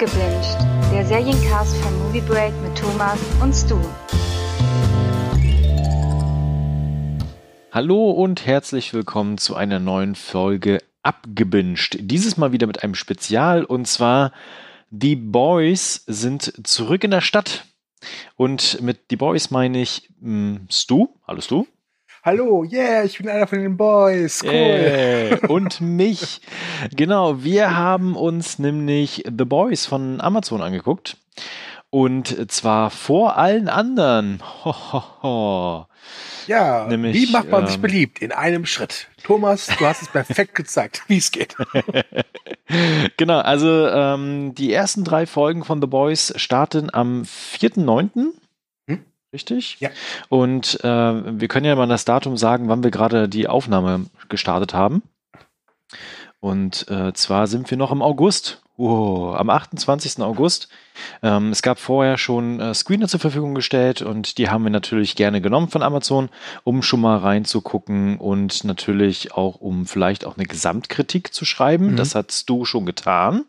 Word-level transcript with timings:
Abgebinged, 0.00 0.56
der 0.92 1.04
Seriencast 1.04 1.76
von 1.78 1.98
Movie 1.98 2.20
Break 2.20 2.54
mit 2.62 2.78
Thomas 2.78 3.18
und 3.42 3.52
Stu. 3.52 3.80
Hallo 7.72 8.12
und 8.12 8.46
herzlich 8.46 8.94
willkommen 8.94 9.38
zu 9.38 9.56
einer 9.56 9.80
neuen 9.80 10.14
Folge 10.14 10.78
Abgebinged. 11.02 11.98
Dieses 12.00 12.36
Mal 12.36 12.52
wieder 12.52 12.68
mit 12.68 12.84
einem 12.84 12.94
Spezial 12.94 13.64
und 13.64 13.88
zwar 13.88 14.30
Die 14.90 15.16
Boys 15.16 16.04
sind 16.06 16.64
zurück 16.64 17.02
in 17.02 17.10
der 17.10 17.20
Stadt. 17.20 17.64
Und 18.36 18.80
mit 18.80 19.00
The 19.10 19.16
Boys 19.16 19.50
meine 19.50 19.80
ich 19.82 20.10
mh, 20.20 20.58
hm, 20.58 20.66
Stu. 20.70 21.08
Hallo 21.26 21.40
Stu. 21.40 21.66
Hallo, 22.28 22.62
yeah, 22.62 23.04
ich 23.04 23.16
bin 23.16 23.26
einer 23.26 23.46
von 23.46 23.58
den 23.58 23.78
Boys. 23.78 24.42
Cool. 24.44 24.52
Yeah. 24.52 25.48
Und 25.48 25.80
mich. 25.80 26.42
Genau, 26.94 27.42
wir 27.42 27.74
haben 27.74 28.16
uns 28.16 28.58
nämlich 28.58 29.24
The 29.24 29.46
Boys 29.46 29.86
von 29.86 30.20
Amazon 30.20 30.60
angeguckt. 30.60 31.16
Und 31.88 32.50
zwar 32.52 32.90
vor 32.90 33.38
allen 33.38 33.70
anderen. 33.70 34.42
Ho, 34.62 34.74
ho, 34.92 35.02
ho. 35.22 35.86
Ja, 36.46 36.86
Nämlich, 36.86 37.14
wie 37.14 37.32
macht 37.32 37.48
man 37.48 37.62
ähm, 37.62 37.68
sich 37.68 37.80
beliebt? 37.80 38.20
In 38.20 38.32
einem 38.32 38.66
Schritt. 38.66 39.08
Thomas, 39.24 39.66
du 39.78 39.86
hast 39.86 40.02
es 40.02 40.08
perfekt 40.08 40.54
gezeigt, 40.54 41.04
wie 41.08 41.16
es 41.16 41.30
geht. 41.30 41.56
genau, 43.16 43.38
also 43.38 43.88
ähm, 43.88 44.54
die 44.54 44.70
ersten 44.70 45.02
drei 45.02 45.24
Folgen 45.24 45.64
von 45.64 45.80
The 45.80 45.86
Boys 45.86 46.34
starten 46.36 46.92
am 46.92 47.22
4.9. 47.22 48.34
Richtig? 49.32 49.76
Ja. 49.80 49.90
Und 50.28 50.82
äh, 50.82 51.40
wir 51.40 51.48
können 51.48 51.66
ja 51.66 51.76
mal 51.76 51.86
das 51.86 52.04
Datum 52.04 52.36
sagen, 52.36 52.68
wann 52.68 52.82
wir 52.82 52.90
gerade 52.90 53.28
die 53.28 53.46
Aufnahme 53.46 54.06
gestartet 54.28 54.74
haben. 54.74 55.02
Und 56.40 56.86
äh, 56.88 57.12
zwar 57.14 57.46
sind 57.46 57.70
wir 57.70 57.76
noch 57.76 57.92
im 57.92 58.02
August. 58.02 58.62
Oh, 58.76 59.34
am 59.36 59.50
28. 59.50 60.22
August. 60.22 60.68
Ähm, 61.20 61.50
es 61.50 61.62
gab 61.62 61.80
vorher 61.80 62.16
schon 62.16 62.60
äh, 62.60 62.72
Screener 62.74 63.08
zur 63.08 63.18
Verfügung 63.18 63.56
gestellt 63.56 64.02
und 64.02 64.38
die 64.38 64.50
haben 64.50 64.62
wir 64.62 64.70
natürlich 64.70 65.16
gerne 65.16 65.40
genommen 65.40 65.68
von 65.68 65.82
Amazon, 65.82 66.28
um 66.62 66.82
schon 66.82 67.00
mal 67.00 67.18
reinzugucken 67.18 68.18
und 68.18 68.62
natürlich 68.62 69.32
auch, 69.34 69.56
um 69.56 69.84
vielleicht 69.84 70.24
auch 70.24 70.36
eine 70.36 70.46
Gesamtkritik 70.46 71.34
zu 71.34 71.44
schreiben. 71.44 71.92
Mhm. 71.92 71.96
Das 71.96 72.14
hast 72.14 72.48
du 72.48 72.64
schon 72.64 72.86
getan. 72.86 73.46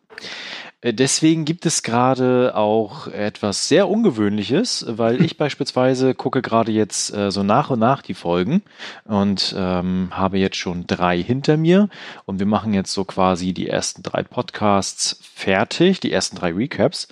Äh, 0.81 0.94
deswegen 0.94 1.45
gibt 1.45 1.66
es 1.66 1.83
gerade 1.83 2.55
auch 2.55 3.08
etwas 3.08 3.67
sehr 3.67 3.89
Ungewöhnliches, 3.89 4.85
weil 4.88 5.22
ich 5.25 5.38
beispielsweise 5.38 6.16
gucke 6.16 6.41
gerade 6.41 6.72
jetzt 6.72 7.13
äh, 7.13 7.31
so 7.31 7.44
nach 7.44 7.69
und 7.69 7.80
nach 7.80 8.02
die 8.02 8.13
Folgen 8.13 8.61
und 9.05 9.53
ähm, 9.57 10.09
habe 10.11 10.38
jetzt 10.38 10.57
schon 10.57 10.88
drei 10.88 11.22
hinter 11.22 11.57
mir 11.57 11.89
und 12.25 12.39
wir 12.39 12.45
machen 12.45 12.73
jetzt 12.73 12.94
so 12.94 13.03
quasi 13.03 13.53
die 13.53 13.67
ersten 13.67 14.03
drei 14.03 14.23
Podcasts 14.23 15.19
fertig, 15.22 16.00
die 16.00 16.11
ersten 16.11 16.35
drei 16.35 16.53
Recaps. 16.53 17.07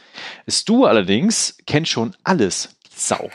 Du 0.65 0.85
allerdings 0.85 1.57
kennst 1.65 1.91
schon 1.91 2.15
alles. 2.23 2.76
Sau. 2.97 3.29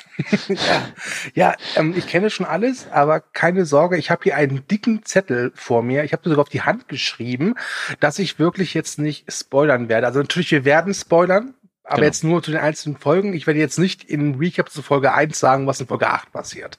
ja, 0.48 0.88
ja 1.34 1.55
ähm, 1.77 1.94
ich 1.96 2.06
kenne 2.06 2.30
schon 2.30 2.46
alles, 2.46 2.88
aber 2.91 3.20
keine 3.20 3.64
Sorge, 3.64 3.96
ich 3.96 4.10
habe 4.10 4.24
hier 4.24 4.36
einen 4.36 4.66
dicken 4.66 5.04
Zettel 5.04 5.52
vor 5.54 5.82
mir. 5.82 6.04
Ich 6.04 6.12
habe 6.12 6.28
sogar 6.28 6.42
auf 6.42 6.48
die 6.48 6.62
Hand 6.62 6.88
geschrieben, 6.88 7.54
dass 8.00 8.19
ich 8.19 8.38
wirklich 8.38 8.74
jetzt 8.74 8.98
nicht 8.98 9.30
spoilern 9.32 9.88
werde. 9.88 10.06
Also 10.06 10.20
natürlich, 10.20 10.50
wir 10.50 10.64
werden 10.64 10.94
spoilern, 10.94 11.54
aber 11.84 11.96
genau. 11.96 12.06
jetzt 12.06 12.24
nur 12.24 12.42
zu 12.42 12.50
den 12.50 12.60
einzelnen 12.60 12.96
Folgen. 12.96 13.34
Ich 13.34 13.46
werde 13.46 13.60
jetzt 13.60 13.78
nicht 13.78 14.04
in 14.04 14.36
Recap 14.36 14.70
zu 14.70 14.82
Folge 14.82 15.12
1 15.12 15.38
sagen, 15.38 15.66
was 15.66 15.80
in 15.80 15.86
Folge 15.86 16.08
8 16.08 16.32
passiert. 16.32 16.78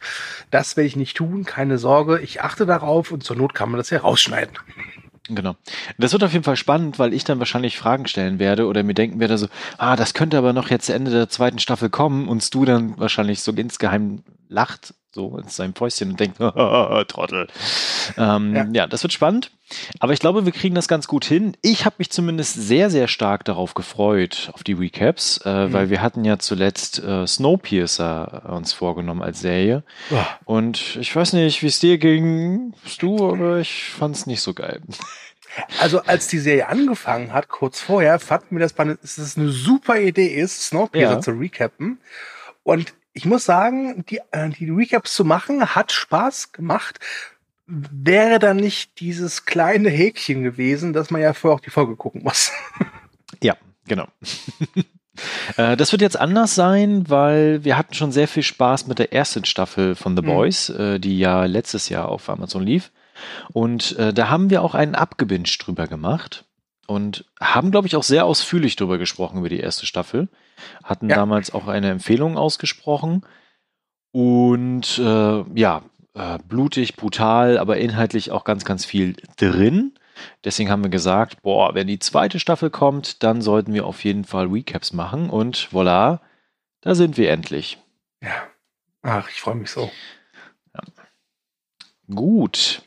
Das 0.51 0.75
werde 0.77 0.87
ich 0.87 0.95
nicht 0.95 1.17
tun, 1.17 1.45
keine 1.45 1.77
Sorge. 1.77 2.19
Ich 2.19 2.41
achte 2.41 2.65
darauf 2.65 3.11
und 3.11 3.23
zur 3.23 3.35
Not 3.35 3.53
kann 3.53 3.69
man 3.69 3.77
das 3.77 3.89
ja 3.89 3.99
rausschneiden. 3.99 4.57
Genau. 5.29 5.55
Das 5.97 6.11
wird 6.11 6.23
auf 6.23 6.33
jeden 6.33 6.43
Fall 6.43 6.57
spannend, 6.57 6.99
weil 6.99 7.13
ich 7.13 7.23
dann 7.23 7.39
wahrscheinlich 7.39 7.77
Fragen 7.77 8.07
stellen 8.07 8.39
werde 8.39 8.67
oder 8.67 8.83
mir 8.83 8.93
denken 8.93 9.21
werde 9.21 9.37
so, 9.37 9.47
ah, 9.77 9.95
das 9.95 10.13
könnte 10.13 10.37
aber 10.37 10.51
noch 10.51 10.69
jetzt 10.69 10.89
Ende 10.89 11.11
der 11.11 11.29
zweiten 11.29 11.59
Staffel 11.59 11.89
kommen 11.89 12.27
und 12.27 12.53
du 12.53 12.65
dann 12.65 12.97
wahrscheinlich 12.99 13.41
so 13.41 13.53
insgeheim 13.53 14.23
lacht 14.49 14.93
so 15.13 15.37
in 15.37 15.47
seinem 15.47 15.75
Fäustchen 15.75 16.11
und 16.11 16.19
denkt, 16.19 16.37
Trottel. 17.07 17.47
Ähm, 18.17 18.55
ja. 18.55 18.67
ja. 18.73 18.87
das 18.87 19.03
wird 19.03 19.13
spannend. 19.13 19.51
Aber 19.99 20.13
ich 20.13 20.19
glaube, 20.19 20.45
wir 20.45 20.51
kriegen 20.51 20.75
das 20.75 20.87
ganz 20.87 21.07
gut 21.07 21.25
hin. 21.25 21.55
Ich 21.61 21.85
habe 21.85 21.95
mich 21.99 22.09
zumindest 22.09 22.55
sehr, 22.55 22.89
sehr 22.89 23.07
stark 23.07 23.45
darauf 23.45 23.73
gefreut, 23.73 24.51
auf 24.53 24.63
die 24.63 24.73
Recaps, 24.73 25.39
äh, 25.45 25.67
mhm. 25.67 25.73
weil 25.73 25.89
wir 25.89 26.01
hatten 26.01 26.25
ja 26.25 26.39
zuletzt 26.39 26.99
äh, 26.99 27.25
Snowpiercer 27.25 28.49
uns 28.49 28.73
vorgenommen 28.73 29.21
als 29.21 29.39
Serie. 29.39 29.83
Oh. 30.11 30.17
Und 30.45 30.97
ich 30.97 31.15
weiß 31.15 31.33
nicht, 31.33 31.61
wie 31.61 31.67
es 31.67 31.79
dir 31.79 31.97
ging, 31.97 32.73
du, 32.99 33.31
aber 33.31 33.59
ich 33.59 33.85
fand 33.89 34.15
es 34.15 34.25
nicht 34.25 34.41
so 34.41 34.53
geil. 34.53 34.81
Also 35.79 36.01
als 36.01 36.27
die 36.27 36.39
Serie 36.39 36.67
angefangen 36.67 37.31
hat, 37.31 37.47
kurz 37.47 37.79
vorher, 37.79 38.19
fanden 38.19 38.55
wir 38.57 38.59
das, 38.59 38.73
dass 38.73 39.17
es 39.17 39.37
eine 39.37 39.49
super 39.49 39.99
Idee 39.99 40.27
ist, 40.27 40.63
Snowpiercer 40.63 41.13
ja. 41.13 41.21
zu 41.21 41.31
recappen. 41.31 41.99
Und 42.63 42.93
ich 43.13 43.25
muss 43.25 43.45
sagen, 43.45 44.05
die, 44.09 44.19
äh, 44.31 44.49
die 44.49 44.69
Recaps 44.69 45.13
zu 45.13 45.23
machen, 45.23 45.75
hat 45.75 45.91
Spaß 45.91 46.51
gemacht. 46.51 46.99
Wäre 47.65 48.39
dann 48.39 48.57
nicht 48.57 48.99
dieses 48.99 49.45
kleine 49.45 49.89
Häkchen 49.89 50.43
gewesen, 50.43 50.93
dass 50.93 51.11
man 51.11 51.21
ja 51.21 51.33
vorher 51.33 51.55
auch 51.55 51.61
die 51.61 51.69
Folge 51.69 51.95
gucken 51.95 52.23
muss. 52.23 52.51
Ja, 53.41 53.57
genau. 53.87 54.07
Äh, 55.57 55.77
das 55.77 55.91
wird 55.91 56.01
jetzt 56.01 56.19
anders 56.19 56.55
sein, 56.55 57.07
weil 57.07 57.63
wir 57.63 57.77
hatten 57.77 57.93
schon 57.93 58.11
sehr 58.11 58.27
viel 58.27 58.41
Spaß 58.41 58.87
mit 58.87 58.97
der 58.97 59.13
ersten 59.13 59.45
Staffel 59.45 59.93
von 59.93 60.15
The 60.15 60.23
mhm. 60.23 60.27
Boys, 60.27 60.69
mhm. 60.69 60.99
die 61.01 61.19
ja 61.19 61.45
letztes 61.45 61.87
Jahr 61.89 62.09
auf 62.09 62.29
Amazon 62.29 62.63
lief. 62.63 62.91
Und 63.51 63.95
da 63.95 64.29
haben 64.29 64.49
wir 64.49 64.63
auch 64.63 64.73
einen 64.73 64.95
Abgebinscht 64.95 65.67
drüber 65.67 65.85
gemacht 65.85 66.45
und 66.87 67.25
haben, 67.39 67.71
glaube 67.71 67.87
ich, 67.87 67.95
auch 67.95 68.03
sehr 68.03 68.25
ausführlich 68.25 68.75
drüber 68.75 68.97
gesprochen 68.97 69.39
über 69.39 69.49
die 69.49 69.59
erste 69.59 69.85
Staffel. 69.85 70.29
Hatten 70.83 71.09
ja. 71.09 71.15
damals 71.15 71.53
auch 71.53 71.67
eine 71.67 71.89
Empfehlung 71.89 72.37
ausgesprochen. 72.37 73.25
Und 74.11 74.99
äh, 74.99 75.43
ja, 75.59 75.81
äh, 76.13 76.37
blutig, 76.47 76.95
brutal, 76.95 77.57
aber 77.57 77.77
inhaltlich 77.77 78.31
auch 78.31 78.43
ganz, 78.43 78.65
ganz 78.65 78.85
viel 78.85 79.15
drin. 79.37 79.93
Deswegen 80.43 80.69
haben 80.69 80.83
wir 80.83 80.91
gesagt, 80.91 81.41
boah, 81.41 81.73
wenn 81.73 81.87
die 81.87 81.99
zweite 81.99 82.39
Staffel 82.39 82.69
kommt, 82.69 83.23
dann 83.23 83.41
sollten 83.41 83.73
wir 83.73 83.85
auf 83.85 84.03
jeden 84.03 84.25
Fall 84.25 84.47
Recaps 84.47 84.93
machen. 84.93 85.29
Und 85.29 85.69
voilà, 85.71 86.19
da 86.81 86.95
sind 86.95 87.17
wir 87.17 87.31
endlich. 87.31 87.79
Ja. 88.21 88.47
Ach, 89.01 89.27
ich 89.29 89.41
freue 89.41 89.55
mich 89.55 89.71
so. 89.71 89.91
Ja. 90.73 90.81
Gut. 92.13 92.83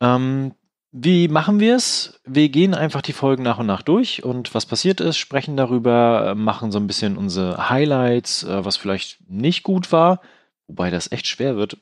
Ähm, 0.00 0.54
wie 0.98 1.28
machen 1.28 1.60
wir 1.60 1.76
es? 1.76 2.18
Wir 2.24 2.48
gehen 2.48 2.74
einfach 2.74 3.02
die 3.02 3.12
Folgen 3.12 3.42
nach 3.42 3.58
und 3.58 3.66
nach 3.66 3.82
durch 3.82 4.24
und 4.24 4.54
was 4.54 4.64
passiert 4.64 5.00
ist, 5.00 5.18
sprechen 5.18 5.56
darüber, 5.56 6.34
machen 6.34 6.72
so 6.72 6.78
ein 6.78 6.86
bisschen 6.86 7.18
unsere 7.18 7.68
Highlights, 7.68 8.44
äh, 8.44 8.64
was 8.64 8.78
vielleicht 8.78 9.18
nicht 9.28 9.62
gut 9.62 9.92
war, 9.92 10.20
wobei 10.68 10.90
das 10.90 11.12
echt 11.12 11.26
schwer 11.26 11.56
wird. 11.56 11.76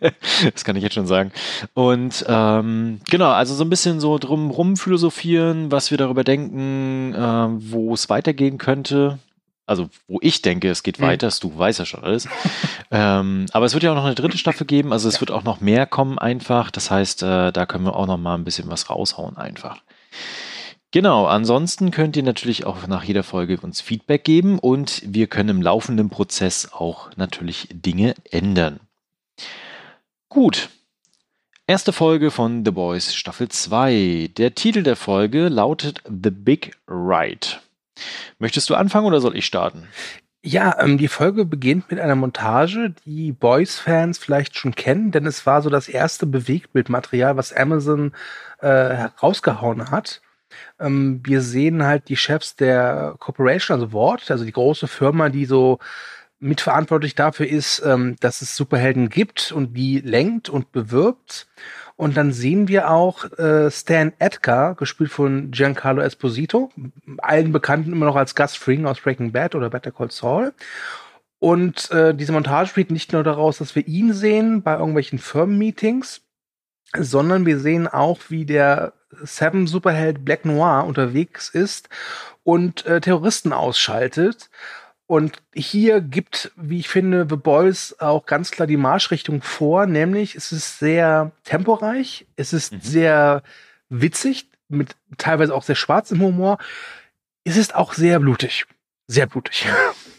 das 0.54 0.62
kann 0.64 0.76
ich 0.76 0.84
jetzt 0.84 0.94
schon 0.94 1.08
sagen. 1.08 1.32
Und 1.74 2.24
ähm, 2.28 3.00
genau, 3.10 3.30
also 3.30 3.54
so 3.54 3.64
ein 3.64 3.70
bisschen 3.70 3.98
so 3.98 4.18
drumrum 4.18 4.76
philosophieren, 4.76 5.72
was 5.72 5.90
wir 5.90 5.98
darüber 5.98 6.22
denken, 6.22 7.12
äh, 7.12 7.72
wo 7.72 7.92
es 7.92 8.08
weitergehen 8.08 8.58
könnte 8.58 9.18
also 9.66 9.88
wo 10.08 10.18
ich 10.20 10.42
denke, 10.42 10.68
es 10.70 10.82
geht 10.82 10.98
mhm. 10.98 11.04
weiter, 11.04 11.30
du 11.40 11.56
weißt 11.56 11.78
ja 11.78 11.86
schon 11.86 12.04
alles. 12.04 12.28
ähm, 12.90 13.46
aber 13.52 13.66
es 13.66 13.74
wird 13.74 13.82
ja 13.82 13.92
auch 13.92 13.96
noch 13.96 14.04
eine 14.04 14.14
dritte 14.14 14.38
Staffel 14.38 14.66
geben, 14.66 14.92
also 14.92 15.08
es 15.08 15.14
ja. 15.14 15.20
wird 15.20 15.30
auch 15.30 15.44
noch 15.44 15.60
mehr 15.60 15.86
kommen 15.86 16.18
einfach. 16.18 16.70
Das 16.70 16.90
heißt, 16.90 17.22
äh, 17.22 17.52
da 17.52 17.66
können 17.66 17.84
wir 17.84 17.96
auch 17.96 18.06
noch 18.06 18.18
mal 18.18 18.34
ein 18.34 18.44
bisschen 18.44 18.68
was 18.68 18.90
raushauen 18.90 19.36
einfach. 19.36 19.78
Genau, 20.94 21.26
ansonsten 21.26 21.90
könnt 21.90 22.16
ihr 22.16 22.22
natürlich 22.22 22.66
auch 22.66 22.86
nach 22.86 23.02
jeder 23.02 23.24
Folge 23.24 23.58
uns 23.60 23.80
Feedback 23.80 24.22
geben 24.22 24.60
und 24.60 25.02
wir 25.04 25.26
können 25.26 25.48
im 25.48 25.62
laufenden 25.62 26.08
Prozess 26.08 26.70
auch 26.72 27.10
natürlich 27.16 27.66
Dinge 27.72 28.14
ändern. 28.30 28.78
Gut. 30.28 30.68
Erste 31.66 31.92
Folge 31.92 32.30
von 32.30 32.64
The 32.64 32.70
Boys 32.70 33.14
Staffel 33.14 33.48
2. 33.48 34.30
Der 34.36 34.54
Titel 34.54 34.82
der 34.84 34.96
Folge 34.96 35.48
lautet 35.48 36.00
The 36.04 36.30
Big 36.30 36.76
Ride. 36.86 37.63
Möchtest 38.38 38.68
du 38.70 38.74
anfangen 38.74 39.06
oder 39.06 39.20
soll 39.20 39.36
ich 39.36 39.46
starten? 39.46 39.88
Ja, 40.46 40.78
ähm, 40.78 40.98
die 40.98 41.08
Folge 41.08 41.46
beginnt 41.46 41.90
mit 41.90 41.98
einer 41.98 42.16
Montage, 42.16 42.94
die 43.06 43.32
Boys-Fans 43.32 44.18
vielleicht 44.18 44.58
schon 44.58 44.74
kennen, 44.74 45.10
denn 45.10 45.26
es 45.26 45.46
war 45.46 45.62
so 45.62 45.70
das 45.70 45.88
erste 45.88 46.26
Bewegtbildmaterial, 46.26 47.38
was 47.38 47.54
Amazon 47.54 48.12
äh, 48.60 48.68
herausgehauen 48.68 49.90
hat. 49.90 50.20
Ähm, 50.78 51.20
wir 51.24 51.40
sehen 51.40 51.84
halt 51.84 52.08
die 52.10 52.16
Chefs 52.16 52.56
der 52.56 53.14
Corporation, 53.20 53.76
also 53.76 53.94
Ward, 53.94 54.30
also 54.30 54.44
die 54.44 54.52
große 54.52 54.86
Firma, 54.86 55.30
die 55.30 55.46
so 55.46 55.78
mitverantwortlich 56.40 57.14
dafür 57.14 57.46
ist, 57.46 57.82
ähm, 57.84 58.16
dass 58.20 58.42
es 58.42 58.54
Superhelden 58.54 59.08
gibt 59.08 59.50
und 59.50 59.74
die 59.74 60.00
lenkt 60.00 60.50
und 60.50 60.72
bewirbt. 60.72 61.46
Und 61.96 62.16
dann 62.16 62.32
sehen 62.32 62.66
wir 62.66 62.90
auch 62.90 63.24
äh, 63.38 63.70
Stan 63.70 64.12
Edgar, 64.18 64.74
gespielt 64.74 65.10
von 65.10 65.52
Giancarlo 65.52 66.02
Esposito, 66.02 66.72
allen 67.18 67.52
Bekannten 67.52 67.92
immer 67.92 68.06
noch 68.06 68.16
als 68.16 68.34
Gus 68.34 68.56
Fring 68.56 68.84
aus 68.86 69.00
Breaking 69.00 69.30
Bad 69.32 69.54
oder 69.54 69.70
Better 69.70 69.92
Call 69.92 70.10
Saul. 70.10 70.52
Und 71.38 71.90
äh, 71.90 72.14
diese 72.14 72.32
Montage 72.32 72.68
spielt 72.68 72.90
nicht 72.90 73.12
nur 73.12 73.22
daraus, 73.22 73.58
dass 73.58 73.76
wir 73.76 73.86
ihn 73.86 74.12
sehen 74.12 74.62
bei 74.62 74.74
irgendwelchen 74.74 75.18
Firmenmeetings, 75.18 76.22
sondern 76.96 77.46
wir 77.46 77.58
sehen 77.58 77.86
auch, 77.86 78.18
wie 78.28 78.44
der 78.44 78.94
Seven 79.22 79.66
Superheld 79.66 80.24
Black 80.24 80.44
Noir 80.44 80.84
unterwegs 80.86 81.48
ist 81.48 81.88
und 82.42 82.86
äh, 82.86 83.00
Terroristen 83.00 83.52
ausschaltet. 83.52 84.50
Und 85.06 85.42
hier 85.54 86.00
gibt, 86.00 86.52
wie 86.56 86.78
ich 86.78 86.88
finde, 86.88 87.26
The 87.28 87.36
Boys 87.36 87.94
auch 87.98 88.24
ganz 88.24 88.50
klar 88.50 88.66
die 88.66 88.78
Marschrichtung 88.78 89.42
vor, 89.42 89.86
nämlich 89.86 90.34
es 90.34 90.50
ist 90.50 90.78
sehr 90.78 91.32
temporeich, 91.44 92.26
es 92.36 92.52
ist 92.54 92.72
mhm. 92.72 92.80
sehr 92.80 93.42
witzig, 93.90 94.48
mit 94.68 94.96
teilweise 95.18 95.54
auch 95.54 95.62
sehr 95.62 95.74
schwarzem 95.74 96.20
Humor. 96.20 96.58
Es 97.44 97.56
ist 97.58 97.74
auch 97.74 97.92
sehr 97.92 98.18
blutig. 98.18 98.64
Sehr 99.06 99.26
blutig. 99.26 99.66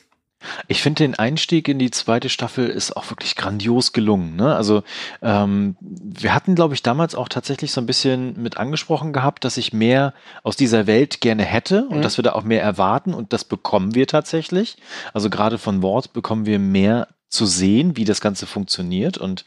Ich 0.68 0.82
finde 0.82 1.04
den 1.04 1.16
Einstieg 1.16 1.68
in 1.68 1.80
die 1.80 1.92
zweite 1.92 2.30
Staffel 2.30 2.68
ist 2.68 2.96
auch 2.96 3.10
wirklich 3.10 3.36
grandios 3.36 3.94
gelungen. 3.94 4.36
Ne? 4.36 4.56
Also 4.56 4.84
ähm, 5.22 5.76
wir 5.80 6.34
hatten, 6.34 6.56
glaube 6.56 6.74
ich, 6.74 6.84
damals 6.84 7.16
auch 7.16 7.30
tatsächlich 7.30 7.72
so 7.72 7.82
ein 7.82 7.86
bisschen 7.86 8.42
mit 8.42 8.58
angesprochen 8.58 9.14
gehabt, 9.14 9.44
dass 9.44 9.58
ich 9.58 9.74
mehr 9.74 10.14
aus 10.44 10.56
dieser 10.56 10.88
Welt 10.88 11.22
gerne 11.22 11.44
hätte 11.44 11.86
und 11.88 11.98
mhm. 11.98 12.02
dass 12.02 12.18
wir 12.18 12.24
da 12.24 12.34
auch 12.34 12.44
mehr 12.44 12.62
erwarten 12.62 13.14
und 13.14 13.34
das 13.34 13.44
bekommen 13.44 13.96
wir 13.96 14.08
tatsächlich. 14.08 14.78
Also 15.14 15.30
gerade 15.30 15.58
von 15.58 15.82
Wort 15.82 16.14
bekommen 16.14 16.46
wir 16.46 16.60
mehr 16.60 17.08
zu 17.30 17.46
sehen, 17.46 17.98
wie 17.98 18.06
das 18.06 18.22
Ganze 18.22 18.46
funktioniert 18.46 19.18
und 19.18 19.46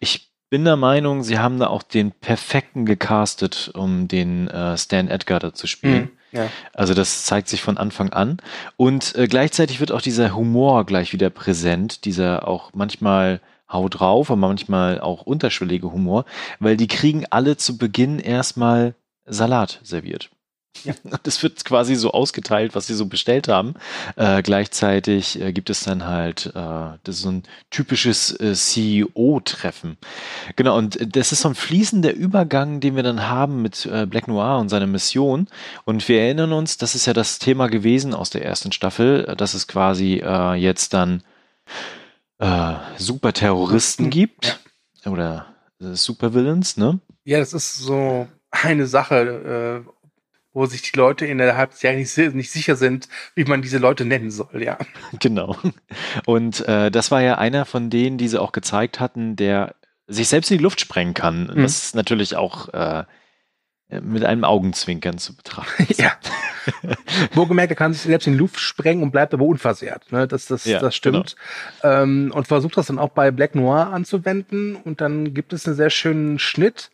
ich 0.00 0.30
bin 0.48 0.64
der 0.64 0.76
Meinung, 0.76 1.22
sie 1.22 1.38
haben 1.38 1.58
da 1.58 1.66
auch 1.66 1.82
den 1.82 2.12
perfekten 2.12 2.86
gecastet, 2.86 3.70
um 3.74 4.06
den 4.06 4.48
äh, 4.48 4.78
Stan 4.78 5.08
Edgar 5.08 5.40
da 5.40 5.52
zu 5.52 5.66
spielen. 5.66 6.02
Mhm. 6.02 6.15
Ja. 6.32 6.48
Also 6.72 6.94
das 6.94 7.24
zeigt 7.24 7.48
sich 7.48 7.62
von 7.62 7.78
Anfang 7.78 8.10
an. 8.10 8.38
Und 8.76 9.14
äh, 9.16 9.26
gleichzeitig 9.26 9.80
wird 9.80 9.92
auch 9.92 10.00
dieser 10.00 10.34
Humor 10.34 10.84
gleich 10.84 11.12
wieder 11.12 11.30
präsent, 11.30 12.04
dieser 12.04 12.46
auch 12.46 12.70
manchmal 12.74 13.40
haut 13.70 14.00
drauf, 14.00 14.30
aber 14.30 14.36
manchmal 14.36 15.00
auch 15.00 15.22
unterschwellige 15.22 15.90
Humor, 15.92 16.24
weil 16.60 16.76
die 16.76 16.86
kriegen 16.86 17.24
alle 17.30 17.56
zu 17.56 17.78
Beginn 17.78 18.18
erstmal 18.18 18.94
Salat 19.24 19.80
serviert. 19.82 20.30
Ja. 20.84 20.94
Das 21.22 21.42
wird 21.42 21.64
quasi 21.64 21.96
so 21.96 22.12
ausgeteilt, 22.12 22.74
was 22.74 22.86
sie 22.86 22.94
so 22.94 23.06
bestellt 23.06 23.48
haben. 23.48 23.74
Äh, 24.16 24.42
gleichzeitig 24.42 25.40
äh, 25.40 25.52
gibt 25.52 25.70
es 25.70 25.84
dann 25.84 26.04
halt, 26.06 26.46
äh, 26.46 26.50
das 27.02 27.16
ist 27.16 27.22
so 27.22 27.30
ein 27.30 27.42
typisches 27.70 28.38
äh, 28.38 28.54
CEO-Treffen. 28.54 29.96
Genau, 30.54 30.76
und 30.76 31.16
das 31.16 31.32
ist 31.32 31.40
so 31.40 31.48
ein 31.48 31.54
fließender 31.54 32.12
Übergang, 32.12 32.80
den 32.80 32.96
wir 32.96 33.02
dann 33.02 33.28
haben 33.28 33.62
mit 33.62 33.86
äh, 33.86 34.06
Black 34.06 34.28
Noir 34.28 34.58
und 34.58 34.68
seiner 34.68 34.86
Mission. 34.86 35.48
Und 35.84 36.06
wir 36.08 36.20
erinnern 36.20 36.52
uns, 36.52 36.76
das 36.76 36.94
ist 36.94 37.06
ja 37.06 37.12
das 37.12 37.38
Thema 37.38 37.68
gewesen 37.68 38.14
aus 38.14 38.30
der 38.30 38.44
ersten 38.44 38.72
Staffel, 38.72 39.34
dass 39.36 39.54
es 39.54 39.66
quasi 39.66 40.22
äh, 40.24 40.54
jetzt 40.54 40.94
dann 40.94 41.22
Superterroristen 42.98 44.10
gibt. 44.10 44.60
Ja. 45.02 45.10
Oder 45.10 45.46
Supervillains, 45.80 46.76
ne? 46.76 47.00
Ja, 47.24 47.38
das 47.38 47.54
ist 47.54 47.76
so 47.76 48.28
eine 48.50 48.86
Sache, 48.86 49.84
wo 50.56 50.64
sich 50.64 50.80
die 50.80 50.96
Leute 50.96 51.26
innerhalb 51.26 51.72
des 51.72 51.82
Jahres 51.82 52.16
nicht, 52.16 52.34
nicht, 52.34 52.50
sicher 52.50 52.76
sind, 52.76 53.10
wie 53.34 53.44
man 53.44 53.60
diese 53.60 53.76
Leute 53.76 54.06
nennen 54.06 54.30
soll, 54.30 54.62
ja. 54.62 54.78
Genau. 55.20 55.54
Und 56.24 56.66
äh, 56.66 56.90
das 56.90 57.10
war 57.10 57.20
ja 57.20 57.36
einer 57.36 57.66
von 57.66 57.90
denen, 57.90 58.16
die 58.16 58.26
sie 58.26 58.40
auch 58.40 58.52
gezeigt 58.52 58.98
hatten, 58.98 59.36
der 59.36 59.74
sich 60.06 60.28
selbst 60.28 60.50
in 60.50 60.56
die 60.56 60.62
Luft 60.62 60.80
sprengen 60.80 61.12
kann. 61.12 61.52
Mhm. 61.54 61.62
Das 61.62 61.84
ist 61.84 61.94
natürlich 61.94 62.36
auch 62.36 62.70
äh, 62.70 63.04
mit 63.88 64.24
einem 64.24 64.44
Augenzwinkern 64.44 65.18
zu 65.18 65.36
betrachten. 65.36 65.88
ja. 65.98 66.12
Wohlgemerkt, 67.34 67.72
er 67.72 67.76
kann 67.76 67.92
sich 67.92 68.02
selbst 68.02 68.26
in 68.26 68.32
die 68.32 68.38
Luft 68.38 68.58
sprengen 68.58 69.02
und 69.02 69.10
bleibt 69.10 69.34
aber 69.34 69.44
unversehrt. 69.44 70.10
Ne? 70.10 70.26
Das, 70.26 70.46
das, 70.46 70.64
ja, 70.64 70.80
das 70.80 70.96
stimmt. 70.96 71.36
Genau. 71.82 72.02
Ähm, 72.02 72.32
und 72.34 72.48
versucht 72.48 72.78
das 72.78 72.86
dann 72.86 72.98
auch 72.98 73.10
bei 73.10 73.30
Black 73.30 73.54
Noir 73.54 73.88
anzuwenden. 73.92 74.74
Und 74.76 75.02
dann 75.02 75.34
gibt 75.34 75.52
es 75.52 75.66
einen 75.66 75.76
sehr 75.76 75.90
schönen 75.90 76.38
Schnitt, 76.38 76.90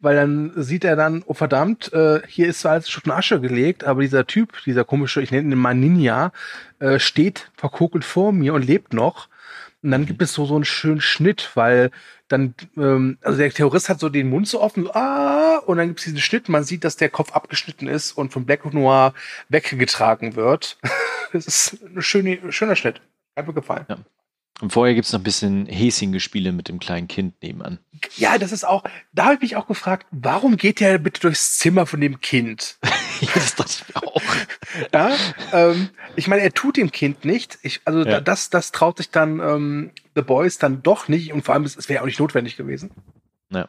weil 0.00 0.16
dann 0.16 0.52
sieht 0.56 0.84
er 0.84 0.96
dann, 0.96 1.22
oh 1.26 1.34
verdammt, 1.34 1.92
äh, 1.92 2.20
hier 2.26 2.48
ist 2.48 2.60
zwar 2.60 2.72
alles 2.72 2.88
schon 2.88 3.10
Asche 3.10 3.40
gelegt, 3.40 3.84
aber 3.84 4.02
dieser 4.02 4.26
Typ, 4.26 4.62
dieser 4.64 4.84
komische, 4.84 5.22
ich 5.22 5.30
nenne 5.30 5.54
ihn 5.54 5.58
mal 5.58 5.74
Ninja, 5.74 6.32
äh, 6.78 6.98
steht 6.98 7.50
verkokelt 7.56 8.04
vor 8.04 8.32
mir 8.32 8.54
und 8.54 8.66
lebt 8.66 8.92
noch. 8.92 9.28
Und 9.82 9.92
dann 9.92 10.06
gibt 10.06 10.20
es 10.22 10.34
so, 10.34 10.44
so 10.44 10.54
einen 10.54 10.64
schönen 10.64 11.00
Schnitt, 11.00 11.50
weil 11.54 11.90
dann, 12.28 12.54
ähm, 12.76 13.18
also 13.22 13.38
der 13.38 13.50
Terrorist 13.50 13.88
hat 13.88 14.00
so 14.00 14.08
den 14.08 14.28
Mund 14.28 14.46
so 14.46 14.60
offen, 14.60 14.88
ah, 14.92 15.58
und 15.66 15.78
dann 15.78 15.88
gibt 15.88 16.00
es 16.00 16.04
diesen 16.04 16.20
Schnitt, 16.20 16.48
man 16.48 16.64
sieht, 16.64 16.84
dass 16.84 16.96
der 16.96 17.08
Kopf 17.08 17.32
abgeschnitten 17.32 17.88
ist 17.88 18.12
und 18.12 18.32
von 18.32 18.44
Black 18.44 18.72
Noir 18.72 19.14
weggetragen 19.48 20.36
wird. 20.36 20.78
das 21.32 21.46
ist 21.46 21.82
ein 21.82 22.02
schöner, 22.02 22.52
schöner 22.52 22.76
Schnitt. 22.76 23.00
Hat 23.36 23.46
mir 23.46 23.54
gefallen. 23.54 23.86
Ja. 23.88 23.98
Und 24.60 24.72
vorher 24.72 24.94
gibt 24.94 25.06
es 25.06 25.12
noch 25.12 25.20
ein 25.20 25.24
bisschen 25.24 25.66
Häschen-Gespiele 25.66 26.52
mit 26.52 26.68
dem 26.68 26.80
kleinen 26.80 27.08
Kind 27.08 27.42
nebenan. 27.42 27.78
Ja, 28.16 28.36
das 28.36 28.52
ist 28.52 28.64
auch, 28.64 28.84
da 29.12 29.24
habe 29.24 29.34
ich 29.36 29.40
mich 29.40 29.56
auch 29.56 29.66
gefragt, 29.66 30.06
warum 30.10 30.56
geht 30.56 30.80
der 30.80 30.98
bitte 30.98 31.20
durchs 31.20 31.58
Zimmer 31.58 31.86
von 31.86 32.00
dem 32.00 32.20
Kind? 32.20 32.78
ja, 33.20 33.28
das 33.34 33.54
dachte 33.54 33.72
ich 33.72 33.94
mir 33.94 34.06
auch. 34.06 34.22
ja, 34.92 35.16
ähm, 35.52 35.88
ich 36.16 36.28
meine, 36.28 36.42
er 36.42 36.52
tut 36.52 36.76
dem 36.76 36.92
Kind 36.92 37.24
nicht. 37.24 37.58
Ich, 37.62 37.80
also 37.86 38.04
ja. 38.04 38.20
das, 38.20 38.50
das 38.50 38.70
traut 38.70 38.98
sich 38.98 39.10
dann 39.10 39.40
ähm, 39.40 39.90
The 40.14 40.22
Boys 40.22 40.58
dann 40.58 40.82
doch 40.82 41.08
nicht 41.08 41.32
und 41.32 41.42
vor 41.42 41.54
allem, 41.54 41.64
es 41.64 41.88
wäre 41.88 42.02
auch 42.02 42.06
nicht 42.06 42.20
notwendig 42.20 42.56
gewesen. 42.56 42.90
Ja. 43.50 43.68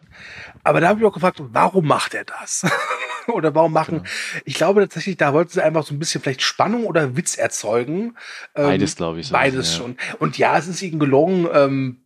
Aber 0.64 0.80
da 0.80 0.90
habe 0.90 1.00
ich 1.00 1.06
auch 1.06 1.14
gefragt, 1.14 1.40
warum 1.42 1.88
macht 1.88 2.14
er 2.14 2.26
das? 2.26 2.66
oder 3.28 3.56
warum 3.56 3.74
machen? 3.74 4.00
Genau. 4.00 4.10
Ich 4.46 4.56
glaube 4.56 4.82
tatsächlich, 4.82 5.18
da 5.18 5.34
wollten 5.34 5.52
sie 5.52 5.64
einfach 5.64 5.86
so 5.86 5.94
ein 5.94 6.00
bisschen 6.00 6.22
vielleicht 6.22 6.42
Spannung 6.42 6.86
oder 6.86 7.16
Witz 7.16 7.36
erzeugen. 7.36 8.16
Ähm, 8.56 8.66
beides, 8.66 8.96
glaube 8.96 9.20
ich. 9.20 9.32
Beides 9.32 9.72
ja. 9.72 9.78
schon. 9.78 9.98
Und 10.20 10.38
ja, 10.38 10.58
es 10.58 10.68
ist 10.68 10.82
ihnen 10.82 11.00
gelungen. 11.00 11.48
Ähm, 11.52 12.06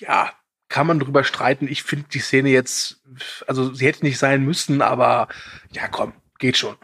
ja, 0.00 0.32
kann 0.68 0.86
man 0.86 0.98
drüber 0.98 1.22
streiten. 1.22 1.68
Ich 1.68 1.82
finde 1.82 2.06
die 2.12 2.18
Szene 2.18 2.48
jetzt, 2.48 3.02
also 3.46 3.72
sie 3.74 3.86
hätte 3.86 4.04
nicht 4.04 4.18
sein 4.18 4.42
müssen, 4.42 4.82
aber 4.82 5.28
ja, 5.70 5.86
komm, 5.86 6.14
geht 6.38 6.56
schon. 6.56 6.76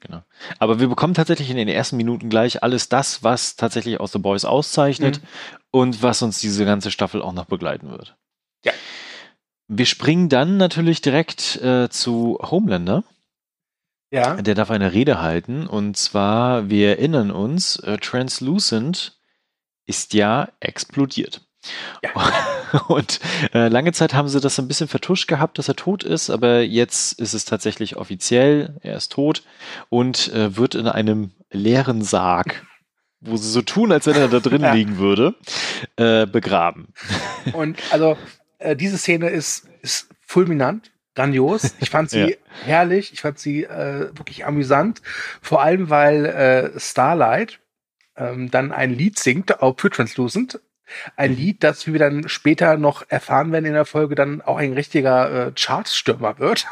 Genau. 0.00 0.22
Aber 0.58 0.78
wir 0.78 0.88
bekommen 0.88 1.14
tatsächlich 1.14 1.50
in 1.50 1.56
den 1.56 1.68
ersten 1.68 1.96
Minuten 1.96 2.28
gleich 2.28 2.62
alles 2.62 2.88
das, 2.88 3.22
was 3.22 3.56
tatsächlich 3.56 3.98
aus 3.98 4.12
The 4.12 4.18
Boys 4.18 4.44
auszeichnet 4.44 5.22
mhm. 5.22 5.28
und 5.70 6.02
was 6.02 6.22
uns 6.22 6.40
diese 6.40 6.64
ganze 6.64 6.90
Staffel 6.90 7.22
auch 7.22 7.32
noch 7.32 7.46
begleiten 7.46 7.90
wird. 7.90 8.16
Ja. 8.64 8.72
Wir 9.68 9.86
springen 9.86 10.28
dann 10.28 10.56
natürlich 10.56 11.00
direkt 11.00 11.56
äh, 11.56 11.88
zu 11.88 12.38
Homelander. 12.42 13.04
Ja. 14.10 14.40
Der 14.40 14.54
darf 14.54 14.70
eine 14.70 14.92
Rede 14.92 15.20
halten 15.20 15.66
und 15.66 15.96
zwar, 15.96 16.70
wir 16.70 16.90
erinnern 16.90 17.32
uns, 17.32 17.76
äh, 17.80 17.98
Translucent 17.98 19.18
ist 19.84 20.14
ja 20.14 20.48
explodiert. 20.60 21.42
Ja. 22.02 22.10
Und 22.88 23.20
äh, 23.54 23.68
lange 23.68 23.92
Zeit 23.92 24.14
haben 24.14 24.28
sie 24.28 24.40
das 24.40 24.58
ein 24.58 24.68
bisschen 24.68 24.88
vertuscht 24.88 25.28
gehabt, 25.28 25.58
dass 25.58 25.68
er 25.68 25.76
tot 25.76 26.04
ist, 26.04 26.30
aber 26.30 26.60
jetzt 26.62 27.18
ist 27.18 27.34
es 27.34 27.44
tatsächlich 27.44 27.96
offiziell, 27.96 28.76
er 28.82 28.96
ist 28.96 29.12
tot 29.12 29.42
und 29.88 30.32
äh, 30.32 30.56
wird 30.56 30.74
in 30.74 30.86
einem 30.86 31.32
leeren 31.50 32.02
Sarg, 32.02 32.66
wo 33.20 33.36
sie 33.36 33.48
so 33.48 33.62
tun, 33.62 33.92
als 33.92 34.06
wenn 34.06 34.16
er 34.16 34.28
da 34.28 34.40
drin 34.40 34.62
ja. 34.62 34.74
liegen 34.74 34.98
würde, 34.98 35.34
äh, 35.96 36.26
begraben. 36.26 36.92
Und 37.52 37.78
also 37.90 38.16
äh, 38.58 38.76
diese 38.76 38.98
Szene 38.98 39.28
ist, 39.28 39.68
ist 39.82 40.08
fulminant, 40.20 40.92
grandios. 41.14 41.74
Ich 41.80 41.90
fand 41.90 42.10
sie 42.10 42.20
ja. 42.30 42.36
herrlich, 42.64 43.12
ich 43.12 43.20
fand 43.20 43.38
sie 43.38 43.64
äh, 43.64 44.10
wirklich 44.16 44.44
amüsant, 44.46 45.02
vor 45.40 45.62
allem 45.62 45.90
weil 45.90 46.26
äh, 46.26 46.80
Starlight 46.80 47.60
ähm, 48.16 48.50
dann 48.50 48.72
ein 48.72 48.92
Lied 48.92 49.18
singt, 49.18 49.62
auch 49.62 49.78
für 49.78 49.90
Translucent. 49.90 50.60
Ein 51.16 51.32
mhm. 51.32 51.36
Lied, 51.36 51.64
das, 51.64 51.86
wie 51.86 51.92
wir 51.92 52.00
dann 52.00 52.28
später 52.28 52.76
noch 52.76 53.04
erfahren 53.08 53.50
werden 53.52 53.64
in 53.64 53.72
der 53.72 53.84
Folge, 53.84 54.14
dann 54.14 54.40
auch 54.40 54.58
ein 54.58 54.72
richtiger 54.72 55.48
äh, 55.48 55.52
Chartstürmer 55.52 56.38
wird. 56.38 56.66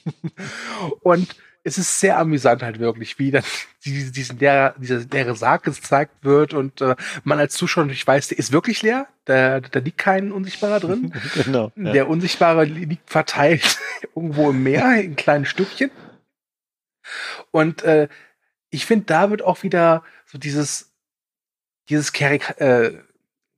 Und 1.00 1.36
es 1.66 1.78
ist 1.78 1.98
sehr 1.98 2.16
amüsant 2.16 2.62
halt 2.62 2.78
wirklich, 2.78 3.18
wie 3.18 3.32
dann 3.32 3.42
diese, 3.84 4.12
diesen 4.12 4.38
der, 4.38 4.74
dieser 4.78 5.00
leere 5.00 5.34
Sarg 5.34 5.64
gezeigt 5.64 6.12
wird 6.22 6.54
und 6.54 6.80
äh, 6.80 6.94
man 7.24 7.40
als 7.40 7.54
Zuschauer 7.54 7.86
nicht 7.86 8.06
weiß, 8.06 8.28
der 8.28 8.38
ist 8.38 8.52
wirklich 8.52 8.82
leer, 8.82 9.08
da, 9.24 9.60
da 9.60 9.80
liegt 9.80 9.98
kein 9.98 10.30
Unsichtbarer 10.30 10.78
drin. 10.78 11.12
genau, 11.34 11.72
ja. 11.74 11.92
Der 11.92 12.08
Unsichtbare 12.08 12.64
liegt 12.64 13.10
verteilt 13.10 13.78
irgendwo 14.14 14.50
im 14.50 14.62
Meer 14.62 15.02
in 15.02 15.16
kleinen 15.16 15.44
Stückchen. 15.44 15.90
Und 17.50 17.82
äh, 17.82 18.08
ich 18.70 18.86
finde, 18.86 19.06
da 19.06 19.30
wird 19.30 19.42
auch 19.42 19.64
wieder 19.64 20.04
so 20.24 20.38
dieses, 20.38 20.92
dieses 21.88 22.12
Karik 22.12 22.60
äh, 22.60 22.92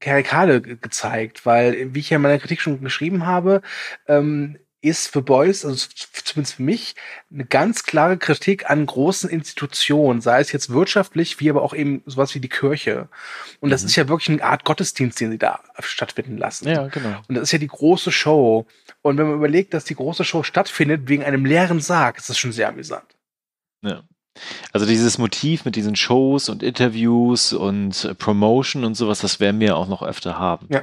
Karikale 0.00 0.62
gezeigt, 0.62 1.44
weil, 1.44 1.92
wie 1.92 1.98
ich 1.98 2.10
ja 2.10 2.16
in 2.16 2.22
meiner 2.22 2.38
Kritik 2.38 2.60
schon 2.60 2.80
geschrieben 2.82 3.26
habe, 3.26 3.62
ähm, 4.06 4.58
ist 4.80 5.08
für 5.08 5.22
Beuys, 5.22 5.64
also 5.64 5.88
zumindest 6.24 6.54
für 6.56 6.62
mich, 6.62 6.94
eine 7.32 7.44
ganz 7.44 7.82
klare 7.82 8.16
Kritik 8.16 8.70
an 8.70 8.86
großen 8.86 9.28
Institutionen, 9.28 10.20
sei 10.20 10.40
es 10.40 10.52
jetzt 10.52 10.70
wirtschaftlich, 10.70 11.40
wie 11.40 11.50
aber 11.50 11.62
auch 11.62 11.74
eben 11.74 12.02
sowas 12.06 12.34
wie 12.34 12.40
die 12.40 12.48
Kirche. 12.48 13.08
Und 13.60 13.70
das 13.70 13.82
mhm. 13.82 13.88
ist 13.88 13.96
ja 13.96 14.08
wirklich 14.08 14.28
eine 14.28 14.44
Art 14.44 14.64
Gottesdienst, 14.64 15.20
den 15.20 15.32
sie 15.32 15.38
da 15.38 15.60
stattfinden 15.80 16.38
lassen. 16.38 16.68
Ja, 16.68 16.86
genau. 16.86 17.20
Und 17.28 17.34
das 17.34 17.44
ist 17.44 17.52
ja 17.52 17.58
die 17.58 17.66
große 17.66 18.12
Show. 18.12 18.66
Und 19.02 19.18
wenn 19.18 19.26
man 19.26 19.36
überlegt, 19.36 19.74
dass 19.74 19.84
die 19.84 19.96
große 19.96 20.24
Show 20.24 20.44
stattfindet 20.44 21.08
wegen 21.08 21.24
einem 21.24 21.44
leeren 21.44 21.80
Sarg, 21.80 22.18
ist 22.18 22.30
das 22.30 22.38
schon 22.38 22.52
sehr 22.52 22.68
amüsant. 22.68 23.16
Ja. 23.82 24.04
Also 24.72 24.86
dieses 24.86 25.18
Motiv 25.18 25.64
mit 25.64 25.76
diesen 25.76 25.96
Shows 25.96 26.48
und 26.48 26.62
Interviews 26.62 27.52
und 27.52 28.14
Promotion 28.18 28.84
und 28.84 28.94
sowas, 28.94 29.20
das 29.20 29.40
werden 29.40 29.60
wir 29.60 29.76
auch 29.76 29.88
noch 29.88 30.02
öfter 30.02 30.38
haben. 30.38 30.66
Ja. 30.70 30.82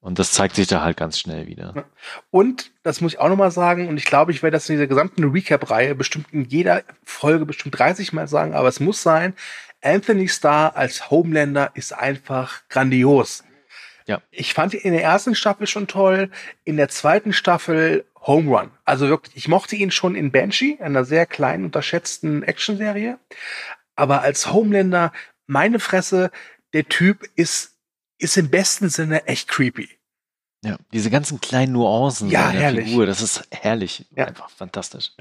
Und 0.00 0.18
das 0.18 0.32
zeigt 0.32 0.56
sich 0.56 0.66
da 0.66 0.82
halt 0.82 0.96
ganz 0.96 1.18
schnell 1.18 1.46
wieder. 1.46 1.74
Ja. 1.76 1.84
Und, 2.30 2.70
das 2.82 3.00
muss 3.00 3.12
ich 3.12 3.18
auch 3.18 3.28
nochmal 3.28 3.50
sagen, 3.50 3.88
und 3.88 3.98
ich 3.98 4.04
glaube, 4.04 4.32
ich 4.32 4.42
werde 4.42 4.56
das 4.56 4.68
in 4.68 4.76
dieser 4.76 4.86
gesamten 4.86 5.24
Recap-Reihe 5.24 5.94
bestimmt 5.94 6.26
in 6.32 6.44
jeder 6.44 6.82
Folge 7.04 7.44
bestimmt 7.44 7.78
30 7.78 8.12
Mal 8.12 8.26
sagen, 8.26 8.54
aber 8.54 8.68
es 8.68 8.80
muss 8.80 9.02
sein, 9.02 9.34
Anthony 9.82 10.28
Starr 10.28 10.76
als 10.76 11.10
Homelander 11.10 11.70
ist 11.74 11.92
einfach 11.92 12.62
grandios. 12.68 13.44
Ja. 14.10 14.20
Ich 14.32 14.54
fand 14.54 14.74
ihn 14.74 14.80
in 14.80 14.92
der 14.92 15.04
ersten 15.04 15.36
Staffel 15.36 15.68
schon 15.68 15.86
toll, 15.86 16.30
in 16.64 16.76
der 16.76 16.88
zweiten 16.88 17.32
Staffel 17.32 18.04
Home 18.22 18.50
Run. 18.50 18.70
Also 18.84 19.08
wirklich, 19.08 19.36
ich 19.36 19.46
mochte 19.46 19.76
ihn 19.76 19.92
schon 19.92 20.16
in 20.16 20.32
Banshee, 20.32 20.78
einer 20.80 21.04
sehr 21.04 21.26
kleinen, 21.26 21.64
unterschätzten 21.64 22.42
Actionserie. 22.42 23.20
Aber 23.94 24.22
als 24.22 24.52
Homelander, 24.52 25.12
meine 25.46 25.78
Fresse, 25.78 26.32
der 26.72 26.88
Typ 26.88 27.22
ist, 27.36 27.76
ist 28.18 28.36
im 28.36 28.50
besten 28.50 28.88
Sinne 28.88 29.28
echt 29.28 29.46
creepy. 29.46 29.88
Ja, 30.64 30.76
diese 30.92 31.08
ganzen 31.08 31.40
kleinen 31.40 31.72
Nuancen 31.72 32.30
Ja, 32.30 32.48
seiner 32.48 32.58
herrlich. 32.58 32.88
Figur, 32.88 33.06
das 33.06 33.22
ist 33.22 33.44
herrlich. 33.52 34.06
Ja. 34.16 34.26
Einfach 34.26 34.50
fantastisch. 34.50 35.12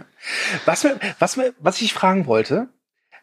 Was, 0.65 0.84
mir, 0.84 1.00
was, 1.19 1.38
mir, 1.38 1.53
was 1.60 1.79
ich 1.81 1.93
fragen 1.93 2.25
wollte, 2.25 2.69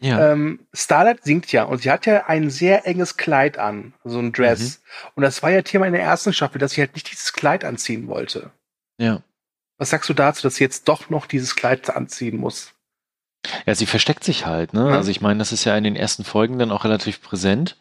Ja. 0.00 0.32
ähm, 0.32 0.60
Starlight 0.74 1.24
singt 1.24 1.50
ja 1.52 1.64
und 1.64 1.82
sie 1.82 1.90
hat 1.90 2.06
ja 2.06 2.26
ein 2.26 2.50
sehr 2.50 2.86
enges 2.86 3.16
Kleid 3.16 3.58
an, 3.58 3.94
so 4.04 4.18
ein 4.18 4.32
Dress. 4.32 4.82
Und 5.14 5.22
das 5.22 5.42
war 5.42 5.50
ja 5.50 5.62
Thema 5.62 5.86
in 5.86 5.92
der 5.92 6.02
ersten 6.02 6.32
Staffel, 6.32 6.58
dass 6.58 6.72
sie 6.72 6.80
halt 6.82 6.94
nicht 6.94 7.10
dieses 7.10 7.32
Kleid 7.32 7.64
anziehen 7.64 8.08
wollte. 8.08 8.50
ja. 8.98 9.20
Was 9.78 9.90
sagst 9.90 10.08
du 10.08 10.14
dazu, 10.14 10.40
dass 10.42 10.56
sie 10.56 10.64
jetzt 10.64 10.88
doch 10.88 11.10
noch 11.10 11.26
dieses 11.26 11.54
Kleid 11.54 11.94
anziehen 11.94 12.38
muss? 12.38 12.72
Ja, 13.66 13.74
sie 13.74 13.84
versteckt 13.84 14.24
sich 14.24 14.46
halt, 14.46 14.72
ne? 14.72 14.88
Ja. 14.88 14.96
Also 14.96 15.10
ich 15.10 15.20
meine, 15.20 15.38
das 15.38 15.52
ist 15.52 15.64
ja 15.64 15.76
in 15.76 15.84
den 15.84 15.96
ersten 15.96 16.24
Folgen 16.24 16.58
dann 16.58 16.70
auch 16.70 16.84
relativ 16.84 17.20
präsent. 17.20 17.76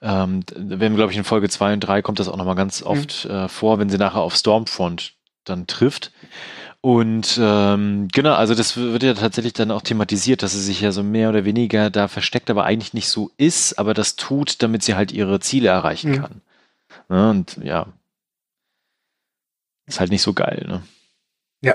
Ähm, 0.00 0.42
wir, 0.56 0.88
glaube 0.90 1.12
ich, 1.12 1.18
in 1.18 1.24
Folge 1.24 1.50
2 1.50 1.74
und 1.74 1.80
3 1.80 2.00
kommt 2.00 2.18
das 2.18 2.28
auch 2.28 2.36
nochmal 2.36 2.54
ganz 2.54 2.82
oft 2.82 3.26
äh, 3.26 3.48
vor, 3.48 3.78
wenn 3.78 3.90
sie 3.90 3.98
nachher 3.98 4.20
auf 4.20 4.34
Stormfront 4.34 5.14
dann 5.44 5.66
trifft. 5.66 6.12
Und 6.80 7.38
ähm, 7.42 8.06
genau, 8.12 8.34
also 8.34 8.54
das 8.54 8.76
wird 8.76 9.02
ja 9.02 9.14
tatsächlich 9.14 9.52
dann 9.52 9.72
auch 9.72 9.82
thematisiert, 9.82 10.42
dass 10.42 10.52
sie 10.52 10.62
sich 10.62 10.80
ja 10.80 10.92
so 10.92 11.02
mehr 11.02 11.28
oder 11.28 11.44
weniger 11.44 11.90
da 11.90 12.06
versteckt, 12.06 12.50
aber 12.50 12.64
eigentlich 12.64 12.94
nicht 12.94 13.08
so 13.08 13.32
ist, 13.36 13.78
aber 13.78 13.94
das 13.94 14.14
tut, 14.16 14.62
damit 14.62 14.84
sie 14.84 14.94
halt 14.94 15.10
ihre 15.10 15.40
Ziele 15.40 15.68
erreichen 15.68 16.12
Mhm. 16.12 16.16
kann. 16.20 16.40
Ne? 17.08 17.30
Und 17.30 17.56
ja, 17.62 17.92
ist 19.86 19.98
halt 20.00 20.10
nicht 20.10 20.22
so 20.22 20.34
geil, 20.34 20.64
ne? 20.68 20.82
Ja. 21.62 21.74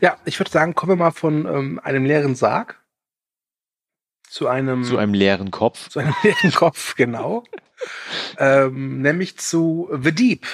Ja, 0.00 0.16
ich 0.24 0.38
würde 0.38 0.50
sagen, 0.50 0.74
kommen 0.76 0.92
wir 0.92 0.96
mal 0.96 1.10
von 1.10 1.44
ähm, 1.44 1.80
einem 1.82 2.04
leeren 2.04 2.36
Sarg 2.36 2.80
zu 4.28 4.46
einem, 4.46 4.84
Zu 4.84 4.96
einem 4.96 5.12
leeren 5.12 5.50
Kopf. 5.50 5.88
zu 5.88 5.98
einem 5.98 6.14
leeren 6.22 6.52
Kopf, 6.52 6.94
genau. 6.94 7.42
ähm, 8.38 9.02
nämlich 9.02 9.38
zu 9.38 9.90
The 10.02 10.12
Deep, 10.12 10.46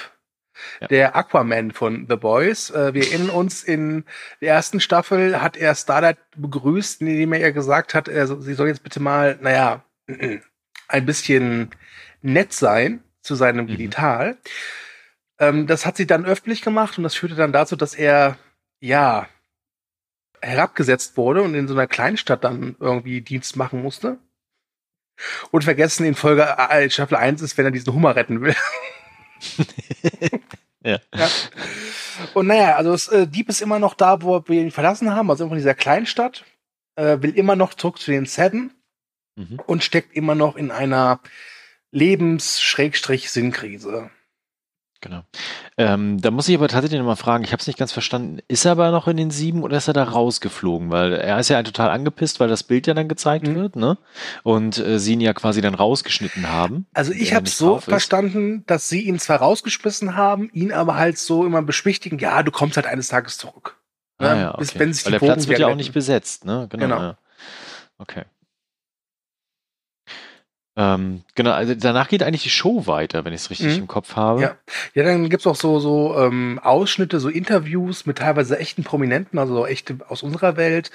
Ja. 0.80 0.86
der 0.88 1.16
Aquaman 1.16 1.70
von 1.72 2.06
The 2.08 2.16
Boys. 2.16 2.70
Äh, 2.70 2.94
wir 2.94 3.02
erinnern 3.06 3.30
uns, 3.30 3.62
in 3.62 4.04
der 4.40 4.54
ersten 4.54 4.80
Staffel 4.80 5.40
hat 5.40 5.56
er 5.56 5.74
Starlight 5.74 6.18
begrüßt, 6.36 7.00
indem 7.00 7.32
er 7.32 7.40
ihr 7.40 7.52
gesagt 7.52 7.94
hat, 7.94 8.08
er, 8.08 8.26
sie 8.26 8.54
soll 8.54 8.68
jetzt 8.68 8.82
bitte 8.82 9.00
mal, 9.00 9.38
naja, 9.40 9.84
ein 10.88 11.06
bisschen 11.06 11.70
nett 12.20 12.52
sein 12.52 13.02
zu 13.22 13.34
seinem 13.34 13.64
Mhm. 13.64 13.70
Genital. 13.70 14.36
Ähm, 15.38 15.66
das 15.66 15.86
hat 15.86 15.96
sie 15.96 16.06
dann 16.06 16.24
öffentlich 16.26 16.62
gemacht 16.62 16.98
und 16.98 17.04
das 17.04 17.14
führte 17.14 17.34
dann 17.34 17.52
dazu, 17.52 17.76
dass 17.76 17.94
er, 17.94 18.36
ja, 18.80 19.28
herabgesetzt 20.40 21.16
wurde 21.16 21.42
und 21.42 21.54
in 21.54 21.68
so 21.68 21.74
einer 21.74 21.86
Kleinstadt 21.86 22.44
dann 22.44 22.76
irgendwie 22.80 23.20
Dienst 23.20 23.56
machen 23.56 23.80
musste. 23.80 24.18
Und 25.50 25.62
vergessen 25.62 26.04
in 26.04 26.14
Folge 26.16 26.42
äh, 26.42 26.90
Staffel 26.90 27.16
1 27.16 27.42
ist, 27.42 27.56
wenn 27.56 27.64
er 27.64 27.70
diesen 27.70 27.92
Hummer 27.94 28.16
retten 28.16 28.40
will. 28.40 28.56
Ja. 30.84 30.98
Ja. 31.14 31.28
Und 32.34 32.48
naja, 32.48 32.74
also 32.74 32.92
es, 32.92 33.06
äh, 33.06 33.28
Dieb 33.28 33.48
ist 33.48 33.62
immer 33.62 33.78
noch 33.78 33.94
da, 33.94 34.20
wo 34.22 34.42
wir 34.48 34.60
ihn 34.60 34.72
verlassen 34.72 35.14
haben, 35.14 35.30
also 35.30 35.46
in 35.46 35.54
dieser 35.54 35.74
Kleinstadt, 35.74 36.44
äh, 36.96 37.18
will 37.20 37.38
immer 37.38 37.54
noch 37.54 37.74
zurück 37.74 38.00
zu 38.00 38.10
den 38.10 38.26
Seven 38.26 38.72
Mhm. 39.36 39.60
und 39.66 39.84
steckt 39.84 40.14
immer 40.14 40.34
noch 40.34 40.56
in 40.56 40.70
einer 40.70 41.20
Lebens-Sinnkrise. 41.92 44.10
Genau. 45.02 45.22
Ähm, 45.76 46.20
da 46.20 46.30
muss 46.30 46.48
ich 46.48 46.54
aber 46.56 46.68
tatsächlich 46.68 46.98
nochmal 46.98 47.16
fragen, 47.16 47.42
ich 47.42 47.50
habe 47.52 47.60
es 47.60 47.66
nicht 47.66 47.78
ganz 47.78 47.90
verstanden. 47.92 48.38
Ist 48.46 48.64
er 48.64 48.72
aber 48.72 48.92
noch 48.92 49.08
in 49.08 49.16
den 49.16 49.32
sieben 49.32 49.64
oder 49.64 49.76
ist 49.76 49.88
er 49.88 49.94
da 49.94 50.04
rausgeflogen? 50.04 50.90
Weil 50.90 51.12
er 51.14 51.40
ist 51.40 51.48
ja 51.48 51.60
total 51.62 51.90
angepisst, 51.90 52.38
weil 52.38 52.48
das 52.48 52.62
Bild 52.62 52.86
ja 52.86 52.94
dann 52.94 53.08
gezeigt 53.08 53.46
Mhm. 53.46 53.54
wird, 53.56 53.76
ne? 53.76 53.98
Und 54.44 54.78
äh, 54.78 55.00
sie 55.00 55.14
ihn 55.14 55.20
ja 55.20 55.34
quasi 55.34 55.60
dann 55.60 55.74
rausgeschnitten 55.74 56.48
haben. 56.48 56.86
Also 56.94 57.10
ich 57.12 57.34
habe 57.34 57.48
so 57.48 57.80
verstanden, 57.80 58.62
dass 58.66 58.88
sie 58.88 59.00
ihn 59.02 59.18
zwar 59.18 59.38
rausgeschmissen 59.40 60.14
haben, 60.16 60.48
ihn 60.52 60.72
aber 60.72 60.94
halt 60.94 61.18
so 61.18 61.44
immer 61.44 61.62
beschwichtigen, 61.62 62.18
ja, 62.20 62.42
du 62.44 62.52
kommst 62.52 62.76
halt 62.76 62.86
eines 62.86 63.08
Tages 63.08 63.36
zurück. 63.38 63.76
Ah, 64.18 64.34
Ne? 64.34 64.40
ja, 64.40 64.56
Bis 64.56 64.70
okay. 64.70 64.78
wenn 64.78 64.92
sich 64.92 65.04
Weil 65.04 65.12
der 65.12 65.18
Platz 65.18 65.48
wird 65.48 65.58
ja 65.58 65.66
auch 65.66 65.74
nicht 65.74 65.92
besetzt, 65.92 66.44
ne? 66.44 66.68
Genau. 66.70 66.84
Genau. 66.84 67.00
Ja. 67.02 67.18
Okay. 67.98 68.22
Ähm, 70.74 71.22
genau, 71.34 71.50
also 71.52 71.74
danach 71.74 72.08
geht 72.08 72.22
eigentlich 72.22 72.44
die 72.44 72.50
Show 72.50 72.86
weiter, 72.86 73.24
wenn 73.24 73.34
ich 73.34 73.42
es 73.42 73.50
richtig 73.50 73.74
Mhm. 73.74 73.82
im 73.82 73.86
Kopf 73.88 74.16
habe. 74.16 74.40
Ja. 74.40 74.56
Ja, 74.94 75.02
dann 75.04 75.28
gibt's 75.28 75.46
auch 75.46 75.56
so, 75.56 75.78
so 75.80 76.16
ähm, 76.18 76.58
Ausschnitte, 76.62 77.20
so 77.20 77.28
Interviews 77.28 78.06
mit 78.06 78.18
teilweise 78.18 78.58
echten 78.58 78.82
Prominenten, 78.82 79.38
also 79.38 79.54
so 79.54 79.66
echte 79.66 79.98
aus 80.08 80.22
unserer 80.22 80.56
Welt. 80.56 80.90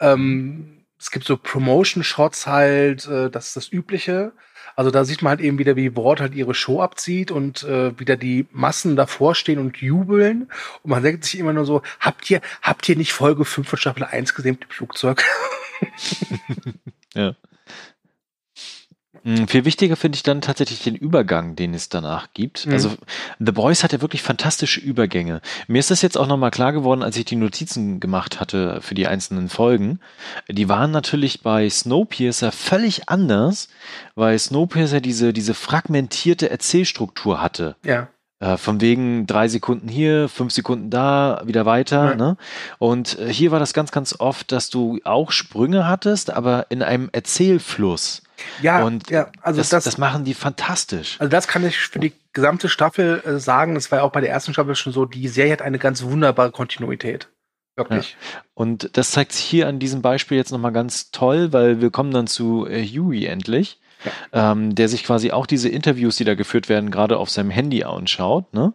Ähm, 0.00 0.84
es 0.98 1.10
gibt 1.10 1.26
so 1.26 1.36
Promotion-Shots 1.36 2.46
halt, 2.46 3.06
äh, 3.06 3.30
das 3.30 3.48
ist 3.48 3.56
das 3.56 3.72
Übliche. 3.72 4.32
Also 4.76 4.90
da 4.90 5.04
sieht 5.04 5.22
man 5.22 5.30
halt 5.30 5.40
eben 5.40 5.58
wieder, 5.58 5.76
wie 5.76 5.94
Ward 5.96 6.20
halt 6.20 6.34
ihre 6.34 6.54
Show 6.54 6.80
abzieht 6.80 7.30
und 7.30 7.64
äh, 7.64 7.98
wieder 7.98 8.16
die 8.16 8.46
Massen 8.52 8.94
davor 8.96 9.34
stehen 9.34 9.58
und 9.58 9.76
jubeln. 9.78 10.50
Und 10.82 10.90
man 10.90 11.02
denkt 11.02 11.24
sich 11.24 11.38
immer 11.38 11.52
nur 11.52 11.64
so, 11.66 11.82
habt 12.00 12.30
ihr, 12.30 12.40
habt 12.62 12.88
ihr 12.88 12.96
nicht 12.96 13.12
Folge 13.12 13.44
5 13.44 13.68
von 13.68 13.78
Staffel 13.78 14.04
1 14.04 14.34
gesehen 14.34 14.52
mit 14.52 14.64
dem 14.64 14.70
Flugzeug? 14.70 15.22
Ja. 17.14 17.34
Mm, 19.24 19.44
Viel 19.46 19.64
wichtiger 19.64 19.96
finde 19.96 20.16
ich 20.16 20.22
dann 20.22 20.40
tatsächlich 20.40 20.82
den 20.82 20.94
Übergang, 20.94 21.56
den 21.56 21.74
es 21.74 21.88
danach 21.88 22.28
gibt. 22.34 22.66
Mhm. 22.66 22.72
Also 22.72 22.90
The 23.38 23.52
Boys 23.52 23.84
hat 23.84 23.92
ja 23.92 24.00
wirklich 24.00 24.22
fantastische 24.22 24.80
Übergänge. 24.80 25.40
Mir 25.66 25.78
ist 25.78 25.90
das 25.90 26.02
jetzt 26.02 26.16
auch 26.16 26.26
nochmal 26.26 26.50
klar 26.50 26.72
geworden, 26.72 27.02
als 27.02 27.16
ich 27.16 27.24
die 27.24 27.36
Notizen 27.36 28.00
gemacht 28.00 28.40
hatte 28.40 28.80
für 28.80 28.94
die 28.94 29.06
einzelnen 29.06 29.48
Folgen. 29.48 30.00
Die 30.48 30.68
waren 30.68 30.90
natürlich 30.90 31.42
bei 31.42 31.68
Snowpiercer 31.68 32.52
völlig 32.52 33.08
anders, 33.08 33.68
weil 34.14 34.38
Snowpiercer 34.38 35.00
diese, 35.00 35.32
diese 35.32 35.54
fragmentierte 35.54 36.50
Erzählstruktur 36.50 37.40
hatte. 37.40 37.76
Ja. 37.84 38.08
Äh, 38.40 38.56
von 38.56 38.80
wegen 38.80 39.26
drei 39.26 39.48
Sekunden 39.48 39.88
hier, 39.88 40.28
fünf 40.28 40.52
Sekunden 40.52 40.90
da, 40.90 41.42
wieder 41.44 41.66
weiter. 41.66 42.10
Ja. 42.10 42.14
Ne? 42.14 42.36
Und 42.78 43.18
äh, 43.18 43.32
hier 43.32 43.50
war 43.50 43.58
das 43.58 43.74
ganz, 43.74 43.90
ganz 43.90 44.14
oft, 44.18 44.52
dass 44.52 44.70
du 44.70 45.00
auch 45.04 45.32
Sprünge 45.32 45.88
hattest, 45.88 46.30
aber 46.30 46.66
in 46.68 46.82
einem 46.82 47.08
Erzählfluss. 47.12 48.22
Ja, 48.62 48.84
Und 48.84 49.10
ja, 49.10 49.30
also 49.42 49.58
das, 49.58 49.70
das, 49.70 49.84
das, 49.84 49.98
machen 49.98 50.24
die 50.24 50.34
fantastisch. 50.34 51.16
Also 51.18 51.30
das 51.30 51.48
kann 51.48 51.64
ich 51.64 51.76
für 51.76 51.98
die 51.98 52.12
gesamte 52.32 52.68
Staffel 52.68 53.22
äh, 53.24 53.38
sagen. 53.38 53.74
Das 53.74 53.90
war 53.90 53.98
ja 53.98 54.04
auch 54.04 54.12
bei 54.12 54.20
der 54.20 54.30
ersten 54.30 54.52
Staffel 54.52 54.74
schon 54.74 54.92
so. 54.92 55.04
Die 55.04 55.28
Serie 55.28 55.52
hat 55.52 55.62
eine 55.62 55.78
ganz 55.78 56.02
wunderbare 56.02 56.50
Kontinuität. 56.50 57.28
Wirklich. 57.76 58.16
Und 58.54 58.96
das 58.96 59.12
zeigt 59.12 59.32
sich 59.32 59.44
hier 59.44 59.68
an 59.68 59.78
diesem 59.78 60.02
Beispiel 60.02 60.36
jetzt 60.36 60.50
nochmal 60.50 60.72
ganz 60.72 61.12
toll, 61.12 61.52
weil 61.52 61.80
wir 61.80 61.90
kommen 61.90 62.10
dann 62.10 62.26
zu 62.26 62.66
äh, 62.66 62.84
Huey 62.84 63.26
endlich, 63.26 63.80
ähm, 64.32 64.74
der 64.74 64.88
sich 64.88 65.04
quasi 65.04 65.30
auch 65.30 65.46
diese 65.46 65.68
Interviews, 65.68 66.16
die 66.16 66.24
da 66.24 66.34
geführt 66.34 66.68
werden, 66.68 66.90
gerade 66.90 67.18
auf 67.18 67.30
seinem 67.30 67.50
Handy 67.50 67.84
anschaut, 67.84 68.52
ne? 68.52 68.72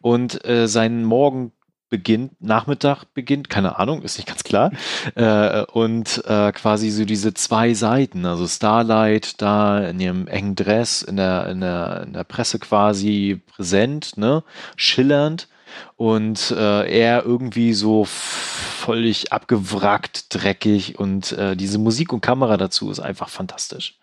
Und 0.00 0.44
äh, 0.44 0.68
seinen 0.68 1.04
Morgen 1.04 1.50
beginnt, 1.90 2.40
Nachmittag 2.40 3.04
beginnt, 3.14 3.48
keine 3.50 3.78
Ahnung, 3.78 4.02
ist 4.02 4.18
nicht 4.18 4.26
ganz 4.28 4.44
klar. 4.44 4.72
äh, 5.14 5.64
und 5.72 6.22
äh, 6.26 6.52
quasi 6.52 6.90
so 6.90 7.04
diese 7.04 7.34
zwei 7.34 7.74
Seiten, 7.74 8.26
also 8.26 8.46
Starlight 8.46 9.40
da 9.42 9.86
in 9.88 10.00
ihrem 10.00 10.26
engen 10.26 10.54
Dress, 10.56 11.02
in 11.02 11.16
der, 11.16 11.46
in 11.48 11.60
der, 11.60 12.02
in 12.06 12.12
der 12.12 12.24
Presse 12.24 12.58
quasi 12.58 13.42
präsent, 13.46 14.16
ne? 14.16 14.42
Schillernd 14.76 15.48
und 15.96 16.50
äh, 16.52 16.88
er 17.00 17.24
irgendwie 17.24 17.72
so 17.74 18.04
völlig 18.04 19.32
abgewrackt, 19.32 20.26
dreckig 20.34 20.98
und 20.98 21.32
äh, 21.32 21.56
diese 21.56 21.78
Musik 21.78 22.12
und 22.12 22.20
Kamera 22.20 22.56
dazu 22.56 22.90
ist 22.90 23.00
einfach 23.00 23.28
fantastisch. 23.28 23.98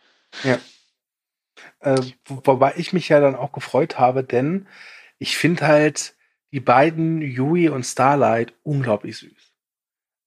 Äh, 1.79 2.01
wo- 2.25 2.41
wobei 2.45 2.73
ich 2.77 2.93
mich 2.93 3.09
ja 3.09 3.19
dann 3.19 3.35
auch 3.35 3.51
gefreut 3.51 3.99
habe, 3.99 4.23
denn 4.23 4.67
ich 5.19 5.37
finde 5.37 5.67
halt 5.67 6.15
die 6.51 6.59
beiden, 6.59 7.21
Yui 7.21 7.69
und 7.69 7.83
Starlight, 7.85 8.53
unglaublich 8.63 9.17
süß. 9.17 9.53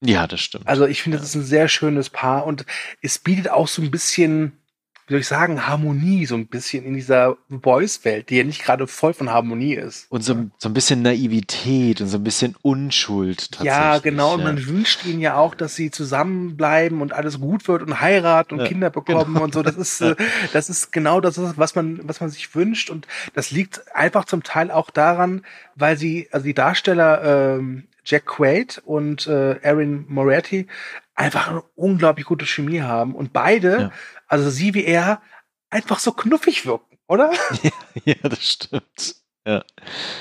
Ja, 0.02 0.26
das 0.26 0.40
stimmt. 0.40 0.66
Also 0.66 0.86
ich 0.86 1.02
finde, 1.02 1.16
Ja. 1.16 1.20
das 1.20 1.30
ist 1.30 1.34
ein 1.36 1.44
sehr 1.44 1.68
schönes 1.68 2.10
Paar 2.10 2.46
und 2.46 2.66
es 3.00 3.18
bietet 3.18 3.48
auch 3.50 3.68
so 3.68 3.80
ein 3.82 3.90
bisschen 3.90 4.58
wie 5.06 5.12
soll 5.12 5.20
ich 5.20 5.28
sagen, 5.28 5.66
Harmonie 5.66 6.24
so 6.24 6.34
ein 6.34 6.46
bisschen 6.46 6.84
in 6.84 6.94
dieser 6.94 7.36
Boys-Welt, 7.50 8.30
die 8.30 8.36
ja 8.38 8.44
nicht 8.44 8.62
gerade 8.62 8.86
voll 8.86 9.12
von 9.12 9.30
Harmonie 9.30 9.74
ist. 9.74 10.10
Und 10.10 10.24
so, 10.24 10.46
so 10.56 10.68
ein 10.70 10.72
bisschen 10.72 11.02
Naivität 11.02 12.00
und 12.00 12.08
so 12.08 12.16
ein 12.16 12.24
bisschen 12.24 12.56
Unschuld 12.62 13.52
tatsächlich. 13.52 13.66
Ja, 13.66 13.98
genau. 13.98 14.28
Ja. 14.30 14.34
Und 14.36 14.44
man 14.44 14.66
wünscht 14.66 15.04
ihnen 15.04 15.20
ja 15.20 15.36
auch, 15.36 15.54
dass 15.54 15.74
sie 15.74 15.90
zusammenbleiben 15.90 17.02
und 17.02 17.12
alles 17.12 17.38
gut 17.38 17.68
wird 17.68 17.82
und 17.82 18.00
heiraten 18.00 18.54
und 18.54 18.60
ja, 18.60 18.66
Kinder 18.66 18.88
bekommen 18.88 19.34
genau. 19.34 19.44
und 19.44 19.52
so. 19.52 19.62
Das 19.62 19.76
ist, 19.76 20.00
äh, 20.00 20.16
das 20.54 20.70
ist 20.70 20.90
genau 20.90 21.20
das, 21.20 21.38
was 21.38 21.74
man, 21.74 22.00
was 22.08 22.20
man 22.20 22.30
sich 22.30 22.54
wünscht. 22.54 22.88
Und 22.88 23.06
das 23.34 23.50
liegt 23.50 23.94
einfach 23.94 24.24
zum 24.24 24.42
Teil 24.42 24.70
auch 24.70 24.88
daran, 24.88 25.42
weil 25.74 25.98
sie, 25.98 26.28
also 26.32 26.44
die 26.44 26.54
Darsteller, 26.54 27.56
ähm, 27.58 27.84
Jack 28.06 28.26
Quaid 28.26 28.82
und 28.84 29.26
äh, 29.26 29.56
Erin 29.60 30.04
Moretti 30.08 30.66
einfach 31.14 31.48
eine 31.48 31.62
unglaublich 31.74 32.26
gute 32.26 32.46
Chemie 32.46 32.82
haben 32.82 33.14
und 33.14 33.32
beide, 33.32 33.80
ja. 33.80 33.92
also 34.26 34.50
sie 34.50 34.74
wie 34.74 34.84
er, 34.84 35.22
einfach 35.70 35.98
so 35.98 36.12
knuffig 36.12 36.66
wirken, 36.66 36.98
oder? 37.08 37.32
Ja, 37.62 37.70
ja 38.04 38.28
das 38.28 38.44
stimmt. 38.44 39.16
Ja. 39.46 39.64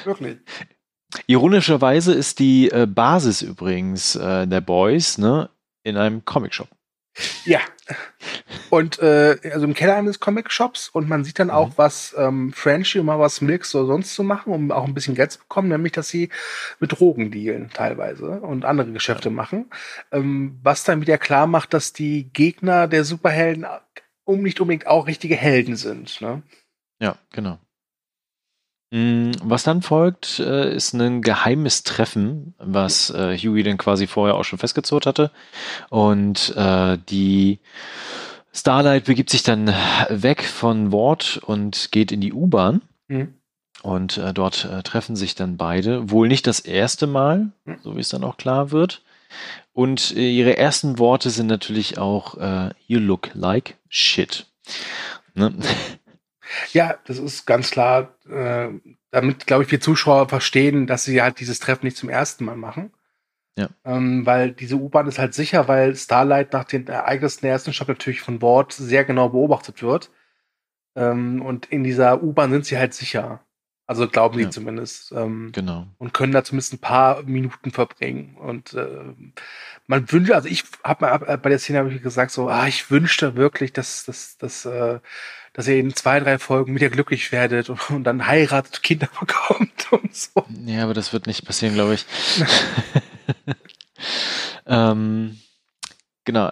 Wirklich. 0.03 0.39
Ironischerweise 1.27 2.13
ist 2.13 2.39
die 2.39 2.69
äh, 2.69 2.88
Basis 2.88 3.41
übrigens 3.41 4.15
äh, 4.15 4.47
der 4.47 4.62
Boys 4.62 5.17
ne, 5.17 5.50
in 5.83 5.97
einem 5.97 6.25
Comicshop. 6.25 6.69
Ja. 7.46 7.60
Und 8.70 9.00
äh, 9.00 9.38
also 9.51 9.65
im 9.65 9.74
Keller 9.74 9.96
eines 9.96 10.20
Comic-Shops 10.20 10.89
und 10.89 11.08
man 11.08 11.24
sieht 11.24 11.39
dann 11.39 11.51
auch, 11.51 11.70
mhm. 11.70 11.74
was 11.75 12.15
ähm, 12.17 12.53
Frenchie 12.53 13.00
und 13.00 13.05
mal 13.05 13.20
was 13.20 13.41
Milks 13.41 13.70
so 13.70 13.86
sonst 13.86 14.15
zu 14.15 14.24
machen, 14.24 14.51
um 14.51 14.72
auch 14.72 14.86
ein 14.86 14.93
bisschen 14.93 15.15
Geld 15.15 15.32
zu 15.32 15.39
bekommen, 15.39 15.70
nämlich 15.70 15.91
dass 15.91 16.10
sie 16.10 16.29
mit 16.79 16.91
Drogen 16.91 17.29
dealen 17.29 17.70
teilweise 17.70 18.41
und 18.41 18.65
andere 18.65 18.91
Geschäfte 18.91 19.29
ja. 19.29 19.36
machen. 19.36 19.70
Ähm, 20.12 20.60
was 20.63 20.84
dann 20.84 21.01
wieder 21.01 21.17
klar 21.17 21.46
macht, 21.46 21.74
dass 21.74 21.93
die 21.93 22.29
Gegner 22.34 22.88
der 22.88 23.03
Superhelden 23.03 23.65
um 24.25 24.41
nicht 24.41 24.60
unbedingt 24.60 24.88
auch 24.88 25.08
richtige 25.08 25.36
Helden 25.36 25.75
sind. 25.75 26.22
Ne? 26.22 26.41
Ja, 27.00 27.17
genau. 27.32 27.60
Mm, 28.93 29.31
was 29.41 29.63
dann 29.63 29.81
folgt, 29.81 30.38
äh, 30.38 30.71
ist 30.71 30.93
ein 30.93 31.23
geheimes 31.23 31.81
Treffen, 31.81 32.53
was 32.59 33.09
äh, 33.09 33.35
Huey 33.35 33.63
dann 33.63 33.79
quasi 33.79 34.05
vorher 34.05 34.35
auch 34.35 34.43
schon 34.43 34.59
festgezurrt 34.59 35.07
hatte. 35.07 35.31
Und 35.89 36.55
äh, 36.55 37.00
die 37.09 37.59
Starlight 38.53 39.05
begibt 39.05 39.31
sich 39.31 39.41
dann 39.41 39.73
weg 40.09 40.43
von 40.43 40.91
Ward 40.91 41.38
und 41.43 41.91
geht 41.91 42.12
in 42.12 42.21
die 42.21 42.33
U-Bahn. 42.33 42.83
Mhm. 43.07 43.33
Und 43.81 44.21
dort 44.35 44.69
treffen 44.85 45.17
sich 45.17 45.35
dann 45.35 45.57
beide. 45.57 46.09
Wohl 46.09 46.29
nicht 46.29 46.47
das 46.47 46.62
erste 46.62 47.05
Mal, 47.05 47.50
mhm. 47.65 47.79
so 47.83 47.97
wie 47.97 48.00
es 48.00 48.09
dann 48.09 48.23
auch 48.23 48.38
klar 48.38 48.71
wird. 48.71 49.01
Und 49.73 50.12
ihre 50.12 50.55
ersten 50.55 51.00
Worte 51.00 51.31
sind 51.31 51.47
natürlich 51.47 51.97
auch 51.97 52.38
You 52.88 53.00
look 53.00 53.31
like 53.33 53.75
shit. 53.89 54.45
Ne? 55.33 55.53
Ja, 56.72 56.98
das 57.05 57.19
ist 57.19 57.45
ganz 57.45 57.72
klar, 57.72 58.15
äh, 58.29 58.69
damit, 59.12 59.48
glaube 59.48 59.63
ich, 59.63 59.72
wir 59.72 59.79
Zuschauer 59.81 60.29
verstehen, 60.29 60.88
dass 60.88 61.03
sie 61.03 61.22
halt 61.22 61.39
dieses 61.39 61.60
Treffen 61.60 61.86
nicht 61.86 61.98
zum 61.98 62.10
ersten 62.10 62.45
Mal 62.45 62.55
machen. 62.55 62.91
Ja. 63.55 63.69
Ähm, 63.86 64.25
weil 64.25 64.51
diese 64.51 64.77
U-Bahn 64.77 65.07
ist 65.07 65.19
halt 65.19 65.33
sicher, 65.33 65.67
weil 65.67 65.95
Starlight 65.95 66.53
nach 66.53 66.63
den 66.63 66.88
Ereignissen 66.88 67.41
der 67.41 67.51
ersten 67.51 67.72
Stadt 67.72 67.88
natürlich 67.88 68.22
von 68.22 68.39
Bord 68.39 68.74
sehr 68.74 69.05
genau 69.05 69.29
beobachtet 69.29 69.83
wird. 69.83 70.10
Ähm, 70.95 71.41
und 71.41 71.67
in 71.67 71.83
dieser 71.83 72.24
U-Bahn 72.24 72.51
sind 72.51 72.65
sie 72.65 72.77
halt 72.77 72.93
sicher. 72.93 73.41
Also 73.86 74.07
glauben 74.07 74.38
sie 74.38 74.45
ja. 74.45 74.50
zumindest. 74.50 75.12
Ähm, 75.12 75.51
genau. 75.53 75.86
Und 75.98 76.13
können 76.13 76.31
da 76.31 76.43
zumindest 76.43 76.74
ein 76.74 76.79
paar 76.79 77.22
Minuten 77.24 77.72
verbringen. 77.72 78.38
Und 78.38 78.74
äh, 78.74 79.13
man 79.88 80.12
wünscht, 80.12 80.31
also 80.31 80.48
ich 80.48 80.63
habe 80.83 81.05
mal 81.05 81.38
bei 81.38 81.50
der 81.50 81.60
Szene 81.60 81.79
hab 81.79 81.91
ich 81.91 82.01
gesagt, 82.01 82.31
so, 82.31 82.48
ah, 82.48 82.67
ich 82.67 82.89
wünschte 82.89 83.36
wirklich, 83.36 83.74
dass, 83.74 84.05
dass, 84.05 84.38
dass 84.38 84.65
äh, 84.65 85.00
dass 85.53 85.67
ihr 85.67 85.77
in 85.77 85.95
zwei, 85.95 86.19
drei 86.19 86.39
Folgen 86.39 86.75
wieder 86.75 86.89
glücklich 86.89 87.31
werdet 87.31 87.69
und, 87.69 87.89
und 87.89 88.03
dann 88.03 88.27
heiratet, 88.27 88.83
Kinder 88.83 89.07
bekommt 89.19 89.91
und 89.91 90.15
so. 90.15 90.45
Ja, 90.65 90.83
aber 90.83 90.93
das 90.93 91.13
wird 91.13 91.27
nicht 91.27 91.45
passieren, 91.45 91.75
glaube 91.75 91.95
ich. 91.95 92.05
ähm, 94.65 95.38
Genau. 96.25 96.48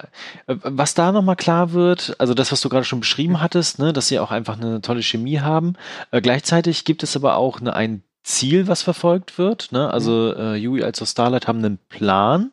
Äh, 0.47 0.55
was 0.63 0.93
da 0.93 1.11
nochmal 1.11 1.35
klar 1.35 1.71
wird, 1.73 2.15
also 2.19 2.33
das, 2.33 2.51
was 2.51 2.61
du 2.61 2.69
gerade 2.69 2.85
schon 2.85 2.99
beschrieben 2.99 3.41
hattest, 3.41 3.79
ne, 3.79 3.93
dass 3.93 4.07
sie 4.07 4.19
auch 4.19 4.31
einfach 4.31 4.57
eine 4.57 4.81
tolle 4.81 5.01
Chemie 5.01 5.39
haben. 5.39 5.73
Äh, 6.11 6.21
gleichzeitig 6.21 6.85
gibt 6.85 7.03
es 7.03 7.15
aber 7.15 7.37
auch 7.37 7.61
eine, 7.61 7.73
ein 7.73 8.03
Ziel, 8.23 8.67
was 8.67 8.81
verfolgt 8.83 9.37
wird. 9.37 9.71
Ne? 9.71 9.89
Also 9.89 10.35
äh, 10.35 10.55
Yui 10.55 10.83
als 10.83 11.01
auch 11.01 11.07
Starlight 11.07 11.47
haben 11.47 11.59
einen 11.59 11.79
Plan, 11.89 12.51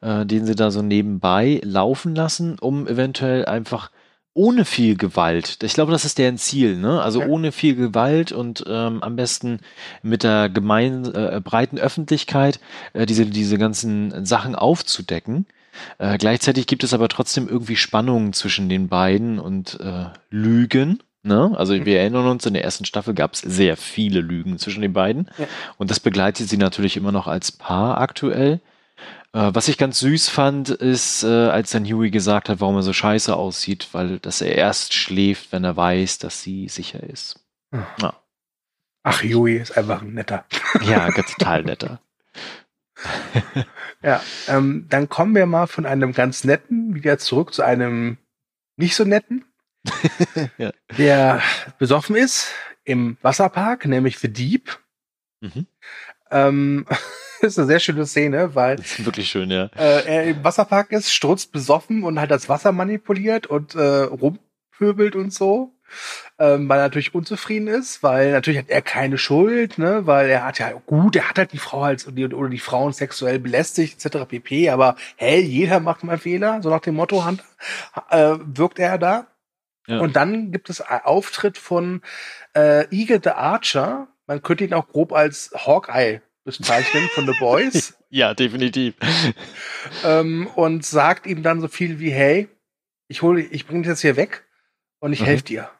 äh, 0.00 0.24
den 0.26 0.46
sie 0.46 0.54
da 0.54 0.70
so 0.70 0.82
nebenbei 0.82 1.60
laufen 1.62 2.14
lassen, 2.14 2.58
um 2.58 2.88
eventuell 2.88 3.44
einfach 3.44 3.90
ohne 4.34 4.64
viel 4.64 4.96
Gewalt. 4.96 5.58
Ich 5.62 5.74
glaube, 5.74 5.92
das 5.92 6.04
ist 6.04 6.18
deren 6.18 6.38
Ziel, 6.38 6.76
ne? 6.76 7.00
Also 7.00 7.20
ja. 7.20 7.26
ohne 7.28 7.52
viel 7.52 7.76
Gewalt 7.76 8.32
und 8.32 8.64
ähm, 8.66 9.02
am 9.02 9.16
besten 9.16 9.60
mit 10.02 10.24
der 10.24 10.48
gemein 10.48 11.04
äh, 11.14 11.40
breiten 11.42 11.78
Öffentlichkeit 11.78 12.60
äh, 12.92 13.06
diese 13.06 13.26
diese 13.26 13.58
ganzen 13.58 14.26
Sachen 14.26 14.56
aufzudecken. 14.56 15.46
Äh, 15.98 16.18
gleichzeitig 16.18 16.66
gibt 16.66 16.84
es 16.84 16.92
aber 16.92 17.08
trotzdem 17.08 17.48
irgendwie 17.48 17.76
Spannungen 17.76 18.32
zwischen 18.32 18.68
den 18.68 18.88
beiden 18.88 19.38
und 19.38 19.78
äh, 19.80 20.06
Lügen. 20.30 21.02
Ne? 21.22 21.52
Also 21.56 21.74
mhm. 21.74 21.86
wir 21.86 22.00
erinnern 22.00 22.26
uns, 22.26 22.44
in 22.44 22.54
der 22.54 22.64
ersten 22.64 22.84
Staffel 22.84 23.14
gab 23.14 23.34
es 23.34 23.40
sehr 23.40 23.76
viele 23.76 24.20
Lügen 24.20 24.58
zwischen 24.58 24.82
den 24.82 24.92
beiden. 24.92 25.30
Ja. 25.38 25.46
Und 25.78 25.90
das 25.90 26.00
begleitet 26.00 26.48
sie 26.48 26.58
natürlich 26.58 26.96
immer 26.96 27.12
noch 27.12 27.26
als 27.26 27.50
Paar 27.50 27.98
aktuell. 27.98 28.60
Äh, 29.32 29.50
was 29.52 29.68
ich 29.68 29.78
ganz 29.78 29.98
süß 30.00 30.28
fand, 30.28 30.70
ist, 30.70 31.24
äh, 31.24 31.48
als 31.48 31.70
dann 31.70 31.84
Huey 31.84 32.10
gesagt 32.10 32.48
hat, 32.48 32.60
warum 32.60 32.76
er 32.76 32.82
so 32.82 32.92
scheiße 32.92 33.34
aussieht, 33.34 33.88
weil 33.92 34.18
dass 34.20 34.40
er 34.40 34.54
erst 34.54 34.94
schläft, 34.94 35.52
wenn 35.52 35.64
er 35.64 35.76
weiß, 35.76 36.18
dass 36.18 36.42
sie 36.42 36.68
sicher 36.68 37.02
ist. 37.02 37.40
Hm. 37.72 37.84
Ja. 38.00 38.14
Ach, 39.02 39.22
Huey 39.22 39.56
ist 39.56 39.76
einfach 39.76 40.02
ein 40.02 40.14
netter. 40.14 40.44
Ja, 40.82 41.08
ganz 41.10 41.34
total 41.34 41.62
netter. 41.64 42.00
ja, 44.02 44.22
ähm, 44.48 44.86
dann 44.88 45.08
kommen 45.08 45.34
wir 45.34 45.46
mal 45.46 45.66
von 45.66 45.86
einem 45.86 46.12
ganz 46.12 46.44
netten 46.44 46.94
wieder 46.94 47.18
zurück 47.18 47.52
zu 47.52 47.62
einem 47.62 48.18
nicht 48.76 48.96
so 48.96 49.04
netten, 49.04 49.44
ja. 50.58 50.72
der 50.96 51.42
besoffen 51.78 52.16
ist 52.16 52.52
im 52.84 53.16
Wasserpark, 53.22 53.86
nämlich 53.86 54.18
The 54.18 54.32
Deep. 54.32 54.78
Mhm. 55.40 55.66
Ähm, 56.30 56.86
ist 57.52 57.58
eine 57.58 57.66
sehr 57.66 57.80
schöne 57.80 58.06
Szene, 58.06 58.54
weil. 58.54 58.78
Wirklich 58.98 59.28
schön, 59.28 59.50
ja. 59.50 59.70
Äh, 59.76 60.06
er 60.06 60.24
im 60.24 60.44
Wasserpark 60.44 60.92
ist, 60.92 61.12
strutzt 61.12 61.52
besoffen 61.52 62.02
und 62.02 62.18
halt 62.18 62.30
das 62.30 62.48
Wasser 62.48 62.72
manipuliert 62.72 63.46
und 63.46 63.74
äh, 63.74 64.02
rumpöbelt 64.02 65.16
und 65.16 65.32
so. 65.32 65.72
Ähm, 66.38 66.68
weil 66.68 66.80
er 66.80 66.84
natürlich 66.84 67.14
unzufrieden 67.14 67.68
ist, 67.68 68.02
weil 68.02 68.32
natürlich 68.32 68.58
hat 68.58 68.68
er 68.68 68.82
keine 68.82 69.18
Schuld, 69.18 69.78
ne, 69.78 70.06
weil 70.06 70.28
er 70.28 70.44
hat 70.44 70.58
ja, 70.58 70.72
gut, 70.86 71.14
er 71.14 71.28
hat 71.28 71.38
halt 71.38 71.52
die 71.52 71.58
Frau 71.58 71.84
halt 71.84 72.06
oder 72.08 72.48
die 72.48 72.58
Frauen 72.58 72.92
sexuell 72.92 73.38
belästigt, 73.38 74.04
etc. 74.04 74.24
pp, 74.26 74.70
aber 74.70 74.96
hey, 75.16 75.40
jeder 75.40 75.78
macht 75.78 76.02
mal 76.02 76.18
Fehler, 76.18 76.60
so 76.62 76.70
nach 76.70 76.80
dem 76.80 76.96
Motto 76.96 77.24
Hand, 77.24 77.44
äh, 78.10 78.34
wirkt 78.44 78.80
er 78.80 78.98
da. 78.98 79.28
Ja. 79.86 80.00
Und 80.00 80.16
dann 80.16 80.50
gibt 80.50 80.70
es 80.70 80.80
einen 80.80 81.02
Auftritt 81.04 81.58
von 81.58 82.00
äh, 82.56 82.86
Eagle 82.90 83.20
the 83.22 83.30
Archer, 83.30 84.08
man 84.26 84.42
könnte 84.42 84.64
ihn 84.64 84.74
auch 84.74 84.88
grob 84.88 85.12
als 85.12 85.52
Hawkeye 85.54 86.20
bezeichnen 86.44 87.08
von 87.14 87.26
The 87.26 87.34
Boys. 87.38 87.94
ja, 88.10 88.34
definitiv. 88.34 88.94
Ähm, 90.04 90.46
und 90.54 90.84
sagt 90.84 91.26
ihm 91.26 91.42
dann 91.42 91.60
so 91.60 91.68
viel 91.68 91.98
wie, 91.98 92.10
hey, 92.10 92.48
ich 93.08 93.22
hole, 93.22 93.42
ich 93.42 93.66
bringe 93.66 93.82
dich 93.82 93.88
jetzt 93.88 94.02
hier 94.02 94.16
weg 94.16 94.44
und 95.00 95.12
ich 95.12 95.20
mhm. 95.20 95.26
helfe 95.26 95.44
dir. 95.44 95.70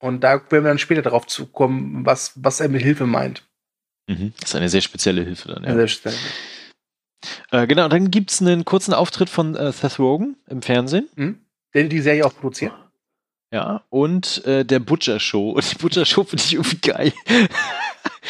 Und 0.00 0.22
da 0.22 0.34
werden 0.50 0.64
wir 0.64 0.70
dann 0.70 0.78
später 0.78 1.02
darauf 1.02 1.26
zukommen, 1.26 2.06
was, 2.06 2.32
was 2.36 2.60
er 2.60 2.68
mit 2.68 2.82
Hilfe 2.82 3.06
meint. 3.06 3.42
Mhm. 4.06 4.32
Das 4.40 4.50
ist 4.50 4.56
eine 4.56 4.68
sehr 4.68 4.80
spezielle 4.80 5.22
Hilfe 5.22 5.48
dann, 5.48 5.64
ja. 5.64 5.74
Sehr 5.74 5.88
spezielle. 5.88 6.16
Äh, 7.50 7.66
genau, 7.66 7.88
dann 7.88 8.10
gibt 8.10 8.30
es 8.30 8.40
einen 8.40 8.64
kurzen 8.64 8.94
Auftritt 8.94 9.28
von 9.28 9.56
äh, 9.56 9.72
Seth 9.72 9.98
Rogen 9.98 10.36
im 10.46 10.62
Fernsehen. 10.62 11.08
Mhm. 11.16 11.40
Der 11.74 11.84
die 11.84 12.00
Serie 12.00 12.24
auch 12.24 12.34
produziert. 12.34 12.72
Ja, 13.50 13.82
und 13.88 14.44
äh, 14.44 14.64
der 14.64 14.78
Butcher 14.78 15.20
Show. 15.20 15.52
Und 15.52 15.70
die 15.70 15.76
Butcher 15.76 16.04
Show 16.04 16.24
finde 16.24 16.44
ich 16.44 16.54
irgendwie 16.54 16.78
geil. 16.78 17.12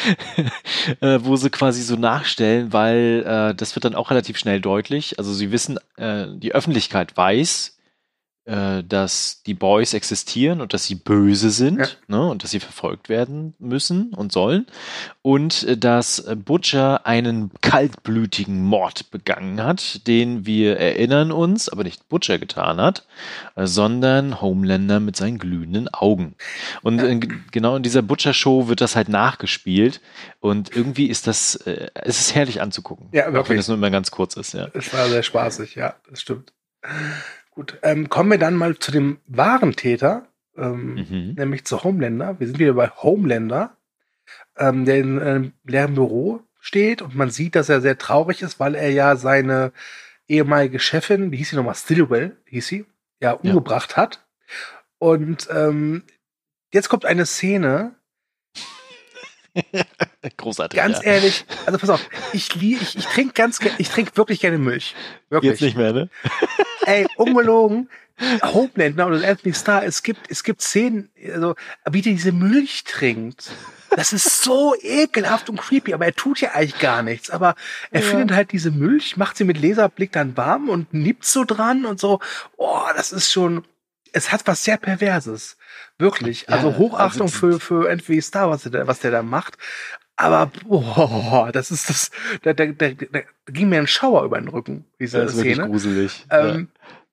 äh, 1.01 1.19
wo 1.21 1.35
sie 1.35 1.49
quasi 1.49 1.81
so 1.81 1.95
nachstellen, 1.95 2.71
weil 2.73 3.23
äh, 3.25 3.55
das 3.55 3.75
wird 3.75 3.85
dann 3.85 3.95
auch 3.95 4.11
relativ 4.11 4.37
schnell 4.37 4.61
deutlich. 4.61 5.17
Also 5.19 5.33
sie 5.33 5.51
wissen, 5.51 5.79
äh, 5.97 6.27
die 6.29 6.53
Öffentlichkeit 6.53 7.15
weiß, 7.15 7.78
äh, 8.49 8.83
dass 8.83 9.43
die 9.43 9.53
Boys 9.53 9.93
existieren 9.93 10.59
und 10.59 10.73
dass 10.73 10.85
sie 10.85 10.95
böse 10.95 11.51
sind 11.51 11.77
ja. 11.77 11.87
ne, 12.07 12.27
und 12.29 12.43
dass 12.43 12.49
sie 12.49 12.59
verfolgt 12.59 13.07
werden 13.07 13.53
müssen 13.59 14.11
und 14.15 14.31
sollen 14.31 14.65
und 15.21 15.65
äh, 15.65 15.77
dass 15.77 16.25
Butcher 16.45 17.05
einen 17.05 17.51
kaltblütigen 17.61 18.63
Mord 18.63 19.11
begangen 19.11 19.63
hat, 19.63 20.07
den 20.07 20.47
wir 20.47 20.79
erinnern 20.79 21.31
uns, 21.31 21.69
aber 21.69 21.83
nicht 21.83 22.09
Butcher 22.09 22.39
getan 22.39 22.81
hat, 22.81 23.05
äh, 23.55 23.67
sondern 23.67 24.41
Homelander 24.41 24.99
mit 24.99 25.15
seinen 25.15 25.37
glühenden 25.37 25.87
Augen. 25.87 26.33
Und 26.81 26.97
ja. 26.97 27.19
genau 27.51 27.75
in 27.75 27.83
dieser 27.83 28.01
Butcher-Show 28.01 28.67
wird 28.67 28.81
das 28.81 28.95
halt 28.95 29.09
nachgespielt 29.09 30.01
und 30.39 30.75
irgendwie 30.75 31.05
ist 31.05 31.27
das, 31.27 31.55
es 31.55 32.19
ist 32.19 32.33
herrlich 32.33 32.63
anzugucken. 32.63 33.09
Ja, 33.11 33.25
wirklich. 33.25 33.41
Auch 33.43 33.49
wenn 33.49 33.59
es 33.59 33.67
nur 33.67 33.77
immer 33.77 33.91
ganz 33.91 34.09
kurz 34.09 34.35
ist, 34.37 34.55
ja. 34.55 34.69
Es 34.73 34.91
war 34.91 35.07
sehr 35.07 35.21
spaßig, 35.21 35.75
ja, 35.75 35.97
das 36.09 36.21
stimmt. 36.21 36.51
Gut, 37.59 37.77
ähm, 37.81 38.07
kommen 38.07 38.31
wir 38.31 38.37
dann 38.37 38.55
mal 38.55 38.77
zu 38.79 38.89
dem 38.89 39.19
wahren 39.27 39.75
Täter 39.75 40.29
ähm, 40.55 40.93
Mhm. 40.95 41.33
nämlich 41.37 41.65
zu 41.65 41.83
Homelander. 41.83 42.39
Wir 42.39 42.47
sind 42.47 42.57
wieder 42.57 42.71
bei 42.71 42.87
Homelander, 42.87 43.75
ähm, 44.55 44.85
der 44.85 44.99
in 44.99 45.19
einem 45.19 45.51
leeren 45.65 45.93
Büro 45.93 46.39
steht 46.61 47.01
und 47.01 47.15
man 47.15 47.31
sieht, 47.31 47.55
dass 47.55 47.67
er 47.67 47.81
sehr 47.81 47.97
traurig 47.97 48.43
ist, 48.43 48.61
weil 48.61 48.75
er 48.75 48.91
ja 48.91 49.17
seine 49.17 49.73
ehemalige 50.29 50.79
Chefin, 50.79 51.33
wie 51.33 51.35
hieß 51.35 51.49
sie 51.49 51.57
nochmal, 51.57 51.75
Stillwell, 51.75 52.37
hieß 52.45 52.65
sie, 52.65 52.85
ja, 53.19 53.33
umgebracht 53.33 53.97
hat. 53.97 54.25
Und 54.97 55.49
ähm, 55.51 56.03
jetzt 56.73 56.87
kommt 56.87 57.03
eine 57.03 57.25
Szene, 57.25 57.93
Großartig. 60.37 60.77
ganz 60.77 60.99
ja. 60.99 61.11
ehrlich, 61.11 61.45
also 61.65 61.77
pass 61.77 61.89
auf, 61.89 62.09
ich, 62.31 62.55
ich, 62.55 62.97
ich 62.97 63.05
trinke 63.05 63.33
ganz, 63.33 63.59
ich 63.77 63.89
trinke 63.89 64.15
wirklich 64.15 64.39
gerne 64.39 64.57
Milch. 64.57 64.95
Wirklich. 65.27 65.51
Jetzt 65.51 65.61
nicht 65.61 65.75
mehr, 65.75 65.91
ne? 65.91 66.09
Ey, 66.89 67.07
ungelogen. 67.17 67.89
Homelander 68.43 69.07
oder 69.07 69.25
Anthony 69.25 69.53
Starr, 69.53 69.83
es 69.85 70.03
gibt, 70.03 70.29
es 70.29 70.43
gibt 70.43 70.61
Szenen, 70.61 71.09
also, 71.33 71.55
wie 71.89 72.01
der 72.01 72.11
diese 72.13 72.33
Milch 72.33 72.83
trinkt. 72.83 73.49
Das 73.91 74.11
ist 74.11 74.43
so 74.43 74.75
ekelhaft 74.81 75.49
und 75.49 75.59
creepy, 75.61 75.93
aber 75.93 76.05
er 76.05 76.13
tut 76.13 76.41
ja 76.41 76.51
eigentlich 76.51 76.79
gar 76.79 77.01
nichts. 77.01 77.29
Aber 77.29 77.55
er 77.91 78.01
Ja. 78.01 78.07
findet 78.07 78.31
halt 78.35 78.51
diese 78.51 78.71
Milch, 78.71 79.15
macht 79.15 79.37
sie 79.37 79.45
mit 79.45 79.61
Laserblick 79.61 80.11
dann 80.11 80.35
warm 80.35 80.67
und 80.69 80.93
nippt 80.93 81.23
so 81.25 81.45
dran 81.45 81.85
und 81.85 81.99
so. 82.01 82.19
Oh, 82.57 82.81
das 82.95 83.13
ist 83.13 83.31
schon, 83.31 83.65
es 84.11 84.31
hat 84.33 84.45
was 84.47 84.65
sehr 84.65 84.77
Perverses. 84.77 85.55
Wirklich. 85.97 86.41
Ja, 86.49 86.55
Also 86.55 86.77
Hochachtung 86.77 87.27
also- 87.27 87.37
für, 87.37 87.59
für 87.61 87.89
Anthony 87.89 88.21
Starr, 88.21 88.49
was 88.49 88.63
der, 88.63 88.85
was 88.85 88.99
der 88.99 89.11
da 89.11 89.23
macht. 89.23 89.57
Aber, 90.21 90.51
oh, 90.67 91.47
das 91.53 91.71
ist 91.71 91.89
das, 91.89 92.11
da, 92.41 92.51
da, 92.53 92.65
da, 92.65 92.89
da 92.91 93.19
ging 93.47 93.69
mir 93.69 93.79
ein 93.79 93.87
Schauer 93.87 94.25
über 94.25 94.37
den 94.37 94.49
Rücken, 94.49 94.83
diese 94.99 95.19
Das 95.21 95.31
ist 95.31 95.37
wirklich 95.37 95.55
Szene. 95.55 95.69
gruselig. 95.69 96.25
Ähm, 96.29 96.67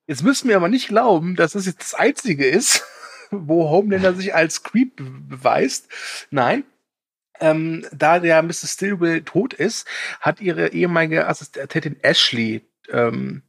Jetzt 0.09 0.23
müssen 0.25 0.49
wir 0.49 0.57
aber 0.57 0.69
nicht 0.69 0.88
glauben, 0.88 1.35
dass 1.37 1.53
das 1.53 1.66
jetzt 1.66 1.81
das 1.81 1.95
Einzige 1.95 2.47
ist, 2.47 2.85
wo 3.31 3.71
Homelander 3.71 4.12
sich 4.14 4.35
als 4.35 4.62
Creep 4.64 4.97
be- 4.97 5.05
beweist. 5.05 5.88
Nein. 6.31 6.64
Ähm, 7.40 7.87
da 7.92 8.19
der 8.19 8.42
Mrs. 8.42 8.73
Stillwell 8.75 9.23
tot 9.23 9.53
ist, 9.55 9.87
hat 10.21 10.40
ihre 10.40 10.69
ehemalige 10.73 11.29
Assistentin 11.29 11.97
Ashley 12.03 12.62
ähm, 12.90 13.42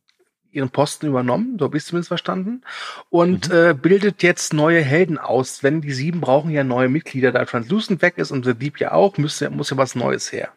ihren 0.51 0.69
Posten 0.69 1.07
übernommen, 1.07 1.57
so 1.59 1.65
habe 1.65 1.77
ich 1.77 1.83
es 1.83 1.87
zumindest 1.87 2.07
verstanden, 2.07 2.61
und 3.09 3.51
äh, 3.51 3.73
bildet 3.79 4.23
jetzt 4.23 4.53
neue 4.53 4.81
Helden 4.81 5.17
aus. 5.17 5.63
Wenn 5.63 5.81
die 5.81 5.91
sieben 5.93 6.21
brauchen 6.21 6.51
ja 6.51 6.63
neue 6.63 6.89
Mitglieder, 6.89 7.31
da 7.31 7.45
Translucent 7.45 8.01
weg 8.01 8.17
ist 8.17 8.31
und 8.31 8.45
The 8.45 8.53
Deep 8.53 8.79
ja 8.79 8.91
auch, 8.91 9.17
müsste, 9.17 9.49
muss 9.49 9.69
ja 9.69 9.77
was 9.77 9.95
Neues 9.95 10.31
her. 10.31 10.49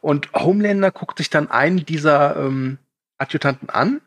Und 0.00 0.32
Homelander 0.34 0.90
guckt 0.90 1.18
sich 1.18 1.30
dann 1.30 1.50
einen 1.50 1.84
dieser 1.84 2.36
ähm, 2.36 2.78
Adjutanten 3.18 3.70
an 3.70 4.00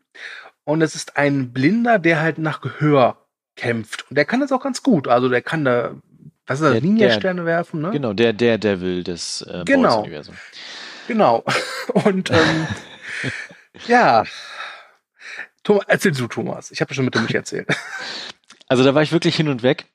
und 0.63 0.81
es 0.81 0.95
ist 0.95 1.17
ein 1.17 1.51
Blinder, 1.53 1.99
der 1.99 2.19
halt 2.21 2.37
nach 2.37 2.61
Gehör 2.61 3.17
kämpft. 3.55 4.05
Und 4.09 4.17
der 4.17 4.25
kann 4.25 4.39
das 4.41 4.51
auch 4.51 4.61
ganz 4.63 4.83
gut. 4.83 5.07
Also 5.07 5.29
der 5.29 5.41
kann 5.41 5.63
da, 5.63 5.91
was 6.47 6.59
ist 6.59 6.65
das, 6.65 6.71
Der- 6.73 6.81
Ninja-Sterne 6.81 7.45
werfen, 7.45 7.81
ne? 7.81 7.91
Genau, 7.91 8.13
der 8.13 8.33
Daredevil 8.33 9.03
des 9.03 9.41
äh, 9.43 9.63
Genau. 9.65 10.05
Genau. 11.07 11.43
Und 11.93 12.31
ähm, 12.31 12.67
ja. 13.87 14.23
Thomas, 15.65 15.83
erzähl 15.87 16.11
du, 16.13 16.27
Thomas. 16.27 16.71
Ich 16.71 16.79
habe 16.79 16.93
schon 16.93 17.03
mit 17.03 17.15
dem 17.15 17.23
nicht 17.23 17.35
erzählt. 17.35 17.67
Also 18.67 18.83
da 18.83 18.95
war 18.95 19.03
ich 19.03 19.11
wirklich 19.11 19.35
hin 19.35 19.47
und 19.47 19.61
weg, 19.61 19.85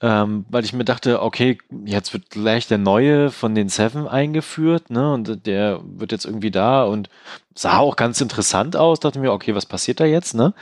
ähm, 0.00 0.46
weil 0.48 0.64
ich 0.64 0.72
mir 0.72 0.86
dachte, 0.86 1.20
okay, 1.20 1.58
jetzt 1.84 2.14
wird 2.14 2.30
gleich 2.30 2.66
der 2.66 2.78
neue 2.78 3.30
von 3.30 3.54
den 3.54 3.68
Seven 3.68 4.08
eingeführt, 4.08 4.88
ne? 4.88 5.12
Und 5.12 5.44
der 5.46 5.82
wird 5.84 6.10
jetzt 6.10 6.24
irgendwie 6.24 6.50
da 6.50 6.84
und 6.84 7.10
sah 7.54 7.76
auch 7.76 7.96
ganz 7.96 8.22
interessant 8.22 8.76
aus. 8.76 8.98
Dachte 8.98 9.18
mir, 9.18 9.30
okay, 9.30 9.54
was 9.54 9.66
passiert 9.66 10.00
da 10.00 10.06
jetzt, 10.06 10.34
ne? 10.34 10.54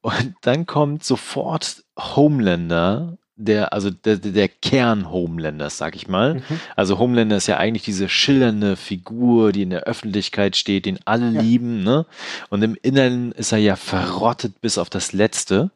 Und 0.00 0.34
dann 0.40 0.66
kommt 0.66 1.04
sofort 1.04 1.84
Homelander, 1.96 3.18
der, 3.36 3.72
also 3.72 3.90
der, 3.90 4.16
der 4.16 4.48
Kern 4.48 5.10
Homelanders, 5.10 5.76
sag 5.78 5.94
ich 5.94 6.08
mal. 6.08 6.42
Also 6.74 6.98
Homelander 6.98 7.36
ist 7.36 7.46
ja 7.46 7.58
eigentlich 7.58 7.82
diese 7.84 8.08
schillernde 8.08 8.76
Figur, 8.76 9.52
die 9.52 9.62
in 9.62 9.70
der 9.70 9.82
Öffentlichkeit 9.82 10.56
steht, 10.56 10.86
den 10.86 10.98
alle 11.04 11.30
Ja. 11.30 11.40
lieben, 11.42 11.82
ne? 11.84 12.06
Und 12.48 12.62
im 12.62 12.76
Inneren 12.80 13.32
ist 13.32 13.52
er 13.52 13.58
ja 13.58 13.76
verrottet 13.76 14.60
bis 14.62 14.78
auf 14.78 14.88
das 14.90 15.12
Letzte. 15.12 15.70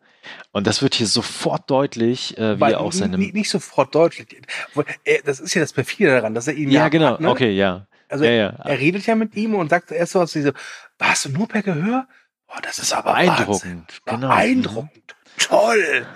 Und 0.53 0.66
das 0.66 0.81
wird 0.83 0.94
hier 0.94 1.07
sofort 1.07 1.70
deutlich, 1.70 2.37
äh, 2.38 2.57
wie 2.57 2.61
Weil 2.61 2.73
er 2.73 2.81
aus 2.81 2.94
n- 2.96 3.01
seinem. 3.12 3.23
n- 3.23 3.33
nicht 3.33 3.51
sofort 3.51 3.94
deutlich. 3.94 4.27
Das 5.25 5.40
ist 5.40 5.55
ja 5.55 5.61
das 5.61 5.73
Perfide 5.73 6.11
daran, 6.11 6.35
dass 6.35 6.46
er 6.46 6.55
ihn 6.55 6.70
ja, 6.70 6.88
genau, 6.88 7.12
hat, 7.12 7.20
ne? 7.20 7.31
okay, 7.31 7.51
ja. 7.53 7.87
Also 8.09 8.25
ja, 8.25 8.31
ja. 8.33 8.46
er 8.64 8.79
redet 8.79 9.07
ja 9.07 9.14
mit 9.14 9.35
ihm 9.37 9.55
und 9.55 9.70
sagt 9.70 9.92
erst 9.92 10.12
so 10.12 10.20
was 10.20 10.35
wie 10.35 10.42
so, 10.42 10.51
warst 10.99 11.25
du 11.27 11.29
nur 11.31 11.46
per 11.46 11.62
Gehör? 11.62 12.07
Boah, 12.49 12.61
das 12.62 12.79
ist 12.79 12.92
aber 12.92 13.12
Wahnsinn. 13.12 13.27
Beeindruckend, 13.37 14.01
genau. 14.05 14.29
Beeindruckend. 14.29 15.14
Toll. 15.38 16.07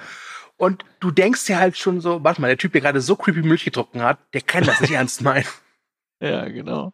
Und 0.56 0.84
du 1.00 1.10
denkst 1.10 1.46
dir 1.46 1.58
halt 1.58 1.76
schon 1.76 2.00
so, 2.00 2.22
warte 2.22 2.40
mal, 2.40 2.48
der 2.48 2.58
Typ, 2.58 2.72
der 2.72 2.80
gerade 2.80 3.00
so 3.00 3.16
creepy 3.16 3.42
Milch 3.42 3.64
getrunken 3.64 4.02
hat, 4.02 4.18
der 4.32 4.40
kann 4.40 4.64
das 4.64 4.80
nicht 4.80 4.92
ernst 4.94 5.22
meinen. 5.22 5.46
Ja, 6.20 6.48
genau. 6.48 6.92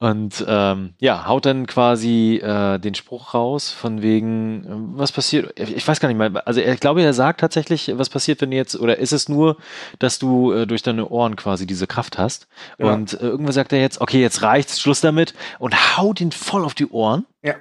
Und 0.00 0.44
ähm, 0.46 0.94
ja, 0.98 1.26
haut 1.26 1.46
dann 1.46 1.66
quasi 1.66 2.36
äh, 2.42 2.78
den 2.78 2.94
Spruch 2.94 3.32
raus, 3.32 3.70
von 3.70 4.02
wegen, 4.02 4.64
äh, 4.64 4.98
was 4.98 5.12
passiert, 5.12 5.58
ich 5.58 5.86
weiß 5.86 5.98
gar 6.00 6.08
nicht 6.08 6.18
mal, 6.18 6.36
also 6.42 6.60
ich 6.60 6.80
glaube, 6.80 7.02
er 7.02 7.14
sagt 7.14 7.40
tatsächlich, 7.40 7.90
was 7.94 8.10
passiert, 8.10 8.42
wenn 8.42 8.52
jetzt, 8.52 8.76
oder 8.76 8.98
ist 8.98 9.12
es 9.12 9.30
nur, 9.30 9.56
dass 10.00 10.18
du 10.18 10.52
äh, 10.52 10.66
durch 10.66 10.82
deine 10.82 11.08
Ohren 11.08 11.36
quasi 11.36 11.66
diese 11.66 11.86
Kraft 11.86 12.18
hast? 12.18 12.48
Ja. 12.78 12.92
Und 12.92 13.14
äh, 13.14 13.24
irgendwann 13.24 13.54
sagt 13.54 13.72
er 13.72 13.80
jetzt, 13.80 14.00
okay, 14.00 14.20
jetzt 14.20 14.42
reicht's, 14.42 14.78
Schluss 14.78 15.00
damit 15.00 15.32
und 15.58 15.96
haut 15.96 16.20
ihn 16.20 16.32
voll 16.32 16.64
auf 16.64 16.74
die 16.74 16.88
Ohren. 16.88 17.24
Ja. 17.42 17.54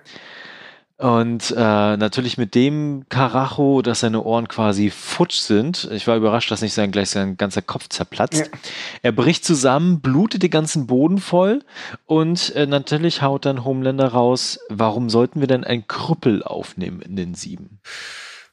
Und 1.04 1.52
äh, 1.52 1.98
natürlich 1.98 2.38
mit 2.38 2.56
dem 2.56 3.04
Karacho, 3.10 3.82
dass 3.82 4.00
seine 4.00 4.24
Ohren 4.24 4.48
quasi 4.48 4.90
futsch 4.90 5.36
sind. 5.36 5.90
Ich 5.92 6.08
war 6.08 6.16
überrascht, 6.16 6.50
dass 6.50 6.62
nicht 6.62 6.74
sein, 6.74 6.94
gleich 6.94 7.10
sein 7.10 7.36
ganzer 7.36 7.62
Kopf 7.62 7.90
zerplatzt. 7.90 8.40
Ja. 8.40 8.60
Er 9.02 9.12
bricht 9.12 9.44
zusammen, 9.44 10.00
blutet 10.00 10.44
den 10.44 10.50
ganzen 10.50 10.88
Boden 10.88 11.18
voll 11.18 11.60
und 12.06 12.56
äh, 12.56 12.68
natürlich 12.68 13.22
haut 13.22 13.46
dann 13.46 13.66
Homelander 13.66 14.08
raus, 14.08 14.62
warum 14.70 15.10
sollten 15.10 15.42
wir 15.42 15.48
denn 15.48 15.66
ein 15.66 15.88
Krüppel 15.88 16.42
aufnehmen 16.42 17.02
in 17.02 17.18
den 17.18 17.36
Sieben? 17.36 17.82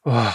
Oh, 0.05 0.33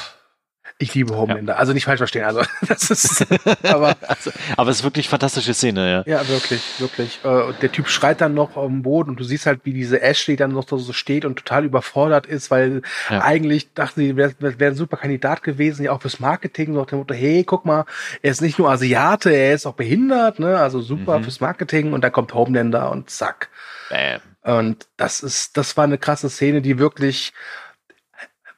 ich 0.77 0.93
liebe 0.93 1.15
Homelander. 1.15 1.57
Also 1.57 1.71
nicht 1.71 1.85
falsch 1.85 1.99
verstehen. 1.99 2.25
Also 2.25 2.41
das 2.67 2.89
ist, 2.89 3.25
aber 3.63 3.95
Also, 4.07 4.31
aber 4.57 4.71
es 4.71 4.77
ist 4.79 4.83
wirklich 4.83 5.07
fantastische 5.07 5.53
Szene, 5.53 6.03
ja. 6.05 6.19
ja, 6.19 6.27
wirklich, 6.27 6.61
wirklich. 6.79 7.19
Äh, 7.23 7.27
Und 7.27 7.61
der 7.61 7.71
Typ 7.71 7.87
schreit 7.87 8.19
dann 8.19 8.33
noch 8.33 8.57
am 8.57 8.81
Boden 8.81 9.11
und 9.11 9.19
du 9.19 9.23
siehst 9.23 9.45
halt, 9.45 9.61
wie 9.63 9.71
diese 9.73 10.01
Ashley 10.01 10.35
dann 10.35 10.51
noch 10.51 10.67
so 10.67 10.91
steht 10.93 11.23
und 11.23 11.37
total 11.37 11.63
überfordert 11.65 12.25
ist, 12.25 12.51
weil 12.51 12.81
Ja. 13.09 13.21
eigentlich 13.21 13.73
dachten 13.73 14.01
sie, 14.01 14.15
wäre 14.17 14.33
wär 14.39 14.69
ein 14.69 14.75
super 14.75 14.97
Kandidat 14.97 15.43
gewesen, 15.43 15.85
ja 15.85 15.91
auch 15.93 16.01
fürs 16.01 16.19
Marketing, 16.19 16.73
so 16.73 16.79
nach 16.81 16.87
dem 16.87 16.99
Motto, 16.99 17.13
hey, 17.13 17.43
guck 17.45 17.65
mal, 17.65 17.85
er 18.21 18.31
ist 18.31 18.41
nicht 18.41 18.59
nur 18.59 18.69
Asiate, 18.69 19.29
er 19.31 19.53
ist 19.53 19.65
auch 19.65 19.75
behindert, 19.75 20.39
ne? 20.39 20.57
Also 20.59 20.81
super 20.81 21.19
Mhm. 21.19 21.23
fürs 21.23 21.39
Marketing 21.39 21.93
und 21.93 22.03
dann 22.03 22.11
kommt 22.11 22.33
Homelander 22.33 22.91
und 22.91 23.09
zack. 23.09 23.49
Bam. 23.89 24.19
Und 24.43 24.87
das 24.97 25.21
ist, 25.23 25.57
das 25.57 25.75
war 25.77 25.85
eine 25.85 25.97
krasse 25.97 26.29
Szene, 26.29 26.61
die 26.61 26.77
wirklich, 26.77 27.33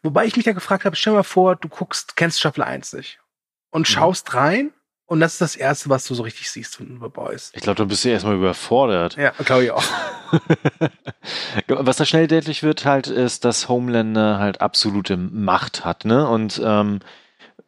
wobei 0.04 0.26
ich 0.26 0.36
mich 0.38 0.46
ja 0.46 0.54
gefragt 0.54 0.86
habe, 0.86 0.96
stell 0.96 1.14
mal 1.14 1.24
vor, 1.24 1.56
du 1.56 1.68
guckst, 1.70 2.16
kennst 2.16 2.40
Staffel 2.40 2.64
1 2.64 2.94
nicht 2.94 3.20
und 3.72 3.82
Mhm. 3.82 3.86
schaust 3.94 4.34
rein 4.34 4.72
und 5.06 5.20
das 5.20 5.34
ist 5.34 5.42
das 5.42 5.56
erste, 5.56 5.90
was 5.90 6.06
du 6.06 6.16
so 6.16 6.24
richtig 6.24 6.50
siehst 6.52 6.76
von 6.76 7.00
The 7.02 7.08
Boys. 7.10 7.52
Ich 7.56 7.62
glaube, 7.62 7.78
du 7.78 7.86
bist 7.88 8.04
ja 8.04 8.12
erstmal 8.12 8.36
überfordert. 8.36 9.16
Ja, 9.16 9.32
glaube 9.46 9.64
ich 9.66 9.72
auch. 9.72 9.84
Was 11.68 11.96
da 11.98 12.06
schnell 12.06 12.28
deutlich 12.28 12.64
wird 12.64 12.84
halt, 12.86 13.08
ist, 13.08 13.46
dass 13.46 13.70
Homelander 13.70 14.40
halt 14.40 14.60
absolute 14.62 15.16
Macht 15.18 15.86
hat, 15.86 16.04
ne? 16.06 16.28
Und 16.28 16.62
ähm, 16.64 17.00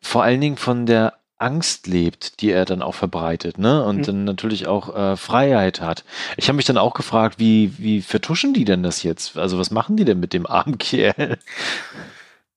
vor 0.02 0.24
allen 0.24 0.42
Dingen 0.42 0.58
von 0.58 0.86
der 0.86 1.14
Angst 1.38 1.88
lebt, 1.88 2.42
die 2.42 2.52
er 2.52 2.66
dann 2.66 2.82
auch 2.82 2.96
verbreitet, 2.96 3.58
ne? 3.58 3.84
Und 3.86 3.98
Mhm. 4.00 4.04
dann 4.04 4.24
natürlich 4.26 4.68
auch 4.68 4.94
äh, 4.94 5.16
Freiheit 5.16 5.80
hat. 5.80 6.04
Ich 6.36 6.50
habe 6.50 6.58
mich 6.58 6.66
dann 6.66 6.78
auch 6.78 6.94
gefragt, 6.94 7.40
wie, 7.40 7.74
wie 7.78 8.02
vertuschen 8.02 8.54
die 8.54 8.66
denn 8.66 8.84
das 8.84 9.04
jetzt? 9.04 9.38
Also 9.38 9.58
was 9.58 9.72
machen 9.72 9.96
die 9.96 10.04
denn 10.06 10.20
mit 10.20 10.34
dem 10.34 10.46
armen 10.46 10.78
Kerl? 10.80 11.38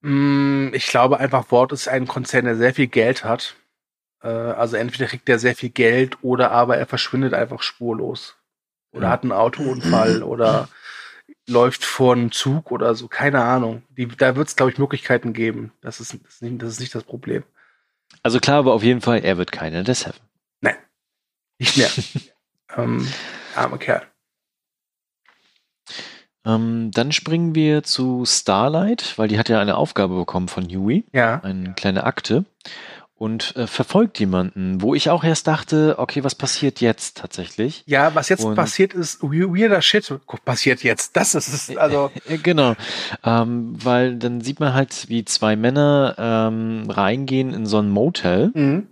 Mm, 0.03 0.73
Ich 0.75 0.87
glaube 0.87 1.19
einfach, 1.19 1.51
Wort 1.51 1.73
ist 1.73 1.88
ein 1.88 2.07
Konzern, 2.07 2.45
der 2.45 2.57
sehr 2.57 2.75
viel 2.75 2.87
Geld 2.88 3.25
hat. 3.25 3.57
Äh, 4.23 4.29
Also 4.29 4.77
entweder 4.77 5.07
kriegt 5.07 5.29
er 5.29 5.38
sehr 5.38 5.57
viel 5.57 5.71
Geld 5.71 6.19
oder 6.23 6.51
aber 6.51 6.77
er 6.77 6.87
verschwindet 6.87 7.35
einfach 7.35 7.62
spurlos. 7.62 8.37
Oder 8.93 9.09
hat 9.09 9.23
einen 9.23 9.33
Autounfall 9.33 10.23
oder 10.23 10.69
läuft 11.49 11.85
vor 11.85 12.12
einem 12.15 12.31
Zug 12.31 12.71
oder 12.71 12.95
so, 12.95 13.09
keine 13.09 13.43
Ahnung. 13.43 13.83
Die, 13.91 14.07
da 14.07 14.37
wird 14.37 14.49
es, 14.49 14.57
glaube 14.57 14.71
ich, 14.73 14.79
Möglichkeiten 14.79 15.33
geben. 15.33 15.73
Das 15.81 15.99
ist, 16.01 16.12
das, 16.12 16.35
ist 16.35 16.43
nicht, 16.43 16.62
das 16.62 16.71
ist 16.71 16.81
nicht 16.81 16.95
das 16.95 17.05
Problem. 17.05 17.43
Also 18.23 18.38
klar, 18.38 18.59
aber 18.59 18.75
auf 18.75 18.83
jeden 18.83 19.01
Fall, 19.01 19.25
er 19.25 19.38
wird 19.38 19.51
keiner 19.51 19.83
der 19.83 19.95
Seven. 19.95 20.21
Nicht 21.59 21.77
mehr. 21.77 21.91
ähm, 22.77 23.07
armer 23.55 23.79
Kerl. 23.79 24.03
Ähm, 26.45 26.91
dann 26.93 27.13
springen 27.13 27.55
wir 27.55 27.83
zu 27.85 28.25
Starlight, 28.27 29.15
weil 29.17 29.29
die 29.29 29.39
hat 29.39 29.49
ja 29.49 29.61
eine 29.61 29.77
Aufgabe 29.77 30.17
bekommen 30.17 30.49
von 30.49 30.65
Huey. 30.65 31.05
Ja. 31.13 31.41
eine 31.43 31.75
kleine 31.75 32.05
Akte. 32.05 32.45
und 33.15 33.55
äh, 33.55 33.69
verfolgt 33.69 34.19
jemanden, 34.19 34.83
wo 34.83 34.97
ich 34.97 35.09
auch 35.09 35.23
erst 35.23 35.47
dachte, 35.47 35.95
okay, 35.99 36.25
was 36.25 36.35
passiert 36.35 36.81
jetzt 36.81 37.19
tatsächlich? 37.19 37.85
Ja, 37.87 38.17
was 38.17 38.29
jetzt 38.29 38.45
Und- 38.45 38.57
passiert 38.57 38.95
ist, 38.95 39.23
weirder 39.23 39.81
Shit 39.81 40.13
passiert 40.45 40.83
jetzt. 40.83 41.17
Das 41.17 41.37
ist 41.37 41.47
es. 41.47 41.77
Also, 41.77 42.11
Genau, 42.43 42.75
ähm, 43.25 43.77
weil 43.81 44.17
dann 44.17 44.41
sieht 44.41 44.59
man 44.59 44.75
halt, 44.75 45.09
wie 45.09 45.25
zwei 45.25 45.55
Männer 45.55 46.17
ähm, 46.19 46.91
reingehen 46.91 47.55
in 47.55 47.65
so 47.65 47.79
ein 47.79 47.91
Motel 47.91 48.51
mhm. 48.55 48.89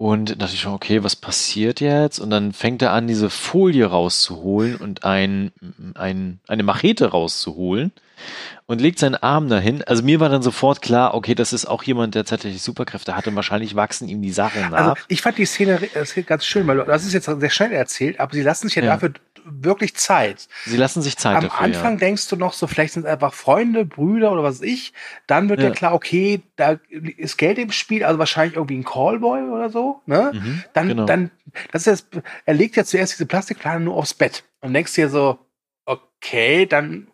Und 0.00 0.40
dachte 0.40 0.54
ich 0.54 0.60
schon, 0.62 0.72
okay, 0.72 1.04
was 1.04 1.14
passiert 1.14 1.82
jetzt? 1.82 2.20
Und 2.20 2.30
dann 2.30 2.54
fängt 2.54 2.80
er 2.80 2.92
an, 2.92 3.06
diese 3.06 3.28
Folie 3.28 3.84
rauszuholen 3.84 4.76
und 4.76 5.04
ein, 5.04 5.52
ein, 5.94 6.40
eine 6.48 6.62
Machete 6.62 7.10
rauszuholen 7.10 7.92
und 8.64 8.80
legt 8.80 8.98
seinen 8.98 9.16
Arm 9.16 9.50
dahin. 9.50 9.82
Also 9.84 10.02
mir 10.02 10.18
war 10.18 10.30
dann 10.30 10.40
sofort 10.40 10.80
klar, 10.80 11.12
okay, 11.12 11.34
das 11.34 11.52
ist 11.52 11.66
auch 11.66 11.82
jemand, 11.82 12.14
der 12.14 12.24
tatsächlich 12.24 12.62
Superkräfte 12.62 13.14
hat 13.14 13.26
und 13.26 13.36
wahrscheinlich 13.36 13.76
wachsen 13.76 14.08
ihm 14.08 14.22
die 14.22 14.32
Sachen 14.32 14.70
nach. 14.70 14.72
also 14.72 14.94
ich 15.08 15.20
fand 15.20 15.36
die 15.36 15.44
Szene 15.44 15.78
äh, 15.94 16.06
Szene 16.06 16.24
ganz 16.24 16.46
schön, 16.46 16.66
weil 16.66 16.78
das 16.86 17.04
ist 17.04 17.12
jetzt 17.12 17.26
sehr 17.26 17.50
schnell 17.50 17.72
erzählt, 17.72 18.20
aber 18.20 18.32
sie 18.32 18.40
lassen 18.42 18.68
sich 18.68 18.76
ja, 18.76 18.82
Ja. 18.84 18.92
dafür 18.94 19.12
wirklich 19.44 19.96
Zeit. 19.96 20.48
Sie 20.64 20.76
lassen 20.76 21.02
sich 21.02 21.16
Zeit 21.16 21.36
Am 21.36 21.44
dafür. 21.44 21.60
Anfang 21.60 21.92
ja. 21.94 21.98
denkst 21.98 22.28
du 22.28 22.36
noch 22.36 22.52
so, 22.52 22.66
vielleicht 22.66 22.94
sind 22.94 23.04
es 23.04 23.10
einfach 23.10 23.34
Freunde, 23.34 23.84
Brüder 23.84 24.32
oder 24.32 24.42
was 24.42 24.60
weiß 24.60 24.66
ich. 24.66 24.92
Dann 25.26 25.48
wird 25.48 25.60
ja. 25.60 25.68
Ja. 25.68 25.74
klar, 25.74 25.94
okay, 25.94 26.42
da 26.56 26.78
ist 26.88 27.38
Geld 27.38 27.58
im 27.58 27.72
Spiel, 27.72 28.04
also 28.04 28.18
wahrscheinlich 28.18 28.56
irgendwie 28.56 28.78
ein 28.78 28.84
Callboy 28.84 29.42
oder 29.50 29.70
so. 29.70 30.00
Ne? 30.06 30.32
Mhm, 30.34 30.64
Dann, 30.72 30.88
genau. 30.88 31.04
dann, 31.06 31.30
das 31.72 31.86
ist 31.86 32.04
jetzt, 32.12 32.24
er 32.44 32.54
legt 32.54 32.76
ja 32.76 32.84
zuerst 32.84 33.14
diese 33.14 33.26
Plastikplane 33.26 33.80
nur 33.84 33.96
aufs 33.96 34.14
Bett 34.14 34.44
und 34.60 34.74
denkst 34.74 34.94
dir 34.94 35.08
so, 35.08 35.38
okay, 35.84 36.66
dann, 36.66 37.08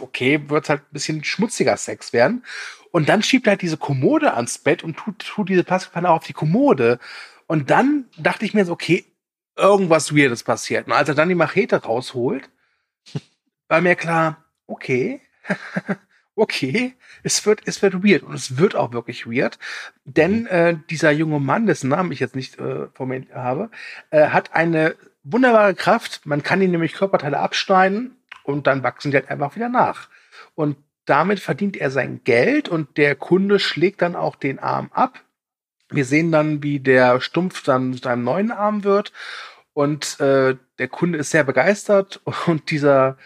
okay, 0.00 0.40
wird 0.48 0.68
halt 0.68 0.82
ein 0.82 0.92
bisschen 0.92 1.24
schmutziger 1.24 1.76
Sex 1.76 2.12
werden. 2.12 2.44
Und 2.90 3.08
dann 3.08 3.22
schiebt 3.22 3.46
er 3.46 3.52
halt 3.52 3.62
diese 3.62 3.76
Kommode 3.76 4.34
ans 4.34 4.58
Bett 4.58 4.82
und 4.82 4.96
tut, 4.96 5.18
tut 5.18 5.48
diese 5.48 5.64
Plastikplane 5.64 6.08
auch 6.10 6.16
auf 6.16 6.26
die 6.26 6.32
Kommode. 6.32 6.98
Und 7.46 7.70
dann 7.70 8.04
dachte 8.16 8.44
ich 8.44 8.54
mir 8.54 8.64
so, 8.64 8.72
okay, 8.72 9.04
irgendwas 9.58 10.14
Weirdes 10.14 10.42
passiert. 10.42 10.86
Und 10.86 10.92
als 10.92 11.08
er 11.08 11.14
dann 11.14 11.28
die 11.28 11.34
Machete 11.34 11.82
rausholt, 11.82 12.48
war 13.68 13.80
mir 13.80 13.96
klar, 13.96 14.44
okay, 14.66 15.20
okay, 16.34 16.94
es 17.22 17.44
wird, 17.44 17.62
es 17.66 17.82
wird 17.82 18.04
weird 18.04 18.22
und 18.22 18.34
es 18.34 18.58
wird 18.58 18.76
auch 18.76 18.92
wirklich 18.92 19.26
weird, 19.26 19.58
denn 20.04 20.46
äh, 20.46 20.76
dieser 20.88 21.10
junge 21.10 21.40
Mann, 21.40 21.66
dessen 21.66 21.90
Namen 21.90 22.12
ich 22.12 22.20
jetzt 22.20 22.36
nicht 22.36 22.58
äh, 22.58 22.86
vor 22.94 23.06
mir 23.06 23.26
habe, 23.34 23.70
äh, 24.10 24.28
hat 24.28 24.54
eine 24.54 24.94
wunderbare 25.24 25.74
Kraft. 25.74 26.24
Man 26.24 26.42
kann 26.42 26.62
ihn 26.62 26.70
nämlich 26.70 26.94
Körperteile 26.94 27.38
abschneiden 27.38 28.16
und 28.44 28.66
dann 28.66 28.82
wachsen 28.82 29.10
die 29.10 29.16
halt 29.16 29.30
einfach 29.30 29.56
wieder 29.56 29.68
nach. 29.68 30.08
Und 30.54 30.76
damit 31.04 31.40
verdient 31.40 31.76
er 31.76 31.90
sein 31.90 32.22
Geld 32.24 32.68
und 32.68 32.96
der 32.96 33.14
Kunde 33.14 33.58
schlägt 33.58 34.02
dann 34.02 34.16
auch 34.16 34.36
den 34.36 34.58
Arm 34.58 34.90
ab. 34.92 35.20
Wir 35.90 36.04
sehen 36.04 36.30
dann, 36.32 36.62
wie 36.62 36.80
der 36.80 37.20
Stumpf 37.20 37.62
dann 37.62 37.94
zu 37.94 38.08
einem 38.08 38.24
neuen 38.24 38.50
Arm 38.50 38.84
wird 38.84 39.12
und 39.72 40.20
äh, 40.20 40.56
der 40.78 40.88
Kunde 40.88 41.18
ist 41.18 41.30
sehr 41.30 41.44
begeistert 41.44 42.20
und 42.46 42.70
dieser 42.70 43.16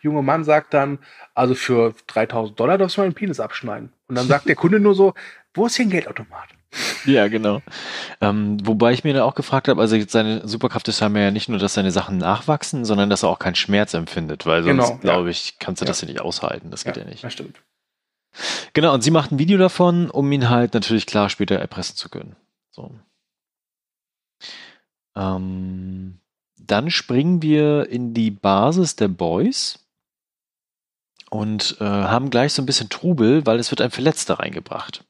junge 0.00 0.22
Mann 0.22 0.44
sagt 0.44 0.74
dann, 0.74 0.98
also 1.34 1.54
für 1.54 1.94
3000 2.08 2.58
Dollar 2.58 2.78
darfst 2.78 2.96
du 2.96 3.02
meinen 3.02 3.14
Penis 3.14 3.38
abschneiden. 3.40 3.92
Und 4.08 4.16
dann 4.16 4.26
sagt 4.26 4.48
der 4.48 4.56
Kunde 4.56 4.80
nur 4.80 4.94
so, 4.94 5.14
wo 5.54 5.66
ist 5.66 5.76
hier 5.76 5.86
ein 5.86 5.90
Geldautomat? 5.90 6.48
Ja, 7.04 7.28
genau. 7.28 7.62
Ähm, 8.20 8.58
wobei 8.64 8.92
ich 8.92 9.04
mir 9.04 9.14
da 9.14 9.24
auch 9.24 9.34
gefragt 9.34 9.68
habe, 9.68 9.80
also 9.80 9.96
seine 10.06 10.46
Superkraft 10.46 10.86
ist 10.88 11.00
ja 11.00 11.08
nicht 11.08 11.48
nur, 11.48 11.58
dass 11.58 11.74
seine 11.74 11.90
Sachen 11.90 12.18
nachwachsen, 12.18 12.84
sondern 12.84 13.10
dass 13.10 13.22
er 13.24 13.28
auch 13.28 13.38
keinen 13.38 13.56
Schmerz 13.56 13.94
empfindet, 13.94 14.46
weil 14.46 14.62
sonst, 14.62 14.76
Genau, 14.86 14.90
ja. 14.92 14.98
glaube 15.00 15.30
ich, 15.30 15.56
kannst 15.58 15.80
du 15.82 15.84
Ja. 15.84 15.88
das 15.88 16.00
ja 16.00 16.08
nicht 16.08 16.20
aushalten. 16.20 16.70
Das 16.70 16.84
geht 16.84 16.96
ja, 16.96 17.04
nicht. 17.04 17.24
Das 17.24 17.32
stimmt. 17.32 17.60
Genau, 18.72 18.94
und 18.94 19.02
sie 19.02 19.10
macht 19.10 19.32
ein 19.32 19.38
Video 19.38 19.58
davon, 19.58 20.10
um 20.10 20.30
ihn 20.32 20.48
halt 20.48 20.74
natürlich 20.74 21.06
klar 21.06 21.28
später 21.28 21.56
erpressen 21.56 21.96
zu 21.96 22.08
können. 22.08 22.36
So. 22.70 22.92
Ähm, 25.16 26.20
dann 26.56 26.90
springen 26.90 27.42
wir 27.42 27.88
in 27.88 28.14
die 28.14 28.30
Basis 28.30 28.96
der 28.96 29.08
Boys 29.08 29.80
und 31.30 31.76
äh, 31.80 31.84
haben 31.84 32.30
gleich 32.30 32.52
so 32.52 32.62
ein 32.62 32.66
bisschen 32.66 32.88
Trubel, 32.88 33.46
weil 33.46 33.58
es 33.58 33.70
wird 33.70 33.80
ein 33.80 33.90
Verletzter 33.90 34.38
reingebracht. 34.38 35.04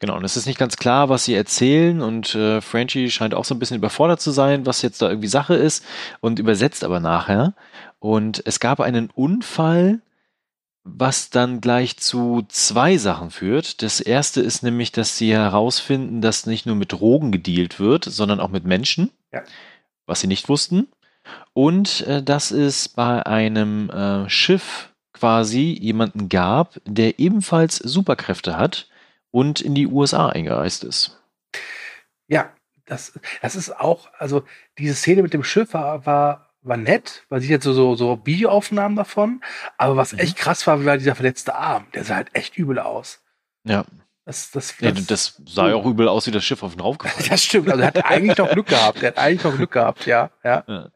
Genau, 0.00 0.16
und 0.16 0.24
es 0.24 0.36
ist 0.36 0.46
nicht 0.46 0.58
ganz 0.58 0.76
klar, 0.76 1.08
was 1.08 1.24
sie 1.24 1.34
erzählen 1.34 2.02
und 2.02 2.34
äh, 2.34 2.60
Frenchie 2.60 3.10
scheint 3.10 3.34
auch 3.34 3.44
so 3.44 3.54
ein 3.54 3.58
bisschen 3.58 3.76
überfordert 3.76 4.20
zu 4.20 4.32
sein, 4.32 4.66
was 4.66 4.82
jetzt 4.82 5.00
da 5.00 5.08
irgendwie 5.08 5.28
Sache 5.28 5.54
ist 5.54 5.84
und 6.20 6.38
übersetzt 6.38 6.84
aber 6.84 7.00
nachher. 7.00 7.54
Und 8.00 8.42
es 8.44 8.60
gab 8.60 8.80
einen 8.80 9.10
Unfall, 9.10 10.00
was 10.84 11.30
dann 11.30 11.60
gleich 11.62 11.96
zu 11.96 12.44
zwei 12.48 12.98
Sachen 12.98 13.30
führt. 13.30 13.82
Das 13.82 14.00
erste 14.00 14.40
ist 14.42 14.62
nämlich, 14.62 14.92
dass 14.92 15.16
sie 15.16 15.32
herausfinden, 15.32 16.20
dass 16.20 16.46
nicht 16.46 16.66
nur 16.66 16.76
mit 16.76 16.92
Drogen 16.92 17.32
gedealt 17.32 17.80
wird, 17.80 18.04
sondern 18.04 18.38
auch 18.38 18.50
mit 18.50 18.64
Menschen, 18.64 19.10
Ja. 19.32 19.42
was 20.06 20.20
sie 20.20 20.26
nicht 20.26 20.48
wussten. 20.48 20.88
Und 21.54 22.02
äh, 22.02 22.22
dass 22.22 22.50
es 22.50 22.88
bei 22.88 23.24
einem 23.24 23.88
äh, 23.88 24.28
Schiff 24.28 24.90
quasi 25.14 25.78
jemanden 25.80 26.28
gab, 26.28 26.78
der 26.84 27.18
ebenfalls 27.18 27.76
Superkräfte 27.76 28.58
hat 28.58 28.88
und 29.30 29.62
in 29.62 29.74
die 29.74 29.86
USA 29.86 30.28
eingereist 30.28 30.84
ist. 30.84 31.18
Ja, 32.28 32.52
das, 32.84 33.18
das 33.40 33.56
ist 33.56 33.74
auch, 33.80 34.08
also 34.18 34.44
diese 34.76 34.94
Szene 34.94 35.22
mit 35.22 35.32
dem 35.32 35.44
Schiff 35.44 35.72
war, 35.72 36.04
war, 36.04 36.43
war 36.64 36.76
nett, 36.76 37.24
weil 37.28 37.40
sie 37.40 37.48
jetzt 37.48 37.64
so, 37.64 37.72
so, 37.72 37.94
so 37.94 38.20
Videoaufnahmen 38.24 38.96
davon, 38.96 39.40
aber 39.78 39.96
was 39.96 40.12
Mhm. 40.12 40.18
echt 40.20 40.36
krass 40.36 40.66
war, 40.66 40.84
war 40.84 40.96
dieser 40.98 41.14
verletzte 41.14 41.54
Arm. 41.54 41.86
Der 41.94 42.04
sah 42.04 42.16
halt 42.16 42.28
echt 42.32 42.56
übel 42.56 42.78
aus. 42.78 43.20
Ja, 43.66 43.84
Das, 44.24 44.50
das, 44.50 44.74
ja 44.80 44.90
das, 44.90 45.06
das 45.06 45.42
sah 45.46 45.68
ja 45.68 45.74
auch 45.74 45.84
übel 45.86 46.08
aus, 46.08 46.26
wie 46.26 46.30
das 46.30 46.44
Schiff 46.44 46.62
auf 46.62 46.72
ihn 46.72 46.78
draufgefallen 46.78 47.28
das 47.30 47.44
stimmt. 47.44 47.68
Also 47.70 47.82
er 47.82 47.88
hat 47.88 48.04
eigentlich 48.04 48.38
noch 48.38 48.50
Glück 48.50 48.66
gehabt. 48.68 49.02
Er 49.02 49.08
hat 49.08 49.18
eigentlich 49.18 49.44
noch 49.44 49.56
Glück 49.56 49.70
gehabt, 49.72 50.06
ja. 50.06 50.30
ja. 50.42 50.88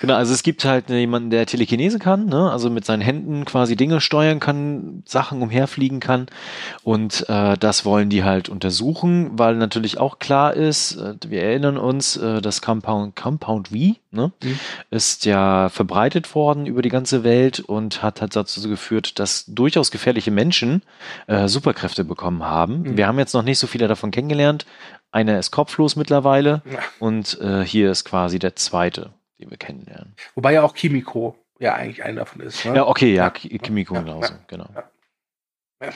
Genau, 0.00 0.14
also 0.14 0.32
es 0.32 0.42
gibt 0.42 0.64
halt 0.64 0.88
jemanden, 0.90 1.30
der 1.30 1.46
Telekinese 1.46 1.98
kann, 1.98 2.26
ne? 2.26 2.50
also 2.50 2.70
mit 2.70 2.84
seinen 2.84 3.02
Händen 3.02 3.44
quasi 3.44 3.76
Dinge 3.76 4.00
steuern 4.00 4.40
kann, 4.40 5.02
Sachen 5.06 5.42
umherfliegen 5.42 6.00
kann. 6.00 6.26
Und 6.82 7.28
äh, 7.28 7.56
das 7.58 7.84
wollen 7.84 8.08
die 8.10 8.24
halt 8.24 8.48
untersuchen, 8.48 9.30
weil 9.38 9.56
natürlich 9.56 9.98
auch 9.98 10.18
klar 10.18 10.54
ist, 10.54 10.96
äh, 10.96 11.14
wir 11.28 11.42
erinnern 11.42 11.76
uns, 11.76 12.16
äh, 12.16 12.40
das 12.40 12.62
Compound, 12.62 13.16
Compound 13.16 13.68
V 13.68 13.74
ne? 14.10 14.32
Mhm. 14.42 14.58
ist 14.90 15.24
ja 15.24 15.68
verbreitet 15.68 16.34
worden 16.34 16.66
über 16.66 16.82
die 16.82 16.88
ganze 16.88 17.24
Welt 17.24 17.60
und 17.60 18.02
hat 18.02 18.20
halt 18.20 18.34
dazu 18.36 18.68
geführt, 18.68 19.18
dass 19.18 19.44
durchaus 19.46 19.90
gefährliche 19.90 20.30
Menschen 20.30 20.82
äh, 21.26 21.48
Superkräfte 21.48 22.04
bekommen 22.04 22.44
haben. 22.44 22.82
Mhm. 22.82 22.96
Wir 22.96 23.06
haben 23.06 23.18
jetzt 23.18 23.34
noch 23.34 23.42
nicht 23.42 23.58
so 23.58 23.66
viele 23.66 23.88
davon 23.88 24.10
kennengelernt. 24.10 24.66
Einer 25.10 25.38
ist 25.38 25.50
kopflos 25.50 25.96
mittlerweile 25.96 26.62
Ja. 26.70 26.80
und 26.98 27.40
äh, 27.40 27.64
hier 27.64 27.90
ist 27.90 28.04
quasi 28.04 28.38
der 28.38 28.56
zweite, 28.56 29.10
den 29.38 29.50
wir 29.50 29.56
kennenlernen. 29.56 30.14
Wobei 30.34 30.52
ja 30.54 30.62
auch 30.62 30.74
Kimiko 30.74 31.36
ja 31.58 31.74
eigentlich 31.74 32.02
einer 32.04 32.20
davon 32.20 32.40
ist. 32.40 32.64
Ne? 32.64 32.76
Ja, 32.76 32.86
okay, 32.86 33.12
ja, 33.14 33.24
Ja. 33.24 33.30
Ki- 33.30 33.58
Kimiko 33.58 33.94
Ja, 33.94 34.00
genauso, 34.02 34.32
ja, 34.32 34.40
genau. 34.46 34.68
ja. 35.80 35.92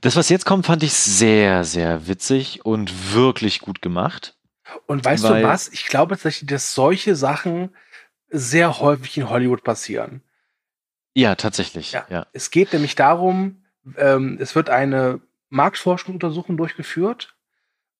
Das, 0.00 0.16
was 0.16 0.28
jetzt 0.28 0.44
kommt, 0.46 0.66
fand 0.66 0.82
ich 0.82 0.92
sehr, 0.92 1.64
sehr 1.64 2.06
witzig 2.06 2.64
und 2.64 3.14
wirklich 3.14 3.60
gut 3.60 3.80
gemacht. 3.82 4.36
Und 4.86 5.04
weißt 5.04 5.24
du 5.24 5.42
was? 5.42 5.68
Ich 5.68 5.86
glaube 5.86 6.14
tatsächlich, 6.14 6.48
dass 6.48 6.74
solche 6.74 7.16
Sachen 7.16 7.74
sehr 8.28 8.78
häufig 8.78 9.16
in 9.16 9.28
Hollywood 9.28 9.64
passieren. 9.64 10.22
Ja, 11.14 11.34
tatsächlich. 11.34 11.92
Ja. 11.92 12.06
Ja. 12.08 12.26
Es 12.32 12.50
geht 12.50 12.72
nämlich 12.72 12.94
darum, 12.94 13.64
ähm, 13.96 14.38
es 14.40 14.54
wird 14.54 14.70
eine 14.70 15.20
Marktforschungsuntersuchung 15.48 16.56
durchgeführt. 16.56 17.34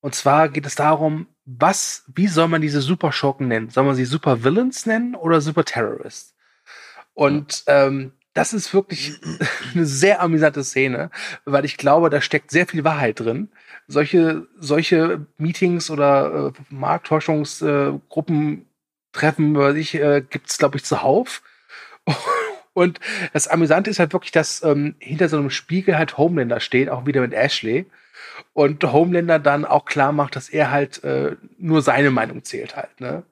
Und 0.00 0.14
zwar 0.14 0.48
geht 0.48 0.66
es 0.66 0.76
darum, 0.76 1.26
was, 1.58 2.04
wie 2.14 2.28
soll 2.28 2.48
man 2.48 2.62
diese 2.62 2.80
Superschurken 2.80 3.48
nennen? 3.48 3.70
Soll 3.70 3.84
man 3.84 3.96
sie 3.96 4.04
Supervillains 4.04 4.86
nennen 4.86 5.14
oder 5.14 5.40
Superterrorists? 5.40 6.34
Und 7.14 7.64
ähm, 7.66 8.12
das 8.34 8.52
ist 8.52 8.72
wirklich 8.72 9.14
eine 9.74 9.86
sehr 9.86 10.22
amüsante 10.22 10.62
Szene, 10.62 11.10
weil 11.44 11.64
ich 11.64 11.76
glaube, 11.76 12.10
da 12.10 12.20
steckt 12.20 12.50
sehr 12.50 12.66
viel 12.66 12.84
Wahrheit 12.84 13.20
drin. 13.20 13.48
Solche, 13.88 14.46
solche 14.58 15.26
Meetings 15.38 15.90
oder 15.90 16.52
äh, 16.54 16.60
Marktforschungsgruppen, 16.70 18.66
Treffen, 19.12 19.56
weiß 19.56 19.76
ich, 19.76 19.96
äh, 19.96 20.22
gibt 20.28 20.48
es, 20.50 20.58
glaube 20.58 20.76
ich, 20.76 20.84
zuhauf. 20.84 21.42
Und 22.72 23.00
das 23.32 23.48
Amüsante 23.48 23.90
ist 23.90 23.98
halt 23.98 24.12
wirklich, 24.12 24.30
dass 24.30 24.62
ähm, 24.62 24.94
hinter 25.00 25.28
so 25.28 25.36
einem 25.36 25.50
Spiegel 25.50 25.98
halt 25.98 26.16
Homelander 26.16 26.60
steht, 26.60 26.88
auch 26.88 27.04
wieder 27.06 27.20
mit 27.20 27.32
Ashley. 27.32 27.86
Und 28.52 28.82
Homelander 28.84 29.38
dann 29.38 29.64
auch 29.64 29.84
klar 29.84 30.12
macht, 30.12 30.36
dass 30.36 30.48
er 30.48 30.70
halt 30.70 31.02
äh, 31.04 31.36
nur 31.58 31.82
seine 31.82 32.10
Meinung 32.10 32.44
zählt 32.44 32.76
halt. 32.76 33.00
Ne? 33.00 33.24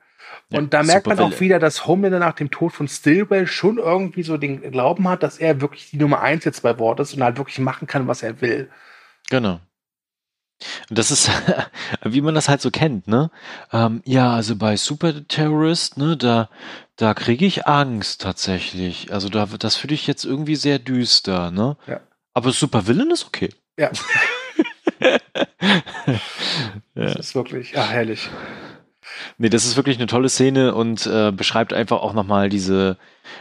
Ja, 0.51 0.59
Und 0.59 0.75
da 0.75 0.83
merkt 0.83 1.07
man 1.07 1.19
auch 1.19 1.41
wieder, 1.41 1.59
dass 1.59 1.87
Homelander 1.87 2.19
nach 2.19 2.35
dem 2.35 2.51
Tod 2.51 2.73
von 2.73 2.89
Stillwell 2.89 3.47
schon 3.47 3.79
irgendwie 3.79 4.23
so 4.23 4.37
den 4.37 4.71
Glauben 4.71 5.09
hat, 5.09 5.23
dass 5.23 5.39
er 5.39 5.61
wirklich 5.61 5.91
die 5.91 5.99
Nummer 5.99 6.21
eins 6.21 6.45
jetzt 6.45 6.63
bei 6.63 6.79
Wort 6.79 7.01
ist 7.01 7.15
und 7.15 7.23
halt 7.23 7.37
wirklich 7.37 7.59
machen 7.59 7.87
kann, 7.87 8.09
was 8.09 8.23
er 8.23 8.41
will. 8.41 8.71
Genau. 9.31 9.61
Und 10.89 10.99
das 10.99 11.11
ist, 11.11 11.31
wie 12.05 12.21
man 12.21 12.35
das 12.35 12.49
halt 12.49 12.61
so 12.61 12.71
kennt, 12.71 13.07
ne? 13.07 13.31
Ähm, 13.73 14.03
ja, 14.05 14.33
also 14.33 14.57
bei 14.57 14.77
Super 14.77 15.27
Terrorist, 15.27 15.99
ne, 15.99 16.17
da, 16.17 16.49
da 16.97 17.15
kriege 17.15 17.47
ich 17.47 17.67
Angst 17.67 18.23
tatsächlich. 18.23 19.13
Also 19.13 19.29
da, 19.29 19.47
das 19.47 19.77
finde 19.77 19.95
ich 19.95 20.07
jetzt 20.07 20.25
irgendwie 20.25 20.57
sehr 20.57 20.79
düster, 20.79 21.51
ne? 21.51 21.77
Ja. 21.87 22.01
Aber 22.35 22.53
Super 22.53 22.87
Villain 22.87 23.11
ist 23.11 23.27
okay. 23.27 23.51
Ja. 23.77 23.91
Das 26.95 27.15
ist 27.17 27.35
wirklich, 27.35 27.73
ja, 27.73 27.87
herrlich. 27.87 28.29
Nee, 29.39 29.49
das 29.49 29.65
ist 29.65 29.77
wirklich 29.77 29.97
eine 29.99 30.07
tolle 30.07 30.29
Szene 30.29 30.75
und 30.75 31.07
äh, 31.07 31.33
beschreibt 31.33 31.73
einfach 31.73 32.01
auch 32.01 32.13
nochmal 32.13 32.49
diese, 32.49 32.99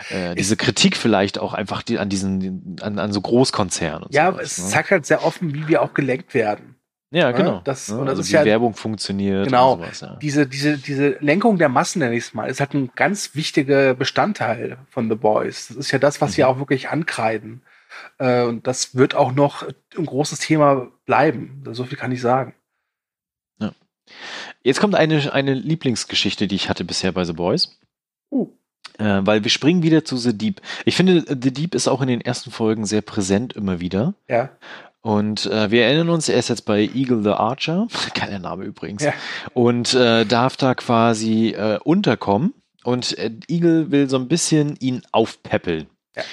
äh, 0.09 0.33
diese 0.35 0.55
Kritik 0.55 0.95
vielleicht 0.95 1.39
auch 1.39 1.53
einfach 1.53 1.81
die, 1.83 1.99
an 1.99 2.09
diesen, 2.09 2.77
an, 2.81 2.99
an 2.99 3.11
so 3.11 3.21
Großkonzernen. 3.21 4.07
Ja, 4.11 4.31
sowas, 4.31 4.43
es 4.57 4.63
ne? 4.63 4.69
zeigt 4.69 4.91
halt 4.91 5.05
sehr 5.05 5.23
offen, 5.25 5.53
wie 5.53 5.67
wir 5.67 5.81
auch 5.81 5.93
gelenkt 5.93 6.33
werden. 6.33 6.75
Ja, 7.11 7.31
genau. 7.31 7.61
das- 7.63 7.89
ne? 7.89 7.99
und 7.99 8.05
das 8.05 8.11
also 8.13 8.21
ist 8.23 8.29
wie 8.29 8.33
ja- 8.35 8.45
Werbung 8.45 8.73
funktioniert 8.73 9.45
Genau. 9.45 9.75
sowas, 9.77 10.01
ja. 10.01 10.15
Diese, 10.21 10.45
diese, 10.47 10.77
diese 10.77 11.17
Lenkung 11.19 11.57
der 11.57 11.69
Massen, 11.69 11.99
nenne 11.99 12.15
ich 12.15 12.25
es 12.25 12.33
mal, 12.33 12.49
ist 12.49 12.59
halt 12.59 12.73
ein 12.73 12.89
ganz 12.95 13.33
wichtiger 13.35 13.93
Bestandteil 13.93 14.77
von 14.89 15.09
The 15.09 15.15
Boys. 15.15 15.67
Das 15.69 15.77
ist 15.77 15.91
ja 15.91 15.99
das, 15.99 16.21
was 16.21 16.33
sie 16.33 16.41
Mhm. 16.43 16.47
auch 16.49 16.59
wirklich 16.59 16.89
ankreiden. 16.89 17.61
Äh, 18.17 18.43
und 18.43 18.67
das 18.67 18.95
wird 18.95 19.15
auch 19.15 19.31
noch 19.31 19.63
ein 19.97 20.05
großes 20.05 20.39
Thema 20.39 20.87
bleiben. 21.05 21.63
So 21.71 21.83
viel 21.85 21.97
kann 21.97 22.11
ich 22.11 22.21
sagen. 22.21 22.53
Jetzt 24.63 24.79
kommt 24.79 24.95
eine, 24.95 25.33
eine 25.33 25.53
Lieblingsgeschichte, 25.53 26.47
die 26.47 26.55
ich 26.55 26.69
hatte 26.69 26.83
bisher 26.83 27.11
bei 27.11 27.25
The 27.25 27.33
Boys. 27.33 27.77
Uh. 28.31 28.47
Äh, 28.97 29.21
weil 29.25 29.43
wir 29.43 29.51
springen 29.51 29.83
wieder 29.83 30.05
zu 30.05 30.17
The 30.17 30.37
Deep. 30.37 30.61
Ich 30.85 30.95
finde, 30.95 31.23
The 31.27 31.53
Deep 31.53 31.75
ist 31.75 31.87
auch 31.87 32.01
in 32.01 32.07
den 32.07 32.21
ersten 32.21 32.51
Folgen 32.51 32.85
sehr 32.85 33.01
präsent 33.01 33.53
immer 33.53 33.79
wieder. 33.79 34.13
Ja. 34.27 34.49
Und 35.01 35.45
äh, 35.45 35.71
wir 35.71 35.85
erinnern 35.85 36.09
uns, 36.09 36.27
er 36.27 36.39
ist 36.39 36.49
jetzt 36.49 36.65
bei 36.65 36.81
Eagle 36.93 37.23
the 37.23 37.29
Archer, 37.29 37.87
geiler 38.13 38.39
Name 38.39 38.65
übrigens, 38.65 39.03
Ja. 39.03 39.13
und 39.53 39.93
äh, 39.93 40.25
darf 40.25 40.57
da 40.57 40.73
quasi 40.75 41.49
äh, 41.49 41.79
unterkommen. 41.83 42.53
Und 42.83 43.17
äh, 43.17 43.31
Eagle 43.47 43.91
will 43.91 44.09
so 44.09 44.17
ein 44.17 44.27
bisschen 44.27 44.75
ihn 44.77 45.01
aufpäppeln. 45.11 45.87
Ja. 46.15 46.23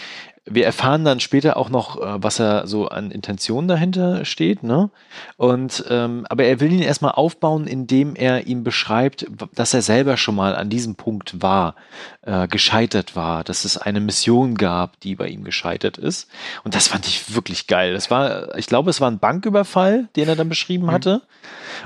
Wir 0.47 0.67
erfahren 0.67 1.05
dann 1.05 1.21
später 1.21 1.57
auch 1.57 1.71
noch, 1.71 2.01
äh, 2.01 2.23
was 2.23 2.39
er 2.39 2.67
so 2.67 2.89
an 2.89 3.11
Intentionen 3.11 3.67
dahinter 3.67 4.25
steht, 4.27 4.63
ne? 4.63 4.91
Und 5.37 5.85
ähm, 5.89 6.27
aber 6.29 6.45
er 6.45 6.61
will 6.61 6.71
ihn 6.71 6.83
erstmal 6.83 7.13
aufbauen, 7.13 7.67
indem 7.67 8.15
er 8.15 8.47
ihm 8.47 8.63
beschreibt, 8.63 9.27
dass 9.55 9.73
er 9.73 9.81
selber 9.83 10.17
schon 10.19 10.35
mal 10.35 10.55
an 10.55 10.69
diesem 10.69 10.97
Punkt 10.97 11.41
war, 11.43 11.75
äh, 12.23 12.47
gescheitert 12.47 13.17
war, 13.17 13.43
dass 13.43 13.65
es 13.65 13.79
eine 13.79 14.01
Mission 14.01 14.55
gab, 14.57 15.01
die 15.01 15.15
bei 15.15 15.29
ihm 15.29 15.45
gescheitert 15.45 15.97
ist. 15.97 16.29
Und 16.63 16.75
das 16.75 16.89
fand 16.89 17.07
ich 17.07 17.35
wirklich 17.35 17.67
geil. 17.67 17.95
Das 17.95 18.11
war, 18.11 18.55
ich 18.59 18.67
glaube, 18.67 18.91
es 18.91 19.01
war 19.01 19.11
ein 19.11 19.19
Banküberfall, 19.19 20.09
den 20.17 20.29
er 20.29 20.37
dann 20.37 20.49
beschrieben 20.51 20.87
Mhm. 20.87 20.91
hatte. 20.91 21.23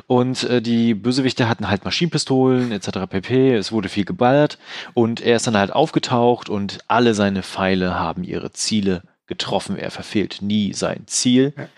Und 0.07 0.45
äh, 0.45 0.61
die 0.63 0.95
Bösewichte 0.95 1.49
hatten 1.49 1.69
halt 1.69 1.85
Maschinenpistolen 1.85 2.73
etc. 2.73 2.91
pp. 3.09 3.55
Es 3.55 3.73
wurde 3.73 3.89
viel 3.89 4.05
geballert 4.05 4.59
und 4.95 5.21
er 5.21 5.37
ist 5.37 5.47
dann 5.47 5.57
halt 5.57 5.73
aufgetaucht 5.73 6.49
und 6.49 6.79
alle 6.89 7.15
seine 7.15 7.43
Pfeile 7.43 7.99
haben 7.99 8.23
ihre 8.25 8.48
Ziele 8.53 9.03
getroffen. 9.27 9.77
Er 9.77 9.91
verfehlt 9.91 10.39
nie 10.41 10.73
sein 10.73 11.07
Ziel. 11.07 11.55
Ja. 11.57 11.69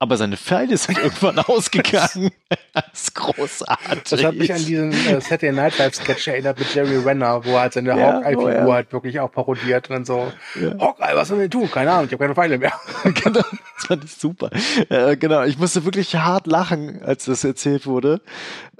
Aber 0.00 0.16
seine 0.16 0.36
Pfeile 0.36 0.76
sind 0.76 0.98
irgendwann 1.02 1.38
ausgegangen. 1.40 2.30
Das 2.72 2.84
ist 2.92 3.14
großartig. 3.14 4.02
Das 4.08 4.22
hat 4.22 4.34
mich 4.36 4.52
an 4.52 4.64
diesen 4.64 4.92
äh, 4.92 5.20
Saturday 5.20 5.52
Night 5.52 5.76
Live 5.78 5.94
Sketch 5.94 6.28
erinnert 6.28 6.58
mit 6.58 6.72
Jerry 6.72 6.98
Renner, 6.98 7.44
wo 7.44 7.54
er 7.54 7.62
halt 7.62 7.72
seine 7.72 7.90
Ja, 7.90 8.14
Hawkeye-Figur 8.14 8.44
oh 8.44 8.68
ja. 8.68 8.72
halt 8.74 8.92
wirklich 8.92 9.18
auch 9.18 9.32
parodiert 9.32 9.90
und 9.90 9.96
dann 9.96 10.04
so, 10.04 10.32
Ja. 10.54 10.78
Hawkeye, 10.78 11.16
was 11.16 11.28
sollen 11.28 11.40
wir 11.40 11.50
tun? 11.50 11.68
Keine 11.70 11.90
Ahnung, 11.90 12.06
ich 12.06 12.12
habe 12.12 12.22
keine 12.22 12.34
Pfeile 12.34 12.58
mehr. 12.58 12.72
genau, 13.04 13.40
das 13.40 13.86
fand 13.86 14.04
ich 14.04 14.14
super. 14.14 14.50
Äh, 14.88 15.16
genau, 15.16 15.42
ich 15.42 15.58
musste 15.58 15.84
wirklich 15.84 16.14
hart 16.14 16.46
lachen, 16.46 17.02
als 17.02 17.24
das 17.24 17.42
erzählt 17.42 17.86
wurde. 17.86 18.20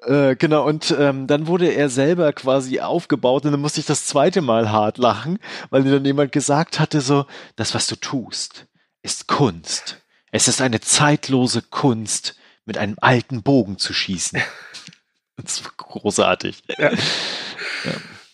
Äh, 0.02 0.36
genau, 0.36 0.64
und 0.66 0.94
ähm, 0.96 1.26
dann 1.26 1.48
wurde 1.48 1.68
er 1.68 1.88
selber 1.88 2.32
quasi 2.32 2.78
aufgebaut 2.78 3.44
und 3.44 3.50
dann 3.50 3.60
musste 3.60 3.80
ich 3.80 3.86
das 3.86 4.06
zweite 4.06 4.40
Mal 4.40 4.70
hart 4.70 4.98
lachen, 4.98 5.40
weil 5.70 5.82
dann 5.82 6.04
jemand 6.04 6.30
gesagt 6.30 6.78
hatte, 6.78 7.00
so, 7.00 7.26
das, 7.56 7.74
was 7.74 7.88
du 7.88 7.96
tust, 7.96 8.66
ist 9.02 9.26
Kunst. 9.26 10.00
Es 10.30 10.48
ist 10.48 10.60
eine 10.60 10.80
zeitlose 10.80 11.62
Kunst, 11.62 12.36
mit 12.64 12.78
einem 12.78 12.96
alten 13.00 13.42
Bogen 13.42 13.78
zu 13.78 13.92
schießen. 13.92 14.40
Das 15.40 15.64
war 15.64 15.70
großartig. 15.76 16.64
Ja. 16.78 16.90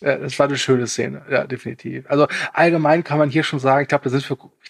Ja, 0.00 0.16
das 0.16 0.38
war 0.38 0.46
eine 0.46 0.56
schöne 0.56 0.86
Szene, 0.86 1.22
ja, 1.30 1.46
definitiv. 1.46 2.04
Also 2.08 2.28
allgemein 2.52 3.04
kann 3.04 3.18
man 3.18 3.30
hier 3.30 3.42
schon 3.42 3.58
sagen, 3.58 3.82
ich 3.82 3.88
glaube, 3.88 4.04
da 4.04 4.10
sind 4.10 4.28
wir, 4.28 4.38
ich 4.62 4.68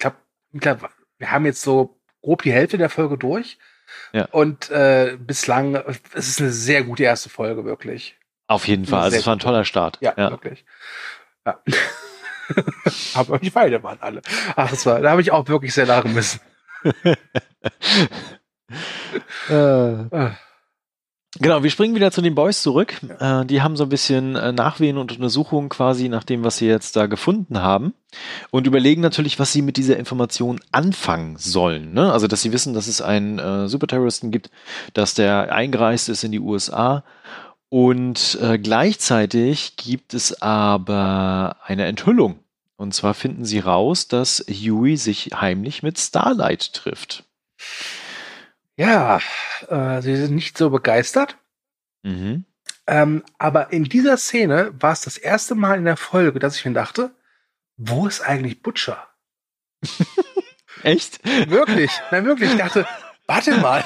glaube, 0.60 0.88
wir 1.18 1.30
haben 1.30 1.44
jetzt 1.44 1.62
so 1.62 1.96
grob 2.22 2.42
die 2.42 2.52
Hälfte 2.52 2.78
der 2.78 2.88
Folge 2.88 3.18
durch. 3.18 3.58
Ja. 4.12 4.26
Und 4.26 4.70
äh, 4.70 5.16
bislang, 5.18 5.74
es 6.14 6.28
ist 6.28 6.40
eine 6.40 6.50
sehr 6.50 6.84
gute 6.84 7.02
erste 7.04 7.28
Folge, 7.28 7.64
wirklich. 7.64 8.16
Auf 8.46 8.68
jeden 8.68 8.86
Fall. 8.86 9.02
Also 9.02 9.16
es 9.16 9.26
war 9.26 9.36
ein 9.36 9.40
toller 9.40 9.64
Start. 9.64 9.98
Ja, 10.00 10.16
wirklich. 10.16 10.64
Ja. 11.46 11.60
Aber 13.14 13.38
die 13.38 13.50
beide 13.50 13.82
waren 13.82 13.98
alle. 14.00 14.22
Ach, 14.54 14.70
das 14.70 14.86
war, 14.86 15.00
da 15.00 15.10
habe 15.10 15.20
ich 15.20 15.32
auch 15.32 15.48
wirklich 15.48 15.74
sehr 15.74 15.86
lachen 15.86 16.14
müssen. 16.14 16.40
Äh, 19.48 19.54
Ah. 19.54 20.36
Genau, 21.40 21.64
wir 21.64 21.70
springen 21.70 21.96
wieder 21.96 22.12
zu 22.12 22.22
den 22.22 22.36
Boys 22.36 22.62
zurück. 22.62 22.94
Äh, 23.18 23.44
die 23.44 23.60
haben 23.60 23.76
so 23.76 23.82
ein 23.82 23.88
bisschen 23.88 24.36
äh, 24.36 24.52
Nachwehen 24.52 24.96
und 24.98 25.10
Untersuchungen 25.10 25.68
quasi 25.68 26.08
nach 26.08 26.22
dem, 26.22 26.44
was 26.44 26.58
sie 26.58 26.66
jetzt 26.66 26.94
da 26.94 27.06
gefunden 27.06 27.60
haben 27.60 27.92
und 28.52 28.68
überlegen 28.68 29.00
natürlich, 29.00 29.40
was 29.40 29.52
sie 29.52 29.60
mit 29.62 29.76
dieser 29.76 29.96
Information 29.96 30.60
anfangen 30.70 31.36
sollen. 31.36 31.92
Ne? 31.92 32.12
Also, 32.12 32.28
dass 32.28 32.42
sie 32.42 32.52
wissen, 32.52 32.72
dass 32.72 32.86
es 32.86 33.00
einen 33.00 33.40
äh, 33.40 33.66
Superterroristen 33.68 34.30
gibt, 34.30 34.50
dass 34.92 35.14
der 35.14 35.52
eingereist 35.52 36.08
ist 36.08 36.22
in 36.22 36.30
die 36.30 36.40
USA 36.40 37.02
und 37.68 38.38
äh, 38.40 38.56
gleichzeitig 38.56 39.74
gibt 39.76 40.14
es 40.14 40.40
aber 40.40 41.56
eine 41.64 41.86
Enthüllung. 41.86 42.38
Und 42.76 42.94
zwar 42.94 43.14
finden 43.14 43.44
sie 43.44 43.60
raus, 43.60 44.08
dass 44.08 44.44
Huey 44.48 44.96
sich 44.96 45.30
heimlich 45.34 45.82
mit 45.82 45.98
Starlight 45.98 46.72
trifft. 46.74 47.24
Ja, 48.76 49.20
äh, 49.68 50.02
sie 50.02 50.16
sind 50.16 50.34
nicht 50.34 50.58
so 50.58 50.70
begeistert. 50.70 51.36
Mhm. 52.02 52.44
Ähm, 52.86 53.22
aber 53.38 53.72
in 53.72 53.84
dieser 53.84 54.16
Szene 54.16 54.72
war 54.78 54.92
es 54.92 55.02
das 55.02 55.16
erste 55.16 55.54
Mal 55.54 55.78
in 55.78 55.84
der 55.84 55.96
Folge, 55.96 56.38
dass 56.38 56.56
ich 56.56 56.64
mir 56.64 56.72
dachte, 56.72 57.12
wo 57.76 58.06
ist 58.06 58.20
eigentlich 58.20 58.62
Butcher? 58.62 59.06
Echt? 60.82 61.24
Wirklich, 61.48 61.90
nein, 62.10 62.26
wirklich. 62.26 62.50
Ich 62.50 62.58
dachte, 62.58 62.86
warte 63.26 63.56
mal. 63.56 63.84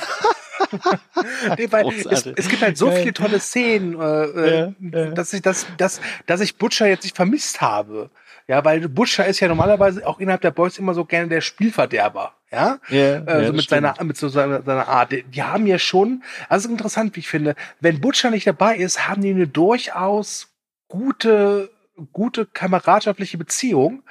nee, 1.56 1.70
weil 1.70 1.88
es, 1.92 2.26
es 2.26 2.48
gibt 2.48 2.62
halt 2.62 2.76
so 2.76 2.90
viele 2.90 3.12
tolle 3.12 3.38
Szenen, 3.38 4.00
äh, 4.00 4.24
äh, 4.24 4.74
Ja, 4.80 4.98
ja. 4.98 5.10
dass 5.12 5.32
ich 5.32 5.42
das, 5.42 5.66
dass, 5.76 6.00
dass 6.26 6.40
ich 6.40 6.56
Butcher 6.56 6.88
jetzt 6.88 7.04
nicht 7.04 7.16
vermisst 7.16 7.60
habe. 7.60 8.10
Ja, 8.48 8.64
weil 8.64 8.88
Butcher 8.88 9.26
ist 9.26 9.40
ja 9.40 9.48
normalerweise 9.48 10.06
auch 10.06 10.18
innerhalb 10.20 10.40
der 10.40 10.50
Boys 10.50 10.78
immer 10.78 10.94
so 10.94 11.04
gerne 11.04 11.28
der 11.28 11.42
Spielverderber. 11.42 12.32
Ja, 12.50 12.78
Ja, 12.88 13.16
äh, 13.26 13.46
so 13.46 13.52
mit 13.52 13.68
seiner, 13.68 13.94
mit 14.02 14.16
so 14.16 14.28
seiner, 14.30 14.62
seiner 14.62 14.88
Art. 14.88 15.12
Die, 15.12 15.22
die 15.22 15.42
haben 15.42 15.66
ja 15.66 15.78
schon, 15.78 16.24
also 16.48 16.70
interessant, 16.70 17.14
wie 17.14 17.20
ich 17.20 17.28
finde, 17.28 17.54
wenn 17.80 18.00
Butcher 18.00 18.30
nicht 18.30 18.46
dabei 18.46 18.76
ist, 18.76 19.06
haben 19.06 19.20
die 19.20 19.30
eine 19.30 19.46
durchaus 19.46 20.48
gute, 20.88 21.70
gute 22.14 22.46
kameradschaftliche 22.46 23.36
Beziehung. 23.36 24.02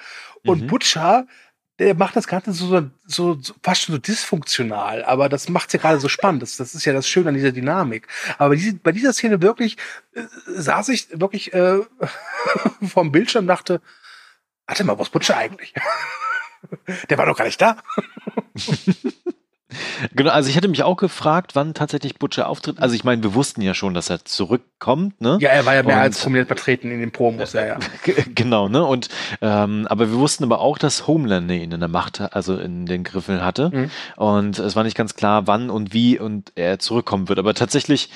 Und 0.46 0.62
Mhm. 0.64 0.68
Butcher, 0.68 1.26
der 1.80 1.96
macht 1.96 2.16
das 2.16 2.28
Ganze 2.28 2.52
so, 2.52 2.90
so, 3.08 3.40
so 3.42 3.54
fast 3.64 3.82
schon 3.82 3.96
so 3.96 4.00
dysfunktional, 4.00 5.04
aber 5.04 5.30
das 5.30 5.50
macht's 5.50 5.74
ja 5.74 5.80
gerade 5.80 6.00
so 6.00 6.10
spannend. 6.10 6.44
Das, 6.44 6.58
das 6.58 6.76
ist 6.76 6.86
ja 6.86 6.94
das 6.94 7.08
Schöne 7.08 7.30
an 7.30 7.36
dieser 7.36 7.52
Dynamik. 7.52 8.08
Aber 8.38 8.56
diese, 8.56 8.76
bei 8.76 8.92
dieser 8.92 9.14
Szene 9.14 9.42
wirklich 9.42 9.78
äh, 10.14 10.22
saß 10.46 10.90
ich 10.90 11.08
wirklich 11.20 11.54
äh, 11.56 11.80
vom 12.88 13.12
Bildschirm 13.12 13.46
und 13.46 13.48
dachte, 13.48 13.82
warte 14.68 14.84
mal, 14.84 14.98
wo 14.98 15.02
ist 15.04 15.12
Butcher 15.12 15.38
eigentlich? 15.38 15.74
Der 17.10 17.18
war 17.18 17.26
doch 17.26 17.38
gar 17.38 17.46
nicht 17.46 17.62
da. 17.62 17.78
Genau, 20.16 20.32
also 20.32 20.50
ich 20.50 20.56
hätte 20.56 20.70
mich 20.70 20.84
auch 20.84 20.96
gefragt, 20.96 21.54
wann 21.54 21.74
tatsächlich 21.74 22.18
Butcher 22.18 22.48
auftritt. 22.48 22.80
Also 22.80 22.96
ich 22.96 23.04
meine, 23.04 23.22
wir 23.22 23.34
wussten 23.34 23.62
ja 23.62 23.74
schon, 23.74 23.94
dass 23.94 24.10
er 24.10 24.24
zurückkommt, 24.24 25.20
ne? 25.20 25.38
Ja, 25.42 25.50
er 25.50 25.66
war 25.66 25.76
ja 25.76 25.84
mehr 25.84 25.98
Und- 25.98 26.02
als 26.04 26.22
prominent 26.22 26.48
vertreten 26.48 26.90
in 26.90 27.02
den 27.02 27.12
Promos, 27.12 27.52
ja, 27.52 27.66
ja. 27.66 27.80
Genau, 28.34 28.70
ne? 28.70 28.86
Und 28.86 29.10
ähm, 29.42 29.86
aber 29.90 30.10
wir 30.10 30.18
wussten 30.18 30.46
aber 30.46 30.62
auch, 30.62 30.78
dass 30.78 31.06
Homelander 31.06 31.54
ihn 31.54 31.74
in 31.74 31.80
der 31.82 31.90
Macht, 31.90 32.22
also 32.34 32.58
in 32.58 32.86
den 32.86 33.04
Griffen 33.04 33.44
hatte. 33.44 33.70
Mhm. 33.74 33.92
Und 34.16 34.58
es 34.58 34.78
war 34.78 34.84
nicht 34.86 34.96
ganz 34.98 35.16
klar, 35.16 35.48
wann 35.48 35.70
und 35.70 35.92
wie 35.94 36.18
und 36.18 36.54
er 36.56 36.80
zurückkommen 36.80 37.28
wird. 37.28 37.38
Aber 37.38 37.54
tatsächlich 37.54 38.10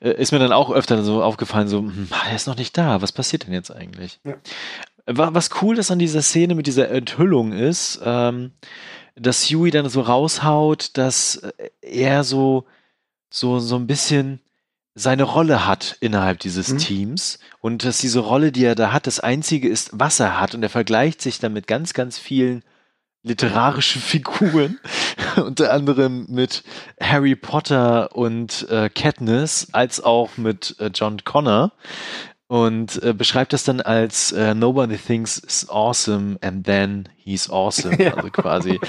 äh, 0.00 0.10
ist 0.10 0.32
mir 0.32 0.40
dann 0.40 0.52
auch 0.52 0.70
öfter 0.72 1.02
so 1.04 1.22
aufgefallen, 1.22 1.68
so, 1.68 1.78
hm, 1.78 2.08
er 2.28 2.34
ist 2.34 2.48
noch 2.48 2.56
nicht 2.56 2.76
da. 2.76 3.00
Was 3.02 3.12
passiert 3.12 3.46
denn 3.46 3.52
jetzt 3.54 3.70
eigentlich? 3.70 4.18
Ja. 4.24 4.34
Wa- 5.08 5.30
Was 5.32 5.50
cool 5.62 5.78
ist 5.78 5.90
an 5.90 5.98
dieser 5.98 6.22
Szene 6.22 6.54
mit 6.54 6.66
dieser 6.66 6.90
Enthüllung 6.90 7.52
ist, 7.52 8.00
ähm, 8.04 8.52
dass 9.16 9.44
Huey 9.50 9.70
dann 9.70 9.88
so 9.88 10.00
raushaut, 10.02 10.90
dass 10.96 11.36
äh, 11.36 11.70
er 11.82 12.24
so, 12.24 12.66
so, 13.30 13.58
so 13.58 13.76
ein 13.76 13.86
bisschen 13.86 14.40
seine 14.94 15.22
Rolle 15.22 15.66
hat 15.66 15.96
innerhalb 16.00 16.40
dieses 16.40 16.70
Mhm. 16.72 16.78
Teams 16.78 17.38
und 17.60 17.84
dass 17.84 17.98
diese 17.98 18.18
Rolle, 18.20 18.50
die 18.52 18.64
er 18.64 18.74
da 18.74 18.92
hat, 18.92 19.06
das 19.06 19.20
einzige 19.20 19.68
ist, 19.68 19.90
was 19.92 20.18
er 20.20 20.40
hat 20.40 20.54
und 20.54 20.62
er 20.62 20.68
vergleicht 20.70 21.22
sich 21.22 21.38
dann 21.38 21.52
mit 21.52 21.66
ganz, 21.68 21.94
ganz 21.94 22.18
vielen 22.18 22.62
literarischen 23.22 24.00
Figuren, 24.02 24.78
unter 25.36 25.72
anderem 25.72 26.26
mit 26.28 26.64
Harry 27.00 27.36
Potter 27.36 28.14
und 28.16 28.68
äh, 28.70 28.88
Katniss, 28.88 29.68
als 29.72 30.00
auch 30.02 30.36
mit 30.36 30.76
äh, 30.80 30.90
John 30.94 31.22
Connor. 31.24 31.72
Und 32.48 33.02
äh, 33.02 33.12
beschreibt 33.12 33.52
das 33.52 33.62
dann 33.62 33.80
als 33.80 34.32
äh, 34.32 34.54
Nobody 34.54 34.96
thinks 34.96 35.38
is 35.38 35.68
awesome 35.68 36.38
and 36.40 36.66
then 36.66 37.08
he's 37.16 37.48
awesome. 37.48 37.96
Ja. 37.98 38.14
Also 38.14 38.30
quasi, 38.30 38.80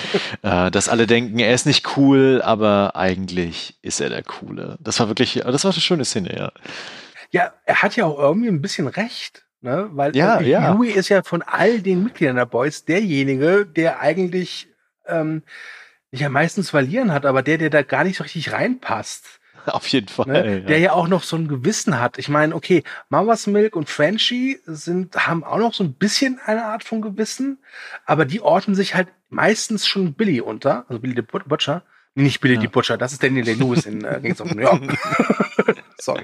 äh, 0.41 0.71
dass 0.71 0.87
alle 0.87 1.07
denken, 1.07 1.39
er 1.39 1.53
ist 1.53 1.65
nicht 1.65 1.97
cool, 1.97 2.41
aber 2.41 2.95
eigentlich 2.95 3.77
ist 3.81 3.99
er 3.99 4.09
der 4.09 4.23
Coole. 4.23 4.77
Das 4.79 4.99
war 4.99 5.09
wirklich, 5.09 5.41
das 5.45 5.63
war 5.65 5.71
eine 5.71 5.81
schöne 5.81 6.05
Szene, 6.05 6.35
ja. 6.35 6.51
Ja, 7.31 7.53
er 7.65 7.83
hat 7.83 7.95
ja 7.95 8.05
auch 8.05 8.17
irgendwie 8.17 8.47
ein 8.47 8.61
bisschen 8.61 8.87
recht. 8.87 9.45
Ne? 9.61 9.89
Weil 9.91 10.15
ja, 10.15 10.39
ja. 10.39 10.73
Louis 10.73 10.95
ist 10.95 11.09
ja 11.09 11.21
von 11.21 11.41
all 11.41 11.81
den 11.81 12.03
Mitgliedern 12.03 12.37
der 12.37 12.45
Boys 12.45 12.85
derjenige, 12.85 13.65
der 13.65 13.99
eigentlich 13.99 14.69
ähm, 15.05 15.43
ja 16.11 16.29
meistens 16.29 16.69
verlieren 16.69 17.11
hat, 17.11 17.25
aber 17.25 17.43
der, 17.43 17.57
der 17.57 17.69
da 17.69 17.81
gar 17.81 18.05
nicht 18.05 18.17
so 18.17 18.23
richtig 18.23 18.53
reinpasst. 18.53 19.38
Auf 19.65 19.87
jeden 19.87 20.07
Fall. 20.07 20.27
Ne? 20.27 20.59
Ja. 20.59 20.65
Der 20.65 20.79
ja 20.79 20.91
auch 20.93 21.07
noch 21.07 21.23
so 21.23 21.35
ein 21.35 21.47
Gewissen 21.47 21.99
hat. 21.99 22.17
Ich 22.17 22.29
meine, 22.29 22.55
okay, 22.55 22.83
Mama's 23.09 23.47
Milk 23.47 23.75
und 23.75 23.89
Frenchie 23.89 24.59
sind, 24.65 25.15
haben 25.27 25.43
auch 25.43 25.57
noch 25.57 25.73
so 25.73 25.83
ein 25.83 25.93
bisschen 25.93 26.39
eine 26.45 26.65
Art 26.65 26.83
von 26.83 27.01
Gewissen, 27.01 27.59
aber 28.05 28.25
die 28.25 28.41
ordnen 28.41 28.75
sich 28.75 28.95
halt 28.95 29.09
meistens 29.29 29.87
schon 29.87 30.13
Billy 30.13 30.41
unter, 30.41 30.85
also 30.89 30.99
Billy 30.99 31.15
the 31.15 31.21
Butcher. 31.21 31.83
Nicht 32.15 32.41
Billy 32.41 32.55
ja. 32.55 32.61
the 32.61 32.67
Butcher, 32.67 32.97
das 32.97 33.13
ist 33.13 33.23
Daniel 33.23 33.45
Day-Lewis 33.45 33.85
in 33.85 34.03
äh, 34.03 34.19
Gangs 34.21 34.41
of 34.41 34.53
New 34.53 34.61
York. 34.61 34.81
Sorry. 35.99 36.23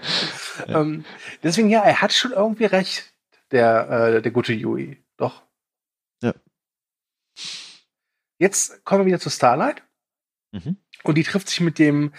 Ja. 0.68 0.82
Ähm, 0.82 1.06
deswegen, 1.44 1.70
ja, 1.70 1.82
er 1.84 2.02
hat 2.02 2.12
schon 2.12 2.32
irgendwie 2.32 2.66
recht, 2.66 3.14
der, 3.52 3.90
äh, 3.90 4.22
der 4.22 4.32
gute 4.32 4.54
Yui. 4.54 5.04
Doch. 5.18 5.44
Ja. 6.22 6.34
Jetzt 8.40 8.84
kommen 8.84 9.02
wir 9.02 9.06
wieder 9.06 9.20
zu 9.20 9.30
Starlight. 9.30 9.84
Mhm. 10.52 10.78
Und 11.04 11.16
die 11.16 11.24
trifft 11.24 11.50
sich 11.50 11.62
mit 11.62 11.78
dem 11.78 12.14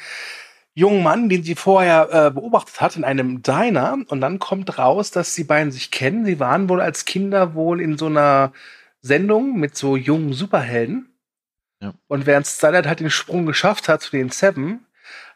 jungen 0.77 1.03
Mann, 1.03 1.31
den 1.31 1.43
sie 1.43 1.55
vorher 1.55 2.09
äh, 2.13 2.31
beobachtet 2.31 2.83
hat, 2.83 2.97
in 2.97 3.05
einem 3.05 3.43
Diner. 3.43 3.97
Und 4.09 4.21
dann 4.21 4.39
kommt 4.39 4.79
raus, 4.79 5.11
dass 5.11 5.35
die 5.35 5.45
beiden 5.45 5.73
sich 5.73 5.91
kennen. 5.91 6.27
Sie 6.27 6.39
waren 6.39 6.69
wohl 6.69 6.83
als 6.83 7.07
Kinder 7.07 7.55
wohl 7.55 7.81
in 7.81 7.97
so 7.97 8.07
einer 8.07 8.53
Sendung 9.01 9.59
mit 9.59 9.75
so 9.75 9.97
jungen 9.97 10.35
Superhelden. 10.35 11.09
Ja. 11.81 11.95
Und 12.09 12.27
während 12.27 12.47
Starlight 12.47 12.87
halt 12.87 13.01
den 13.01 13.11
Sprung 13.11 13.47
geschafft 13.47 13.89
hat 13.89 14.03
zu 14.03 14.11
den 14.11 14.29
Seven, 14.29 14.85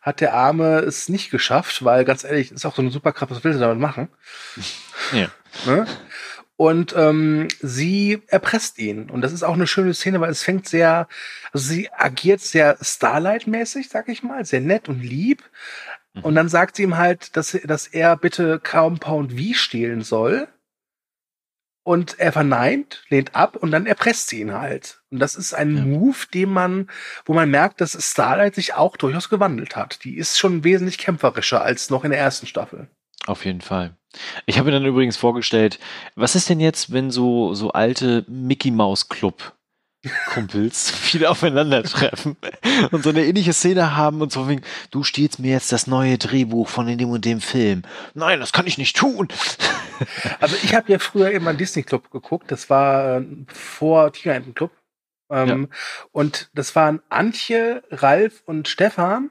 hat 0.03 0.21
der 0.21 0.35
Arme 0.35 0.81
es 0.81 1.09
nicht 1.09 1.31
geschafft, 1.31 1.85
weil 1.87 2.05
ganz 2.05 2.23
ehrlich, 2.23 2.53
ist 2.53 2.67
auch 2.67 2.75
so 2.75 2.83
eine 2.83 2.91
Superkraft, 2.91 3.33
was 3.33 3.43
will 3.43 3.55
sie 3.55 3.61
damit 3.61 3.79
machen? 3.79 4.09
Ja. 5.13 5.29
Ne? 5.65 5.87
Und 6.61 6.95
ähm, 6.95 7.49
sie 7.63 8.23
erpresst 8.27 8.79
ihn. 8.79 9.09
Und 9.09 9.23
das 9.23 9.33
ist 9.33 9.45
auch 9.45 9.55
eine 9.55 9.67
schöne 9.67 9.95
Szene, 9.95 10.21
weil 10.21 10.29
es 10.29 10.43
fängt 10.43 10.69
sehr, 10.69 11.09
also 11.55 11.67
sie 11.67 11.91
agiert 11.91 12.43
sehr 12.43 12.77
Starlight-mäßig, 12.83 13.89
sag 13.89 14.11
ich 14.11 14.23
mal, 14.23 14.45
sehr 14.45 14.61
nett 14.61 14.87
und 14.87 15.01
lieb. 15.01 15.43
Mhm. 16.13 16.21
Und 16.23 16.35
dann 16.35 16.51
sagt 16.51 16.77
sie 16.77 16.83
ihm 16.83 16.99
halt, 16.99 17.35
dass, 17.35 17.59
dass 17.65 17.87
er 17.87 18.15
bitte 18.19 18.61
Compound 18.61 19.41
V 19.41 19.55
stehlen 19.55 20.03
soll. 20.03 20.49
Und 21.83 22.19
er 22.19 22.31
verneint, 22.31 23.05
lehnt 23.09 23.35
ab 23.35 23.57
und 23.57 23.71
dann 23.71 23.87
erpresst 23.87 24.29
sie 24.29 24.43
ihn 24.43 24.53
halt. 24.53 25.01
Und 25.09 25.19
das 25.19 25.37
ist 25.37 25.55
ein 25.55 25.75
ja. 25.75 25.83
Move, 25.83 26.27
den 26.35 26.51
man, 26.51 26.91
wo 27.25 27.33
man 27.33 27.51
merkt, 27.51 27.81
dass 27.81 27.93
Starlight 27.93 28.55
sich 28.55 28.75
auch 28.75 28.99
durchaus 28.99 29.31
gewandelt 29.31 29.77
hat. 29.77 30.05
Die 30.05 30.19
ist 30.19 30.39
schon 30.39 30.63
wesentlich 30.63 30.99
kämpferischer 30.99 31.63
als 31.63 31.89
noch 31.89 32.05
in 32.05 32.11
der 32.11 32.21
ersten 32.21 32.47
Staffel. 32.47 32.91
Auf 33.27 33.45
jeden 33.45 33.61
Fall. 33.61 33.97
Ich 34.47 34.59
habe 34.59 34.67
mir 34.67 34.73
dann 34.73 34.87
übrigens 34.87 35.17
vorgestellt, 35.17 35.79
was 36.17 36.35
ist 36.35 36.49
denn 36.49 36.61
jetzt, 36.61 36.93
wenn 36.93 37.11
so, 37.11 37.55
so 37.55 37.71
alte 37.73 38.25
Mickey 38.29 38.71
Mouse 38.71 39.09
Club 39.09 39.55
Kumpels 40.33 40.93
wieder 41.13 41.31
aufeinandertreffen 41.31 42.37
und 42.91 43.03
so 43.03 43.11
eine 43.11 43.25
ähnliche 43.25 43.53
Szene 43.53 43.97
haben 43.97 44.23
und 44.23 44.33
so 44.33 44.49
wegen, 44.49 44.63
du 44.91 45.05
stiehlst 45.05 45.39
mir 45.39 45.53
jetzt 45.53 45.73
das 45.73 45.87
neue 45.87 46.17
Drehbuch 46.17 46.69
von 46.69 46.87
dem 46.87 47.11
und 47.11 47.25
dem 47.25 47.41
Film. 47.41 47.83
Nein, 48.15 48.41
das 48.41 48.53
kann 48.53 48.67
ich 48.67 48.79
nicht 48.79 48.97
tun. 48.97 49.29
Also 50.41 50.57
ich 50.63 50.75
habe 50.75 50.91
ja 50.91 50.99
früher 50.99 51.31
immer 51.31 51.51
einen 51.51 51.59
Disney 51.59 51.83
Club 51.83 52.11
geguckt, 52.11 52.51
das 52.51 52.71
war 52.71 53.19
äh, 53.19 53.27
vor 53.53 54.11
Tigerenten 54.15 54.55
Club. 54.55 54.71
Ähm, 55.29 55.69
ja. 55.71 55.77
Und 56.11 56.49
das 56.55 56.75
waren 56.75 57.03
Antje, 57.11 57.83
Ralf 57.91 58.43
und 58.47 58.67
Stefan. 58.67 59.31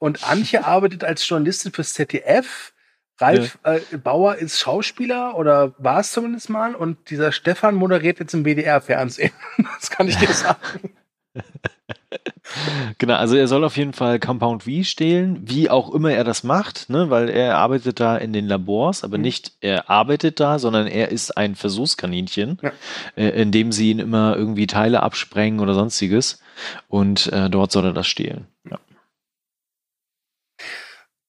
Und 0.00 0.28
Antje 0.28 0.64
arbeitet 0.64 1.04
als 1.04 1.28
Journalistin 1.28 1.70
fürs 1.70 1.92
ZDF 1.92 2.72
Ralf 3.18 3.58
ja. 3.64 3.74
äh, 3.74 3.96
Bauer 3.96 4.36
ist 4.36 4.58
Schauspieler 4.58 5.36
oder 5.36 5.74
war 5.78 6.00
es 6.00 6.12
zumindest 6.12 6.50
mal 6.50 6.74
und 6.74 7.10
dieser 7.10 7.32
Stefan 7.32 7.74
moderiert 7.74 8.20
jetzt 8.20 8.34
im 8.34 8.44
WDR-Fernsehen. 8.44 9.32
das 9.78 9.90
kann 9.90 10.08
ich 10.08 10.16
dir 10.16 10.32
sagen. 10.32 10.90
genau, 12.98 13.14
also 13.14 13.36
er 13.36 13.48
soll 13.48 13.64
auf 13.64 13.76
jeden 13.76 13.92
Fall 13.92 14.18
Compound 14.18 14.64
V 14.64 14.82
stehlen, 14.82 15.40
wie 15.48 15.68
auch 15.70 15.92
immer 15.92 16.12
er 16.12 16.24
das 16.24 16.44
macht, 16.44 16.88
ne, 16.90 17.10
weil 17.10 17.28
er 17.28 17.58
arbeitet 17.58 18.00
da 18.00 18.16
in 18.16 18.32
den 18.32 18.46
Labors, 18.46 19.04
aber 19.04 19.18
mhm. 19.18 19.22
nicht 19.22 19.52
er 19.60 19.90
arbeitet 19.90 20.40
da, 20.40 20.58
sondern 20.58 20.86
er 20.86 21.10
ist 21.10 21.36
ein 21.36 21.54
Versuchskaninchen, 21.54 22.58
ja. 22.62 22.72
äh, 23.16 23.40
in 23.40 23.52
dem 23.52 23.72
sie 23.72 23.90
ihn 23.90 23.98
immer 23.98 24.36
irgendwie 24.36 24.66
Teile 24.66 25.02
absprengen 25.02 25.60
oder 25.60 25.74
sonstiges 25.74 26.40
und 26.88 27.32
äh, 27.32 27.50
dort 27.50 27.72
soll 27.72 27.86
er 27.86 27.92
das 27.92 28.06
stehlen. 28.06 28.46
Ja. 28.70 28.78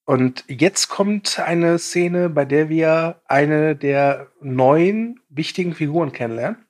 Und 0.10 0.44
jetzt 0.48 0.88
kommt 0.88 1.38
eine 1.38 1.78
Szene, 1.78 2.30
bei 2.30 2.44
der 2.44 2.68
wir 2.68 3.22
eine 3.28 3.76
der 3.76 4.32
neuen 4.42 5.20
wichtigen 5.30 5.76
Figuren 5.76 6.12
kennenlernen. 6.12 6.66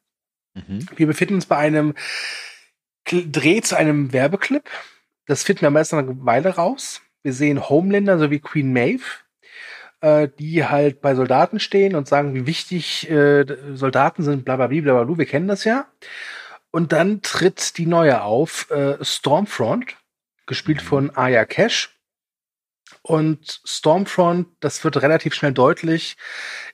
Mhm. 0.56 0.86
Wir 0.98 1.08
befinden 1.08 1.36
uns 1.36 1.46
bei 1.46 1.56
einem 1.56 1.94
Dreh 3.06 3.62
zu 3.62 3.78
einem 3.78 4.12
Werbeclip. 4.12 4.70
Das 5.26 5.44
finden 5.44 5.62
wir 5.62 5.70
meist 5.70 5.94
nach 5.94 6.00
einer 6.00 6.26
Weile 6.26 6.50
raus. 6.56 7.02
Wir 7.24 7.32
sehen 7.32 7.70
Homelander 7.70 8.20
sowie 8.20 8.40
Queen 8.40 8.74
Maeve, 8.74 9.06
äh, 10.02 10.28
die 10.38 10.66
halt 10.66 11.00
bei 11.00 11.16
Soldaten 11.16 11.62
stehen 11.62 11.96
und 11.96 12.10
sagen, 12.10 12.36
wie 12.36 12.46
wichtig 12.46 13.10
äh, 13.10 13.46
Soldaten 13.74 14.22
sind, 14.22 14.44
bla 14.44 14.58
bla 14.58 14.68
bla 14.68 14.82
bla 14.82 15.04
bla. 15.06 15.18
Wir 15.18 15.26
kennen 15.26 15.48
das 15.48 15.64
ja. 15.64 15.88
Und 16.72 16.92
dann 16.92 17.22
tritt 17.22 17.78
die 17.78 17.86
neue 17.86 18.22
auf, 18.22 18.70
äh, 18.70 18.98
Stormfront, 19.02 19.96
gespielt 20.46 20.84
mhm. 20.84 20.88
von 20.88 21.16
Aya 21.16 21.46
Cash 21.46 21.99
und 23.10 23.62
Stormfront, 23.66 24.48
das 24.60 24.84
wird 24.84 25.02
relativ 25.02 25.34
schnell 25.34 25.52
deutlich, 25.52 26.16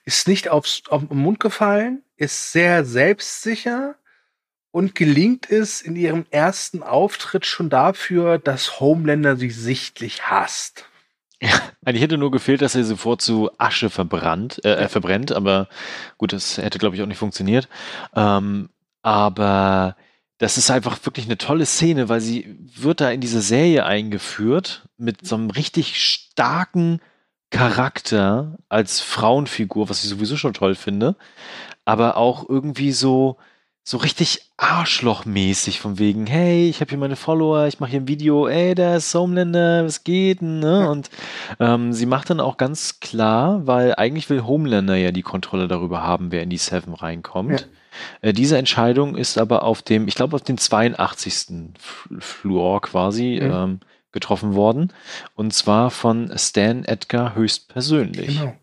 ist 0.03 0.27
nicht 0.27 0.49
aufs, 0.49 0.83
auf 0.89 1.07
den 1.07 1.17
Mund 1.17 1.39
gefallen, 1.39 2.03
ist 2.17 2.51
sehr 2.51 2.83
selbstsicher 2.83 3.95
und 4.71 4.95
gelingt 4.95 5.49
es 5.49 5.81
in 5.81 5.95
ihrem 5.95 6.25
ersten 6.31 6.83
Auftritt 6.83 7.45
schon 7.45 7.69
dafür, 7.69 8.38
dass 8.38 8.81
Homelander 8.81 9.38
sie 9.38 9.49
sichtlich 9.49 10.23
hasst. 10.23 10.89
Ja, 11.41 11.61
eigentlich 11.86 12.01
hätte 12.01 12.17
nur 12.17 12.31
gefehlt, 12.31 12.61
dass 12.61 12.75
er 12.75 12.83
sofort 12.83 13.21
zu 13.21 13.49
Asche 13.57 13.89
verbrannt, 13.89 14.59
äh, 14.65 14.81
ja. 14.81 14.88
verbrennt, 14.89 15.31
aber 15.31 15.69
gut, 16.17 16.33
das 16.33 16.57
hätte, 16.57 16.79
glaube 16.79 16.97
ich, 16.97 17.01
auch 17.01 17.07
nicht 17.07 17.17
funktioniert. 17.17 17.69
Ähm, 18.13 18.69
aber 19.01 19.95
das 20.38 20.57
ist 20.57 20.69
einfach 20.69 20.97
wirklich 21.05 21.25
eine 21.25 21.38
tolle 21.38 21.65
Szene, 21.65 22.09
weil 22.09 22.21
sie 22.21 22.57
wird 22.75 23.01
da 23.01 23.09
in 23.09 23.21
diese 23.21 23.41
Serie 23.41 23.86
eingeführt 23.86 24.88
mit 24.97 25.25
so 25.25 25.36
einem 25.36 25.49
richtig 25.49 26.01
starken 26.01 26.99
Charakter 27.51 28.57
als 28.67 28.99
Frauenfigur, 28.99 29.89
was 29.89 30.03
ich 30.03 30.09
sowieso 30.09 30.36
schon 30.36 30.53
toll 30.53 30.75
finde, 30.75 31.15
aber 31.86 32.17
auch 32.17 32.49
irgendwie 32.49 32.91
so 32.91 33.38
so 33.88 33.97
richtig 33.97 34.49
Arschlochmäßig 34.57 35.79
von 35.79 35.99
wegen, 35.99 36.25
hey, 36.25 36.67
ich 36.67 36.81
habe 36.81 36.89
hier 36.89 36.97
meine 36.97 37.15
Follower, 37.15 37.67
ich 37.67 37.79
mache 37.79 37.91
hier 37.91 38.01
ein 38.01 38.07
Video, 38.07 38.47
ey, 38.47 38.73
da 38.73 38.95
ist 38.95 39.13
Homelander, 39.13 39.86
was 39.86 40.03
geht 40.03 40.41
denn? 40.41 40.57
Ne? 40.57 40.89
Und 40.89 41.11
ähm, 41.59 41.93
sie 41.93 42.07
macht 42.07 42.31
dann 42.31 42.39
auch 42.39 42.57
ganz 42.57 42.99
klar, 42.99 43.67
weil 43.67 43.93
eigentlich 43.93 44.27
will 44.31 44.43
Homelander 44.43 44.95
ja 44.95 45.11
die 45.11 45.21
Kontrolle 45.21 45.67
darüber 45.67 46.01
haben, 46.01 46.31
wer 46.31 46.41
in 46.41 46.49
die 46.49 46.57
Seven 46.57 46.95
reinkommt. 46.95 47.61
Ja. 47.61 47.67
Äh, 48.21 48.33
diese 48.33 48.57
Entscheidung 48.57 49.15
ist 49.15 49.37
aber 49.37 49.63
auf 49.63 49.81
dem, 49.81 50.07
ich 50.07 50.15
glaube, 50.15 50.35
auf 50.35 50.43
dem 50.43 50.57
82. 50.57 51.73
Fluor 52.19 52.81
quasi 52.81 53.39
mhm. 53.41 53.51
ähm, 53.51 53.79
getroffen 54.11 54.55
worden. 54.55 54.93
Und 55.35 55.53
zwar 55.53 55.91
von 55.91 56.31
Stan 56.37 56.85
Edgar 56.85 57.35
höchstpersönlich. 57.35 58.39
Genau. 58.39 58.55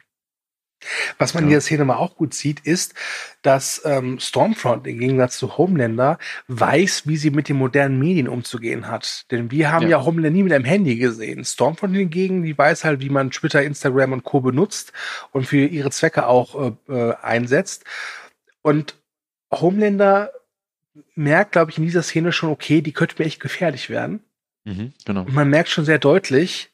Was 1.18 1.34
man 1.34 1.44
ja. 1.44 1.48
in 1.48 1.50
der 1.52 1.60
Szene 1.60 1.84
mal 1.84 1.96
auch 1.96 2.16
gut 2.16 2.34
sieht, 2.34 2.60
ist, 2.60 2.94
dass 3.42 3.82
ähm, 3.84 4.18
Stormfront 4.18 4.86
im 4.86 4.98
Gegensatz 4.98 5.38
zu 5.38 5.56
Homelander 5.56 6.18
weiß, 6.48 7.06
wie 7.06 7.16
sie 7.16 7.30
mit 7.30 7.48
den 7.48 7.56
modernen 7.56 7.98
Medien 7.98 8.28
umzugehen 8.28 8.88
hat. 8.88 9.30
Denn 9.30 9.50
wir 9.50 9.70
haben 9.70 9.84
ja, 9.84 9.98
ja 9.98 10.04
Homelander 10.04 10.30
nie 10.30 10.42
mit 10.42 10.52
einem 10.52 10.64
Handy 10.64 10.96
gesehen. 10.96 11.44
Stormfront 11.44 11.94
hingegen, 11.94 12.42
die 12.42 12.56
weiß 12.56 12.84
halt, 12.84 13.00
wie 13.00 13.10
man 13.10 13.30
Twitter, 13.30 13.62
Instagram 13.62 14.12
und 14.12 14.24
Co. 14.24 14.40
benutzt 14.40 14.92
und 15.30 15.46
für 15.46 15.64
ihre 15.64 15.90
Zwecke 15.90 16.26
auch 16.26 16.74
äh, 16.88 16.92
äh 16.92 17.14
einsetzt. 17.22 17.84
Und 18.62 18.96
Homelander 19.52 20.30
merkt, 21.14 21.52
glaube 21.52 21.70
ich, 21.70 21.78
in 21.78 21.84
dieser 21.84 22.02
Szene 22.02 22.32
schon, 22.32 22.50
okay, 22.50 22.80
die 22.80 22.92
könnte 22.92 23.16
mir 23.18 23.26
echt 23.26 23.40
gefährlich 23.40 23.90
werden. 23.90 24.20
Mhm, 24.64 24.92
genau. 25.04 25.22
Und 25.22 25.34
man 25.34 25.48
merkt 25.48 25.68
schon 25.68 25.84
sehr 25.84 25.98
deutlich, 25.98 26.70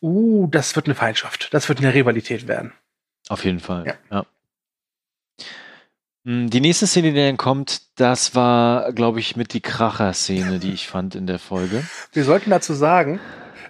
uh, 0.00 0.46
das 0.48 0.76
wird 0.76 0.86
eine 0.86 0.94
Feindschaft, 0.94 1.52
das 1.52 1.68
wird 1.68 1.78
eine 1.78 1.94
Rivalität 1.94 2.48
werden. 2.48 2.72
Auf 3.28 3.44
jeden 3.44 3.60
Fall, 3.60 3.86
ja. 3.86 3.94
ja. 4.10 4.26
Hm, 6.24 6.50
die 6.50 6.60
nächste 6.60 6.86
Szene, 6.86 7.12
die 7.12 7.20
dann 7.20 7.36
kommt, 7.36 7.82
das 7.96 8.34
war, 8.34 8.92
glaube 8.92 9.20
ich, 9.20 9.36
mit 9.36 9.52
die 9.52 9.60
Kracher-Szene, 9.60 10.58
die 10.58 10.72
ich 10.72 10.88
fand 10.88 11.14
in 11.14 11.26
der 11.26 11.38
Folge. 11.38 11.84
Wir 12.12 12.24
sollten 12.24 12.50
dazu 12.50 12.74
sagen, 12.74 13.20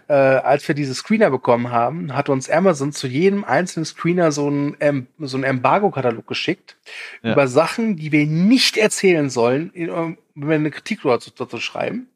äh, 0.08 0.12
als 0.12 0.66
wir 0.68 0.74
diese 0.74 0.94
Screener 0.94 1.30
bekommen 1.30 1.70
haben, 1.70 2.14
hat 2.14 2.28
uns 2.28 2.50
Amazon 2.50 2.92
zu 2.92 3.06
jedem 3.06 3.44
einzelnen 3.44 3.84
Screener 3.86 4.32
so 4.32 4.48
ein, 4.48 4.76
ähm, 4.80 5.06
so 5.18 5.36
ein 5.36 5.44
Embargo-Katalog 5.44 6.26
geschickt 6.26 6.76
Ja. 7.22 7.32
über 7.32 7.48
Sachen, 7.48 7.96
die 7.96 8.12
wir 8.12 8.26
nicht 8.26 8.76
erzählen 8.76 9.30
sollen, 9.30 9.70
in, 9.72 9.88
wenn 9.88 10.48
wir 10.48 10.54
eine 10.54 10.70
Kritik 10.70 11.00
dazu, 11.02 11.30
dazu 11.36 11.58
schreiben. 11.58 12.08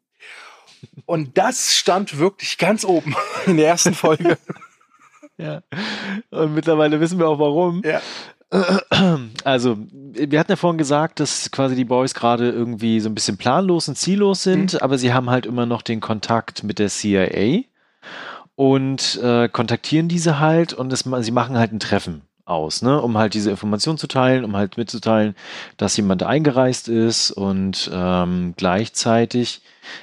Und 1.07 1.37
das 1.39 1.75
stand 1.75 2.19
wirklich 2.19 2.59
ganz 2.59 2.85
oben 2.85 3.15
in 3.47 3.57
der 3.57 3.69
ersten 3.69 3.95
Folge. 3.95 4.39
Ja. 5.41 5.63
Und 6.31 6.55
mittlerweile 6.55 6.99
wissen 6.99 7.17
wir 7.21 7.29
auch 7.29 7.39
warum. 7.39 7.83
ja. 7.85 8.01
Also, 9.45 9.77
wir 9.91 10.41
hatten 10.41 10.51
ja 10.53 10.57
vorhin 10.57 10.79
gesagt, 10.79 11.21
dass 11.21 11.51
quasi 11.53 11.77
die 11.77 11.85
Boys 11.85 12.13
gerade 12.15 12.51
irgendwie 12.51 12.99
so 12.99 13.09
ein 13.09 13.15
bisschen 13.15 13.37
planlos 13.37 13.89
und 13.89 13.97
ziellos 13.97 14.43
sind, 14.43 14.83
aber 14.83 14.99
sie 14.99 15.13
haben 15.13 15.31
halt 15.31 15.47
immer 15.47 15.65
noch 15.67 15.83
den 15.83 16.01
Kontakt 16.01 16.65
mit 16.65 16.79
der 16.81 16.89
CIA 16.89 17.61
und 18.57 19.21
äh, 19.23 19.49
kontaktieren 19.49 20.09
diese 20.09 20.41
halt 20.41 20.73
und 20.73 20.93
es, 20.93 21.01
sie 21.21 21.31
machen 21.31 21.57
halt 21.57 21.73
ein 21.73 21.81
Treffen 21.81 22.23
aus, 22.45 22.81
ne, 22.83 23.01
um 23.01 23.19
halt 23.19 23.35
diese 23.35 23.51
Information 23.51 23.99
zu 23.99 24.07
teilen, 24.07 24.45
um 24.45 24.57
halt 24.57 24.79
mitzuteilen, 24.79 25.37
dass 25.77 25.97
jemand 25.97 26.23
eingereist 26.23 26.89
ist 26.89 27.31
und 27.31 27.91
ähm, 27.93 28.55
gleichzeitig, 28.57 29.61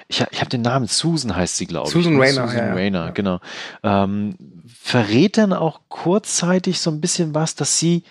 ich, 0.08 0.24
ich 0.30 0.40
habe 0.40 0.50
den 0.50 0.62
Namen, 0.62 0.88
Susan 0.88 1.36
heißt 1.36 1.58
sie, 1.58 1.66
glaube 1.66 1.88
ich. 1.88 1.94
Susan 1.94 2.14
ne? 2.14 2.20
Rayner, 2.20 2.48
Susan 2.48 2.58
ja, 2.58 2.68
ja. 2.68 2.74
Rayner, 2.74 3.12
genau. 3.14 3.40
Ähm, 3.84 4.36
verrät 4.68 5.38
dann 5.38 5.54
auch 5.54 5.82
kurzzeitig 5.90 6.80
so 6.80 6.92
ein 6.92 7.02
bisschen 7.02 7.34
was, 7.34 7.56
dass 7.56 7.80
sie 7.80 8.04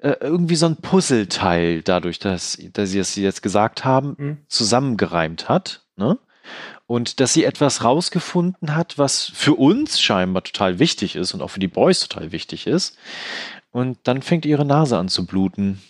äh, 0.00 0.14
irgendwie 0.20 0.56
so 0.56 0.66
ein 0.66 0.76
Puzzleteil 0.76 1.82
dadurch, 1.82 2.18
dass, 2.18 2.58
dass 2.72 2.90
sie 2.90 2.98
es 2.98 3.16
jetzt 3.16 3.42
gesagt 3.42 3.84
haben, 3.84 4.14
Mhm. 4.18 4.36
zusammengereimt 4.48 5.48
hat. 5.48 5.82
Ne? 5.96 6.18
Und 6.88 7.20
dass 7.20 7.34
sie 7.34 7.44
etwas 7.44 7.84
rausgefunden 7.84 8.74
hat, 8.74 8.96
was 8.96 9.30
für 9.34 9.52
uns 9.52 10.00
scheinbar 10.00 10.42
total 10.42 10.78
wichtig 10.78 11.16
ist 11.16 11.34
und 11.34 11.42
auch 11.42 11.50
für 11.50 11.60
die 11.60 11.68
Boys 11.68 12.00
total 12.00 12.32
wichtig 12.32 12.66
ist. 12.66 12.96
Und 13.70 13.98
dann 14.04 14.22
fängt 14.22 14.46
ihre 14.46 14.64
Nase 14.64 14.96
an 14.96 15.08
zu 15.08 15.26
bluten. 15.26 15.82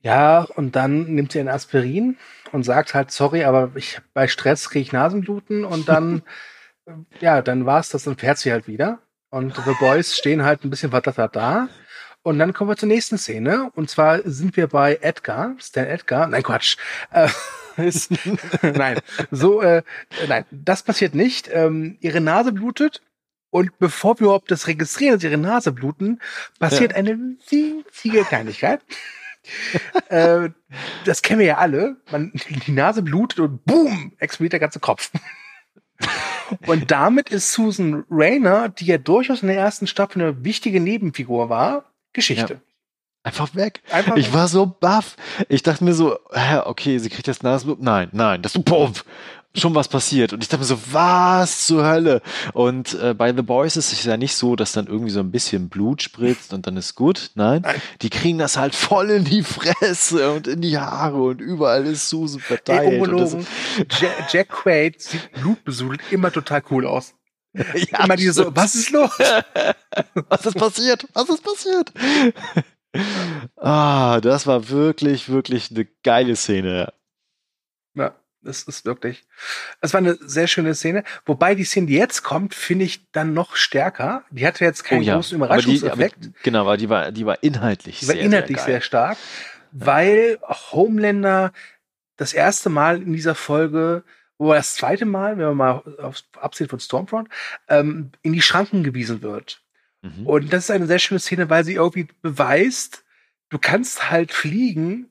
Ja, 0.00 0.46
und 0.56 0.74
dann 0.74 1.14
nimmt 1.14 1.32
sie 1.32 1.40
ein 1.40 1.48
Aspirin 1.48 2.16
und 2.50 2.62
sagt 2.62 2.94
halt, 2.94 3.10
sorry, 3.10 3.44
aber 3.44 3.72
ich, 3.74 4.00
bei 4.14 4.26
Stress 4.26 4.70
kriege 4.70 4.82
ich 4.84 4.92
Nasenbluten 4.92 5.66
und 5.66 5.86
dann, 5.86 6.22
ja, 7.20 7.42
dann 7.42 7.66
war's 7.66 7.90
das, 7.90 8.04
dann 8.04 8.16
fährt 8.16 8.38
sie 8.38 8.52
halt 8.52 8.68
wieder. 8.68 9.00
Und 9.28 9.54
The 9.54 9.74
Boys 9.78 10.16
stehen 10.16 10.44
halt 10.44 10.64
ein 10.64 10.70
bisschen 10.70 10.92
verdattert 10.92 11.36
da. 11.36 11.68
Und 12.22 12.38
dann 12.38 12.54
kommen 12.54 12.70
wir 12.70 12.76
zur 12.78 12.88
nächsten 12.88 13.18
Szene. 13.18 13.70
Und 13.74 13.90
zwar 13.90 14.22
sind 14.24 14.56
wir 14.56 14.66
bei 14.66 14.98
Edgar, 15.02 15.56
Stan 15.58 15.86
Edgar. 15.86 16.26
Nein, 16.26 16.42
Quatsch. 16.42 16.78
Äh, 17.10 17.28
ist, 17.76 18.12
nein, 18.62 19.00
so, 19.30 19.60
äh, 19.62 19.82
nein, 20.28 20.44
das 20.50 20.82
passiert 20.82 21.14
nicht. 21.14 21.48
Ähm, 21.52 21.96
ihre 22.00 22.20
Nase 22.20 22.52
blutet. 22.52 23.02
Und 23.50 23.78
bevor 23.78 24.18
wir 24.18 24.26
überhaupt 24.26 24.50
das 24.50 24.66
registrieren, 24.66 25.14
dass 25.14 25.24
ihre 25.24 25.38
Nase 25.38 25.72
bluten, 25.72 26.20
passiert 26.58 26.92
Ja. 26.92 26.98
eine 26.98 27.18
winzige 27.18 28.24
Kleinigkeit. 28.24 28.80
äh, 30.08 30.50
das 31.04 31.22
kennen 31.22 31.38
wir 31.38 31.46
ja 31.46 31.58
alle. 31.58 31.96
Man, 32.10 32.32
die 32.66 32.72
Nase 32.72 33.02
blutet 33.02 33.40
und 33.40 33.64
boom, 33.64 34.12
explodiert 34.18 34.54
der 34.54 34.60
ganze 34.60 34.80
Kopf. 34.80 35.10
und 36.66 36.90
damit 36.90 37.30
ist 37.30 37.52
Susan 37.52 38.04
Rayner, 38.10 38.68
die 38.68 38.86
ja 38.86 38.98
durchaus 38.98 39.42
in 39.42 39.48
der 39.48 39.56
ersten 39.56 39.86
Staffel 39.86 40.22
eine 40.22 40.44
wichtige 40.44 40.80
Nebenfigur 40.80 41.48
war, 41.48 41.92
Geschichte. 42.12 42.60
Einfach 43.26 43.56
weg. 43.56 43.82
Einfach 43.90 44.16
Ich 44.16 44.32
war 44.32 44.46
so 44.46 44.66
baff. 44.66 45.16
Ich 45.48 45.64
dachte 45.64 45.82
mir 45.82 45.94
so, 45.94 46.16
hä, 46.32 46.58
okay, 46.64 46.98
sie 46.98 47.08
kriegt 47.08 47.26
jetzt 47.26 47.42
Nasenbluten. 47.42 47.84
Nein, 47.84 48.08
nein, 48.12 48.40
das 48.40 48.52
puff, 48.52 49.04
schon 49.52 49.74
was 49.74 49.88
passiert. 49.88 50.32
Und 50.32 50.44
ich 50.44 50.48
dachte 50.48 50.60
mir 50.60 50.66
so, 50.66 50.78
was 50.92 51.66
zur 51.66 51.84
Hölle? 51.84 52.22
Und 52.52 52.94
äh, 52.94 53.14
bei 53.14 53.34
The 53.34 53.42
Boys 53.42 53.76
ist 53.76 53.92
es 53.92 54.04
ja 54.04 54.16
nicht 54.16 54.36
so, 54.36 54.54
dass 54.54 54.70
dann 54.70 54.86
irgendwie 54.86 55.10
so 55.10 55.18
ein 55.18 55.32
bisschen 55.32 55.68
Blut 55.68 56.02
spritzt 56.02 56.52
und 56.52 56.68
dann 56.68 56.76
ist 56.76 56.94
gut. 56.94 57.32
Nein, 57.34 57.62
Nein. 57.62 57.82
die 58.00 58.10
kriegen 58.10 58.38
das 58.38 58.56
halt 58.56 58.76
voll 58.76 59.10
in 59.10 59.24
die 59.24 59.42
Fresse 59.42 60.30
und 60.30 60.46
in 60.46 60.60
die 60.60 60.78
Haare 60.78 61.20
und 61.20 61.40
überall 61.40 61.84
ist 61.84 62.08
Susan 62.08 62.40
verteilt. 62.40 63.08
und 63.08 63.18
das. 63.18 63.36
Jack, 63.98 64.32
Jack 64.32 64.48
Quaid 64.50 65.02
sieht 65.02 65.32
blutbesudelt 65.32 66.00
immer 66.12 66.30
total 66.30 66.62
cool 66.70 66.86
aus. 66.86 67.12
ja, 67.90 68.04
immer 68.04 68.14
diese 68.14 68.34
so, 68.34 68.54
was 68.54 68.76
ist 68.76 68.90
los? 68.90 69.10
Was 70.28 70.44
ist 70.44 70.58
passiert? 70.58 71.06
Was 71.14 71.28
ist 71.28 71.42
passiert? 71.42 71.90
Ah, 73.56 74.20
das 74.20 74.46
war 74.46 74.68
wirklich, 74.68 75.28
wirklich 75.28 75.70
eine 75.70 75.86
geile 76.02 76.36
Szene. 76.36 76.92
Ja, 77.94 78.14
das 78.42 78.62
ist 78.64 78.84
wirklich. 78.84 79.24
Es 79.80 79.92
war 79.94 79.98
eine 79.98 80.14
sehr 80.20 80.46
schöne 80.46 80.74
Szene. 80.74 81.04
Wobei 81.24 81.54
die 81.54 81.64
Szene, 81.64 81.86
die 81.86 81.94
jetzt 81.94 82.22
kommt, 82.22 82.54
finde 82.54 82.84
ich 82.84 83.10
dann 83.12 83.34
noch 83.34 83.56
stärker. 83.56 84.24
Die 84.30 84.46
hatte 84.46 84.64
jetzt 84.64 84.84
keinen 84.84 85.04
großen 85.04 85.40
Oh 85.40 85.44
Aber 85.44 85.56
die- 85.56 85.76
Überraschungseffekt. 85.76 86.26
aber- 86.26 86.34
genau, 86.42 86.60
aber 86.62 86.76
die 86.76 86.88
war, 86.88 87.10
die 87.12 87.26
war 87.26 87.42
inhaltlich 87.42 88.00
Die 88.00 88.08
war 88.08 88.14
sehr, 88.14 88.24
inhaltlich 88.24 88.58
sehr, 88.58 88.66
sehr, 88.66 88.80
stark, 88.82 89.18
weil 89.72 90.38
Homelander 90.72 91.52
das 92.16 92.32
erste 92.32 92.70
Mal 92.70 93.02
in 93.02 93.12
dieser 93.12 93.34
Folge, 93.34 94.02
wo 94.38 94.52
das 94.52 94.74
zweite 94.74 95.06
Mal, 95.06 95.32
wenn 95.38 95.46
wir 95.46 95.54
mal 95.54 95.82
aufs 95.98 96.24
absehen 96.38 96.68
von 96.68 96.78
Stormfront, 96.80 97.28
ähm, 97.68 98.12
in 98.22 98.32
die 98.32 98.42
Schranken 98.42 98.84
gewiesen 98.84 99.22
wird. 99.22 99.62
Mhm. 100.18 100.26
Und 100.26 100.52
das 100.52 100.64
ist 100.64 100.70
eine 100.70 100.86
sehr 100.86 100.98
schöne 100.98 101.20
Szene, 101.20 101.50
weil 101.50 101.64
sie 101.64 101.74
irgendwie 101.74 102.08
beweist, 102.22 103.04
du 103.48 103.58
kannst 103.58 104.10
halt 104.10 104.32
fliegen, 104.32 105.10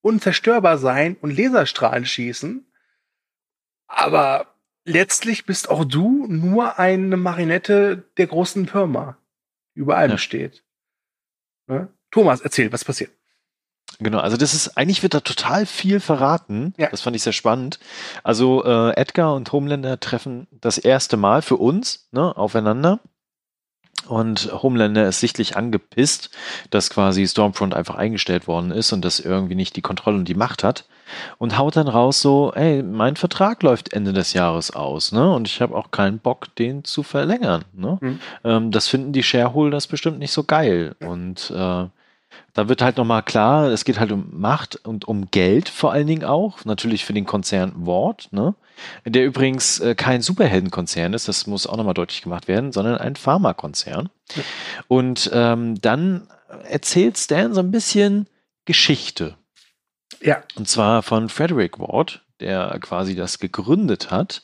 unzerstörbar 0.00 0.78
sein 0.78 1.16
und 1.20 1.36
Laserstrahlen 1.36 2.06
schießen, 2.06 2.64
aber 3.86 4.54
letztlich 4.84 5.44
bist 5.44 5.68
auch 5.70 5.84
du 5.84 6.26
nur 6.28 6.78
eine 6.78 7.16
Marinette 7.16 8.04
der 8.16 8.26
großen 8.26 8.66
Firma, 8.68 9.18
die 9.74 9.80
über 9.80 9.96
allem 9.96 10.12
Ja. 10.12 10.18
steht. 10.18 10.64
Ne? 11.66 11.88
Thomas, 12.10 12.40
erzähl, 12.40 12.72
was 12.72 12.84
passiert. 12.84 13.10
Genau, 14.00 14.20
also 14.20 14.36
das 14.36 14.54
ist, 14.54 14.76
eigentlich 14.76 15.02
wird 15.02 15.14
da 15.14 15.20
total 15.20 15.66
viel 15.66 15.98
verraten. 15.98 16.72
Ja. 16.76 16.88
Das 16.90 17.00
fand 17.00 17.16
ich 17.16 17.22
sehr 17.22 17.32
spannend. 17.32 17.80
Also 18.22 18.64
äh, 18.64 18.92
Edgar 18.96 19.34
und 19.34 19.50
Homelander 19.50 19.98
treffen 19.98 20.46
das 20.52 20.78
erste 20.78 21.16
Mal 21.16 21.42
für 21.42 21.56
uns 21.56 22.08
ne, 22.12 22.36
aufeinander. 22.36 23.00
Und 24.08 24.50
Homelander 24.62 25.06
ist 25.06 25.20
sichtlich 25.20 25.56
angepisst, 25.56 26.30
dass 26.70 26.90
quasi 26.90 27.26
Stormfront 27.26 27.74
einfach 27.74 27.96
eingestellt 27.96 28.48
worden 28.48 28.70
ist 28.70 28.92
und 28.92 29.04
das 29.04 29.20
irgendwie 29.20 29.54
nicht 29.54 29.76
die 29.76 29.82
Kontrolle 29.82 30.16
und 30.16 30.26
die 30.26 30.34
Macht 30.34 30.64
hat. 30.64 30.86
Und 31.38 31.56
haut 31.56 31.76
dann 31.76 31.88
raus 31.88 32.20
so, 32.20 32.52
ey, 32.54 32.82
mein 32.82 33.16
Vertrag 33.16 33.62
läuft 33.62 33.92
Ende 33.92 34.12
des 34.12 34.34
Jahres 34.34 34.70
aus, 34.70 35.12
ne? 35.12 35.32
Und 35.32 35.48
ich 35.48 35.62
habe 35.62 35.74
auch 35.74 35.90
keinen 35.90 36.18
Bock, 36.18 36.54
den 36.56 36.84
zu 36.84 37.02
verlängern. 37.02 37.64
Ne? 37.72 37.98
Mhm. 38.00 38.20
Ähm, 38.44 38.70
das 38.70 38.88
finden 38.88 39.12
die 39.12 39.22
Shareholders 39.22 39.86
bestimmt 39.86 40.18
nicht 40.18 40.32
so 40.32 40.44
geil. 40.44 40.96
Und 41.00 41.50
äh, 41.54 41.86
da 42.54 42.68
wird 42.68 42.82
halt 42.82 42.96
nochmal 42.96 43.22
klar, 43.22 43.68
es 43.68 43.84
geht 43.84 44.00
halt 44.00 44.12
um 44.12 44.28
Macht 44.32 44.76
und 44.76 45.06
um 45.06 45.30
Geld 45.30 45.68
vor 45.68 45.92
allen 45.92 46.06
Dingen 46.06 46.24
auch. 46.24 46.64
Natürlich 46.64 47.04
für 47.04 47.12
den 47.12 47.26
Konzern 47.26 47.72
Ward, 47.76 48.28
ne? 48.32 48.54
Der 49.04 49.24
übrigens 49.24 49.80
äh, 49.80 49.94
kein 49.94 50.22
Superheldenkonzern 50.22 51.12
ist, 51.12 51.28
das 51.28 51.46
muss 51.46 51.66
auch 51.66 51.76
nochmal 51.76 51.94
deutlich 51.94 52.22
gemacht 52.22 52.48
werden, 52.48 52.72
sondern 52.72 52.96
ein 52.96 53.16
Pharmakonzern. 53.16 54.08
Ja. 54.34 54.42
Und 54.86 55.30
ähm, 55.32 55.80
dann 55.80 56.28
erzählt 56.64 57.18
Stan 57.18 57.54
so 57.54 57.60
ein 57.60 57.70
bisschen 57.70 58.28
Geschichte. 58.64 59.36
Ja, 60.20 60.42
Und 60.56 60.68
zwar 60.68 61.02
von 61.02 61.28
Frederick 61.28 61.78
Ward, 61.78 62.22
der 62.40 62.78
quasi 62.80 63.14
das 63.14 63.38
gegründet 63.38 64.10
hat. 64.10 64.42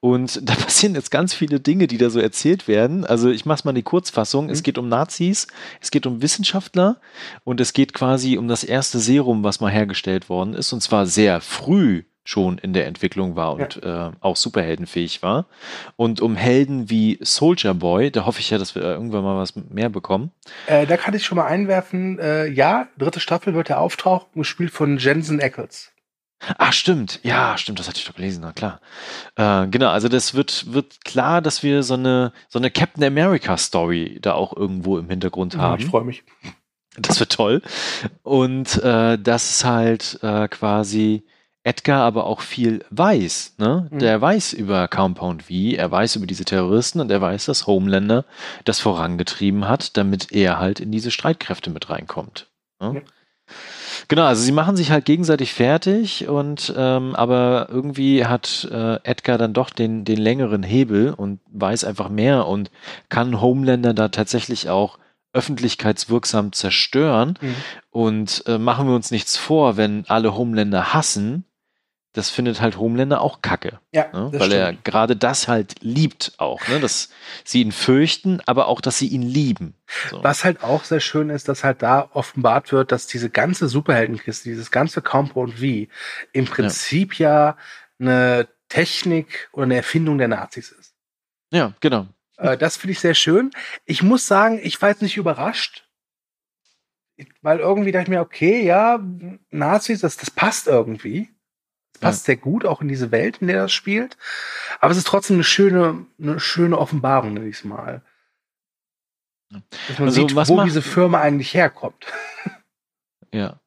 Und 0.00 0.40
da 0.48 0.54
passieren 0.54 0.94
jetzt 0.94 1.10
ganz 1.10 1.34
viele 1.34 1.60
Dinge, 1.60 1.86
die 1.86 1.98
da 1.98 2.10
so 2.10 2.20
erzählt 2.20 2.68
werden. 2.68 3.04
Also 3.04 3.30
ich 3.30 3.46
mache 3.46 3.62
mal 3.64 3.72
die 3.72 3.82
Kurzfassung. 3.82 4.50
Es 4.50 4.60
Mhm. 4.60 4.62
geht 4.64 4.78
um 4.78 4.88
Nazis, 4.88 5.46
es 5.80 5.90
geht 5.90 6.06
um 6.06 6.22
Wissenschaftler 6.22 7.00
und 7.44 7.60
es 7.60 7.72
geht 7.72 7.92
quasi 7.94 8.36
um 8.38 8.48
das 8.48 8.64
erste 8.64 8.98
Serum, 8.98 9.44
was 9.44 9.60
mal 9.60 9.70
hergestellt 9.70 10.28
worden 10.28 10.54
ist. 10.54 10.72
Und 10.72 10.80
zwar 10.82 11.06
sehr 11.06 11.40
früh 11.40 12.02
schon 12.28 12.58
in 12.58 12.72
der 12.72 12.86
Entwicklung 12.86 13.36
war 13.36 13.52
und 13.54 13.80
äh, 13.84 14.10
auch 14.18 14.34
superheldenfähig 14.34 15.22
war. 15.22 15.46
Und 15.94 16.20
um 16.20 16.34
Helden 16.34 16.90
wie 16.90 17.18
Soldier 17.22 17.72
Boy, 17.72 18.10
da 18.10 18.26
hoffe 18.26 18.40
ich 18.40 18.50
ja, 18.50 18.58
dass 18.58 18.74
wir 18.74 18.82
irgendwann 18.82 19.22
mal 19.22 19.36
was 19.36 19.54
mehr 19.54 19.90
bekommen. 19.90 20.32
äh, 20.66 20.86
da 20.86 20.96
kann 20.96 21.14
ich 21.14 21.24
schon 21.24 21.36
mal 21.36 21.46
einwerfen, 21.46 22.18
äh, 22.18 22.46
ja, 22.48 22.88
dritte 22.98 23.20
Staffel 23.20 23.54
wird 23.54 23.70
er 23.70 23.78
auftauchen, 23.80 24.26
gespielt 24.34 24.72
von 24.72 24.98
Jensen 24.98 25.40
Ackles. 25.40 25.92
Ach, 26.58 26.72
stimmt. 26.72 27.20
Ja, 27.22 27.56
stimmt, 27.58 27.78
das 27.78 27.88
hatte 27.88 27.98
ich 27.98 28.04
doch 28.06 28.14
gelesen, 28.14 28.40
na 28.42 28.52
klar. 28.52 28.80
Äh, 29.36 29.66
genau, 29.68 29.88
also 29.90 30.08
das 30.08 30.34
wird, 30.34 30.72
wird 30.72 31.04
klar, 31.04 31.42
dass 31.42 31.62
wir 31.62 31.82
so 31.82 31.94
eine, 31.94 32.32
so 32.48 32.58
eine 32.58 32.70
Captain 32.70 33.04
America 33.04 33.56
Story 33.56 34.18
da 34.22 34.34
auch 34.34 34.56
irgendwo 34.56 34.98
im 34.98 35.08
Hintergrund 35.08 35.54
Ja, 35.54 35.60
haben. 35.60 35.82
ich 35.82 35.88
freue 35.88 36.04
mich. 36.04 36.22
Das 36.98 37.20
wird 37.20 37.32
toll. 37.32 37.62
Und 38.22 38.82
äh, 38.82 39.18
das 39.18 39.50
ist 39.50 39.64
halt 39.64 40.18
äh, 40.22 40.48
quasi 40.48 41.24
Edgar 41.62 42.04
aber 42.04 42.24
auch 42.26 42.40
viel 42.42 42.84
weiß. 42.90 43.56
Ne? 43.58 43.88
Mhm. 43.90 43.98
Der 43.98 44.20
weiß 44.20 44.52
über 44.52 44.86
Compound 44.88 45.42
V, 45.42 45.52
er 45.74 45.90
weiß 45.90 46.16
über 46.16 46.26
diese 46.26 46.44
Terroristen 46.44 47.00
und 47.00 47.10
er 47.10 47.20
weiß, 47.20 47.46
dass 47.46 47.66
Homelander 47.66 48.24
das 48.64 48.78
vorangetrieben 48.78 49.68
hat, 49.68 49.96
damit 49.96 50.30
er 50.32 50.58
halt 50.60 50.78
in 50.80 50.92
diese 50.92 51.10
Streitkräfte 51.10 51.70
mit 51.70 51.90
reinkommt. 51.90 52.48
Ne? 52.80 53.02
Genau, 54.08 54.24
also 54.24 54.42
sie 54.42 54.52
machen 54.52 54.76
sich 54.76 54.90
halt 54.90 55.04
gegenseitig 55.04 55.52
fertig 55.52 56.28
und 56.28 56.72
ähm, 56.76 57.16
aber 57.16 57.68
irgendwie 57.70 58.24
hat 58.24 58.68
äh, 58.70 59.00
Edgar 59.02 59.36
dann 59.36 59.52
doch 59.52 59.70
den, 59.70 60.04
den 60.04 60.18
längeren 60.18 60.62
Hebel 60.62 61.12
und 61.12 61.40
weiß 61.50 61.84
einfach 61.84 62.08
mehr 62.08 62.46
und 62.46 62.70
kann 63.08 63.40
Homelander 63.40 63.94
da 63.94 64.08
tatsächlich 64.08 64.68
auch 64.70 64.98
öffentlichkeitswirksam 65.32 66.52
zerstören. 66.52 67.38
Mhm. 67.40 67.54
Und 67.90 68.44
äh, 68.46 68.58
machen 68.58 68.88
wir 68.88 68.94
uns 68.94 69.10
nichts 69.10 69.36
vor, 69.36 69.76
wenn 69.76 70.04
alle 70.06 70.36
Homelander 70.36 70.94
hassen, 70.94 71.44
das 72.16 72.30
findet 72.30 72.62
halt 72.62 72.78
Homelander 72.78 73.20
auch 73.20 73.42
kacke. 73.42 73.78
Ja, 73.92 74.06
ne? 74.12 74.30
Weil 74.32 74.48
stimmt. 74.48 74.52
er 74.54 74.72
gerade 74.72 75.16
das 75.16 75.48
halt 75.48 75.74
liebt 75.82 76.32
auch, 76.38 76.66
ne? 76.68 76.80
dass 76.80 77.10
sie 77.44 77.60
ihn 77.60 77.72
fürchten, 77.72 78.40
aber 78.46 78.68
auch, 78.68 78.80
dass 78.80 78.98
sie 78.98 79.08
ihn 79.08 79.22
lieben. 79.22 79.74
So. 80.10 80.24
Was 80.24 80.42
halt 80.42 80.64
auch 80.64 80.84
sehr 80.84 81.00
schön 81.00 81.28
ist, 81.28 81.48
dass 81.48 81.62
halt 81.62 81.82
da 81.82 82.08
offenbart 82.14 82.72
wird, 82.72 82.90
dass 82.90 83.06
diese 83.06 83.28
ganze 83.28 83.68
Superheldenkiste, 83.68 84.48
dieses 84.48 84.70
ganze 84.70 85.02
Compound 85.02 85.58
V 85.58 85.90
im 86.32 86.46
Prinzip 86.46 87.18
ja. 87.18 87.50
ja 87.50 87.56
eine 87.98 88.48
Technik 88.70 89.50
oder 89.52 89.64
eine 89.64 89.76
Erfindung 89.76 90.16
der 90.16 90.28
Nazis 90.28 90.72
ist. 90.72 90.94
Ja, 91.52 91.74
genau. 91.80 92.06
Äh, 92.38 92.56
das 92.56 92.78
finde 92.78 92.92
ich 92.92 93.00
sehr 93.00 93.14
schön. 93.14 93.50
Ich 93.84 94.02
muss 94.02 94.26
sagen, 94.26 94.58
ich 94.62 94.80
war 94.80 94.88
jetzt 94.88 95.02
nicht 95.02 95.18
überrascht, 95.18 95.86
weil 97.42 97.60
irgendwie 97.60 97.92
dachte 97.92 98.04
ich 98.04 98.08
mir, 98.08 98.20
okay, 98.20 98.64
ja, 98.64 99.00
Nazis, 99.50 100.00
das, 100.00 100.16
das 100.16 100.30
passt 100.30 100.66
irgendwie. 100.66 101.35
Passt 101.98 102.26
ja. 102.26 102.32
sehr 102.32 102.36
gut 102.36 102.64
auch 102.64 102.80
in 102.80 102.88
diese 102.88 103.10
Welt, 103.10 103.38
in 103.38 103.48
der 103.48 103.62
das 103.62 103.72
spielt. 103.72 104.16
Aber 104.80 104.90
es 104.90 104.98
ist 104.98 105.06
trotzdem 105.06 105.36
eine 105.36 105.44
schöne, 105.44 106.06
eine 106.20 106.40
schöne 106.40 106.78
Offenbarung, 106.78 107.34
nenne 107.34 107.48
ich 107.48 107.56
es 107.56 107.64
mal. 107.64 108.02
Dass 109.50 109.98
man 109.98 110.08
also, 110.08 110.26
sieht, 110.26 110.48
wo 110.48 110.56
macht, 110.56 110.66
diese 110.66 110.82
Firma 110.82 111.20
eigentlich 111.20 111.54
herkommt. 111.54 112.06
Ja. 113.32 113.60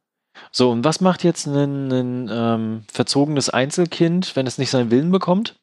So, 0.52 0.72
und 0.72 0.84
was 0.84 1.00
macht 1.00 1.24
jetzt 1.24 1.46
ein, 1.46 1.92
ein 1.92 2.30
ähm, 2.32 2.84
verzogenes 2.92 3.50
Einzelkind, 3.50 4.36
wenn 4.36 4.48
es 4.48 4.58
nicht 4.58 4.72
seinen 4.72 4.90
Willen 4.90 5.12
bekommt? 5.12 5.60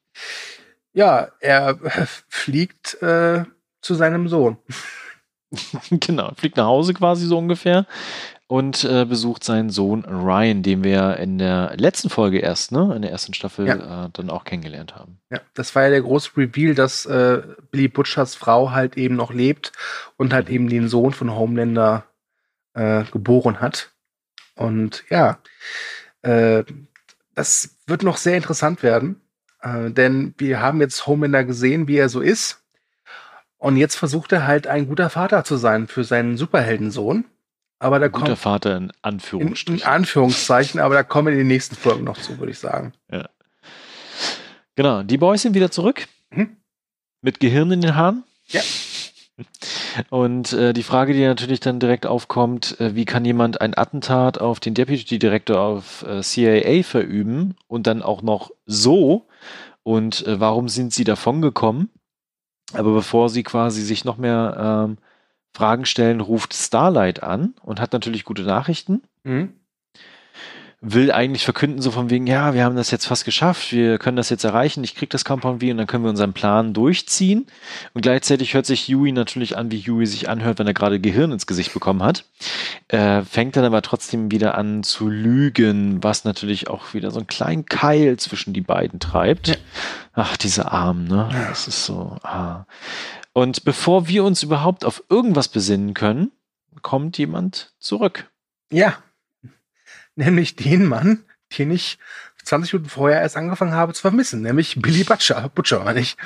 Ja, 0.93 1.33
er 1.41 1.79
fliegt 2.29 3.03
äh, 3.03 3.45
zu 3.81 3.95
seinem 3.95 4.29
Sohn. 4.29 4.59
genau, 5.91 6.33
fliegt 6.37 6.57
nach 6.57 6.67
Hause 6.67 6.95
quasi 6.95 7.27
so 7.27 7.39
ungefähr 7.39 7.87
und 8.49 8.85
äh, 8.85 9.05
besucht 9.05 9.43
seinen 9.43 9.71
Sohn 9.71 10.05
Ryan, 10.05 10.63
den 10.63 10.85
wir 10.85 11.17
in 11.17 11.39
der 11.39 11.73
letzten 11.77 12.11
Folge 12.11 12.39
erst, 12.39 12.71
ne, 12.71 12.93
in 12.95 13.03
der 13.03 13.11
ersten 13.11 13.35
Staffel 13.35 13.67
ja. 13.67 14.07
äh, 14.07 14.11
dann 14.13 14.31
auch 14.31 14.45
kennengelernt 14.45 14.95
haben. 14.95 15.19
Ja, 15.31 15.41
das 15.55 15.75
war 15.75 15.85
ja 15.85 15.91
der 15.91 16.03
große 16.03 16.37
Reveal, 16.37 16.75
dass 16.75 17.07
äh, 17.07 17.43
Billy 17.71 17.89
Butchers 17.89 18.37
Frau 18.37 18.71
halt 18.71 18.97
eben 18.97 19.17
noch 19.17 19.33
lebt 19.33 19.73
und 20.17 20.33
halt 20.33 20.49
eben 20.49 20.69
den 20.69 20.89
Sohn 20.89 21.13
von 21.13 21.35
Homelander 21.35 22.05
äh, 22.75 23.05
geboren 23.11 23.61
hat. 23.61 23.91
Und 24.55 25.05
ja, 25.11 25.39
äh, 26.23 26.63
das 27.35 27.77
wird 27.87 28.03
noch 28.03 28.17
sehr 28.17 28.37
interessant 28.37 28.83
werden. 28.83 29.21
Äh, 29.61 29.91
denn 29.91 30.35
wir 30.39 30.61
haben 30.61 30.81
jetzt 30.81 31.07
Homelander 31.07 31.45
gesehen, 31.45 31.89
wie 31.89 31.97
er 31.97 32.09
so 32.09 32.21
ist. 32.21 32.63
Und 33.59 33.77
jetzt 33.77 33.97
versucht 33.97 34.33
er 34.33 34.47
halt 34.47 34.67
ein 34.67 34.87
guter 34.87 35.11
Vater 35.11 35.43
zu 35.43 35.57
sein 35.57 35.89
für 35.89 36.05
seinen 36.05 36.37
Superheldensohn. 36.37 37.25
Aber 37.79 37.99
da 37.99 38.09
Guter 38.09 38.27
kommt, 38.27 38.39
Vater 38.39 38.77
in 38.77 38.93
Anführungsstrichen. 39.03 39.81
In, 39.81 39.87
in, 39.87 39.87
Anführungszeichen, 39.87 40.81
aber 40.81 40.95
da 40.95 41.03
kommen 41.03 41.27
wir 41.27 41.33
in 41.33 41.39
den 41.39 41.49
nächsten 41.49 41.77
Folgen 41.77 42.05
noch 42.05 42.19
zu, 42.19 42.39
würde 42.39 42.53
ich 42.53 42.59
sagen. 42.59 42.93
Ja. 43.11 43.29
Genau, 44.77 45.03
die 45.03 45.19
Boys 45.19 45.43
sind 45.43 45.55
wieder 45.55 45.71
zurück. 45.71 46.07
Mhm. 46.31 46.57
Mit 47.21 47.41
Gehirn 47.41 47.71
in 47.73 47.81
den 47.81 47.95
Haaren. 47.95 48.25
Ja. 48.49 48.63
Und 50.11 50.53
äh, 50.53 50.73
die 50.73 50.83
Frage, 50.83 51.13
die 51.13 51.25
natürlich 51.25 51.61
dann 51.61 51.81
direkt 51.81 52.07
aufkommt, 52.07 52.81
äh, 52.81 52.95
wie 52.95 53.05
kann 53.05 53.25
jemand 53.25 53.61
ein 53.61 53.77
Attentat 53.77 54.41
auf 54.41 54.61
den 54.61 54.75
Deputy 54.75 55.19
Director 55.19 55.59
auf 55.59 56.05
äh, 56.07 56.23
CIA 56.23 56.83
verüben 56.83 57.57
und 57.67 57.87
dann 57.87 58.03
auch 58.03 58.23
noch 58.23 58.51
so? 58.65 59.27
Und 59.83 60.27
äh, 60.27 60.41
warum 60.41 60.69
sind 60.69 60.93
sie 60.93 61.05
davon 61.05 61.43
gekommen? 61.43 61.91
Aber 62.73 62.93
bevor 62.93 63.29
sie 63.29 63.43
quasi 63.43 63.83
sich 63.83 64.05
noch 64.05 64.17
mehr 64.17 64.87
ähm, 64.89 64.99
Fragen 65.57 65.87
stellen, 65.87 66.21
ruft 66.21 66.53
Starlight 66.53 67.23
an 67.23 67.55
und 67.63 67.81
hat 67.81 67.95
natürlich 67.95 68.25
gute 68.25 68.43
Nachrichten. 68.43 69.03
Mhm 69.25 69.55
will 70.83 71.11
eigentlich 71.11 71.45
verkünden, 71.45 71.81
so 71.81 71.91
von 71.91 72.11
wegen, 72.11 72.27
ja, 72.27 72.53
wir 72.53 72.63
haben 72.63 72.77
das 72.77 72.91
jetzt 72.91 73.07
fast 73.07 73.25
geschafft, 73.25 73.73
wir 73.73 73.99
können 73.99 74.17
das 74.17 74.29
jetzt 74.29 74.45
erreichen, 74.45 74.85
ich 74.85 74.95
krieg 74.95 75.09
das 75.09 75.25
Compound 75.25 75.63
V 75.63 75.71
und 75.71 75.79
dann 75.79 75.87
können 75.87 76.05
wir 76.05 76.11
unseren 76.11 76.35
Plan 76.35 76.75
durchziehen. 76.75 77.47
Und 77.95 78.03
gleichzeitig 78.03 78.53
hört 78.55 78.67
sich 78.67 78.87
Yui 78.87 79.13
natürlich 79.13 79.57
an, 79.57 79.71
wie 79.71 79.79
Yui 79.79 80.07
sich 80.07 80.29
anhört, 80.29 80.59
wenn 80.59 80.67
er 80.67 80.75
gerade 80.75 81.01
Gehirn 81.01 81.33
ins 81.33 81.47
Gesicht 81.47 81.73
bekommen 81.73 82.03
hat. 82.03 82.25
Äh, 82.89 83.23
fängt 83.23 83.57
dann 83.57 83.65
aber 83.65 83.81
trotzdem 83.83 84.31
wieder 84.31 84.57
an 84.57 84.83
zu 84.83 85.09
lügen, 85.09 86.05
was 86.05 86.25
natürlich 86.25 86.69
auch 86.69 86.93
wieder 86.93 87.11
so 87.11 87.19
einen 87.19 87.27
kleinen 87.27 87.65
Keil 87.65 88.19
zwischen 88.19 88.53
die 88.53 88.61
beiden 88.61 89.01
treibt. 89.01 89.49
Ja. 89.49 89.55
Ach, 90.13 90.37
diese 90.37 90.71
Armen, 90.71 91.09
ne? 91.09 91.29
Das 91.49 91.69
ist 91.69 91.87
so. 91.87 92.17
Ah. 92.23 92.67
Und 93.37 93.65
bevor 93.65 94.09
wir 94.09 94.25
uns 94.25 94.43
überhaupt 94.43 94.87
auf 94.87 95.05
irgendwas 95.11 95.49
besinnen 95.49 95.93
können, 95.93 96.33
kommt 96.81 97.19
jemand 97.19 97.75
zurück. 97.79 98.31
Ja, 98.73 98.97
nämlich 100.15 100.57
den 100.57 100.87
Mann, 100.87 101.23
den 101.59 101.71
ich 101.71 101.99
20 102.45 102.73
Minuten 102.73 102.89
vorher 102.89 103.21
erst 103.21 103.37
angefangen 103.37 103.75
habe 103.75 103.93
zu 103.93 104.01
vermissen, 104.01 104.41
nämlich 104.41 104.81
Billy 104.81 105.05
Butcher, 105.05 105.51
Butcher 105.55 105.85
meine 105.85 106.01
ich, 106.01 106.17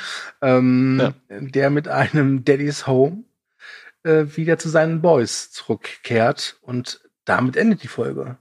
ähm, 0.40 1.00
ja. 1.00 1.14
der 1.40 1.70
mit 1.70 1.88
einem 1.88 2.44
Daddy's 2.44 2.86
Home 2.86 3.24
äh, 4.04 4.26
wieder 4.36 4.60
zu 4.60 4.68
seinen 4.68 5.02
Boys 5.02 5.50
zurückkehrt 5.50 6.58
und 6.60 7.00
damit 7.24 7.56
endet 7.56 7.82
die 7.82 7.88
Folge. 7.88 8.38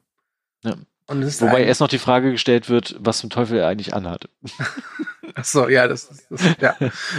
Wobei 1.10 1.64
erst 1.64 1.82
noch 1.82 1.88
die 1.88 1.99
Frage 1.99 2.32
gestellt 2.32 2.70
wird, 2.70 2.95
was 2.99 3.20
zum 3.20 3.30
Teufel 3.30 3.57
er 3.57 3.68
eigentlich 3.68 3.93
anhat. 3.93 4.30
Ach 5.36 5.45
so, 5.45 5.68
ja, 5.68 5.88
das, 5.88 6.26
das, 6.30 6.41
ja, 6.60 6.76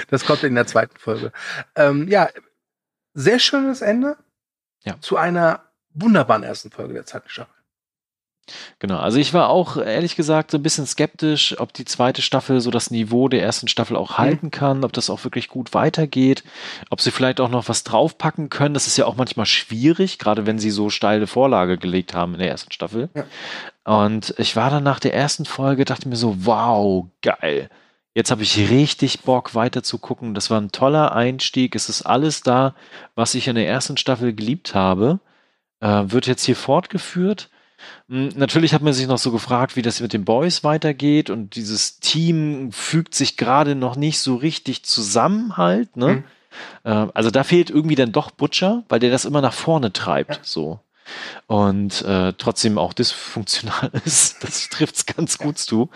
das 0.08 0.24
kommt 0.24 0.42
in 0.44 0.54
der 0.54 0.66
zweiten 0.66 0.96
Folge. 0.98 1.32
Ähm, 1.74 2.08
ja, 2.08 2.28
sehr 3.14 3.38
schönes 3.38 3.82
Ende 3.82 4.16
ja. 4.84 5.00
zu 5.00 5.16
einer 5.16 5.64
wunderbaren 5.92 6.42
ersten 6.42 6.70
Folge 6.70 6.94
der 6.94 7.06
zweiten 7.06 7.28
Staffel. 7.28 7.54
Genau, 8.78 8.98
also 8.98 9.18
ich 9.18 9.34
war 9.34 9.48
auch 9.48 9.76
ehrlich 9.76 10.16
gesagt 10.16 10.50
so 10.50 10.58
ein 10.58 10.62
bisschen 10.62 10.86
skeptisch, 10.86 11.58
ob 11.60 11.72
die 11.72 11.84
zweite 11.84 12.22
Staffel 12.22 12.60
so 12.60 12.70
das 12.70 12.90
Niveau 12.90 13.28
der 13.28 13.42
ersten 13.42 13.68
Staffel 13.68 13.96
auch 13.96 14.12
mhm. 14.12 14.18
halten 14.18 14.50
kann, 14.50 14.84
ob 14.84 14.92
das 14.92 15.10
auch 15.10 15.24
wirklich 15.24 15.48
gut 15.48 15.74
weitergeht, 15.74 16.44
ob 16.90 17.00
sie 17.00 17.10
vielleicht 17.10 17.40
auch 17.40 17.48
noch 17.48 17.68
was 17.68 17.84
draufpacken 17.84 18.50
können. 18.50 18.74
Das 18.74 18.86
ist 18.86 18.96
ja 18.96 19.06
auch 19.06 19.16
manchmal 19.16 19.46
schwierig, 19.46 20.18
gerade 20.18 20.46
wenn 20.46 20.58
sie 20.58 20.70
so 20.70 20.90
steile 20.90 21.26
Vorlage 21.26 21.78
gelegt 21.78 22.14
haben 22.14 22.34
in 22.34 22.40
der 22.40 22.48
ersten 22.48 22.72
Staffel. 22.72 23.08
Ja. 23.14 23.24
Und 23.84 24.34
ich 24.38 24.56
war 24.56 24.70
dann 24.70 24.84
nach 24.84 25.00
der 25.00 25.14
ersten 25.14 25.44
Folge, 25.44 25.84
dachte 25.84 26.08
mir 26.08 26.16
so, 26.16 26.46
wow, 26.46 27.06
geil. 27.22 27.68
Jetzt 28.14 28.30
habe 28.30 28.42
ich 28.42 28.70
richtig 28.70 29.20
Bock 29.20 29.54
weiter 29.54 29.82
zu 29.82 29.98
gucken. 29.98 30.34
Das 30.34 30.50
war 30.50 30.60
ein 30.60 30.72
toller 30.72 31.14
Einstieg. 31.14 31.76
Es 31.76 31.88
ist 31.88 32.02
alles 32.02 32.42
da, 32.42 32.74
was 33.14 33.34
ich 33.34 33.46
in 33.46 33.54
der 33.54 33.68
ersten 33.68 33.96
Staffel 33.96 34.34
geliebt 34.34 34.74
habe. 34.74 35.20
Äh, 35.80 36.04
wird 36.06 36.26
jetzt 36.26 36.44
hier 36.44 36.56
fortgeführt. 36.56 37.50
Hm, 38.08 38.30
natürlich 38.36 38.74
hat 38.74 38.82
man 38.82 38.92
sich 38.92 39.06
noch 39.06 39.18
so 39.18 39.32
gefragt, 39.32 39.76
wie 39.76 39.82
das 39.82 40.00
mit 40.00 40.12
den 40.12 40.24
Boys 40.24 40.64
weitergeht 40.64 41.30
und 41.30 41.56
dieses 41.56 42.00
Team 42.00 42.72
fügt 42.72 43.14
sich 43.14 43.36
gerade 43.36 43.74
noch 43.74 43.96
nicht 43.96 44.18
so 44.18 44.36
richtig 44.36 44.84
zusammen 44.84 45.56
halt. 45.56 45.96
Ne? 45.96 46.24
Mhm. 46.84 47.10
also 47.14 47.30
da 47.30 47.44
fehlt 47.44 47.70
irgendwie 47.70 47.94
dann 47.94 48.12
doch 48.12 48.30
Butcher, 48.30 48.82
weil 48.88 48.98
der 48.98 49.10
das 49.10 49.24
immer 49.24 49.40
nach 49.40 49.52
vorne 49.52 49.92
treibt. 49.92 50.36
Ja. 50.36 50.40
So 50.42 50.80
und 51.46 52.02
äh, 52.02 52.32
trotzdem 52.38 52.78
auch 52.78 52.92
dysfunktional 52.92 53.90
ist. 54.04 54.42
Das 54.42 54.68
trifft 54.68 54.96
es 54.96 55.06
ganz 55.06 55.38
gut 55.38 55.58
zu. 55.58 55.90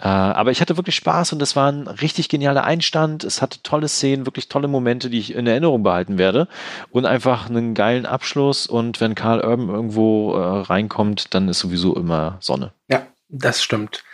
Äh, 0.00 0.08
aber 0.08 0.50
ich 0.50 0.60
hatte 0.60 0.76
wirklich 0.76 0.96
Spaß 0.96 1.32
und 1.32 1.42
es 1.42 1.56
war 1.56 1.70
ein 1.70 1.86
richtig 1.86 2.28
genialer 2.28 2.64
Einstand. 2.64 3.24
Es 3.24 3.42
hatte 3.42 3.62
tolle 3.62 3.88
Szenen, 3.88 4.26
wirklich 4.26 4.48
tolle 4.48 4.68
Momente, 4.68 5.10
die 5.10 5.18
ich 5.18 5.34
in 5.34 5.46
Erinnerung 5.46 5.82
behalten 5.82 6.18
werde 6.18 6.48
und 6.90 7.06
einfach 7.06 7.48
einen 7.48 7.74
geilen 7.74 8.06
Abschluss. 8.06 8.66
Und 8.66 9.00
wenn 9.00 9.14
Karl 9.14 9.40
Urban 9.40 9.68
irgendwo 9.68 10.34
äh, 10.34 10.62
reinkommt, 10.62 11.34
dann 11.34 11.48
ist 11.48 11.60
sowieso 11.60 11.94
immer 11.96 12.36
Sonne. 12.40 12.72
Ja, 12.88 13.06
das 13.28 13.62
stimmt. 13.62 14.04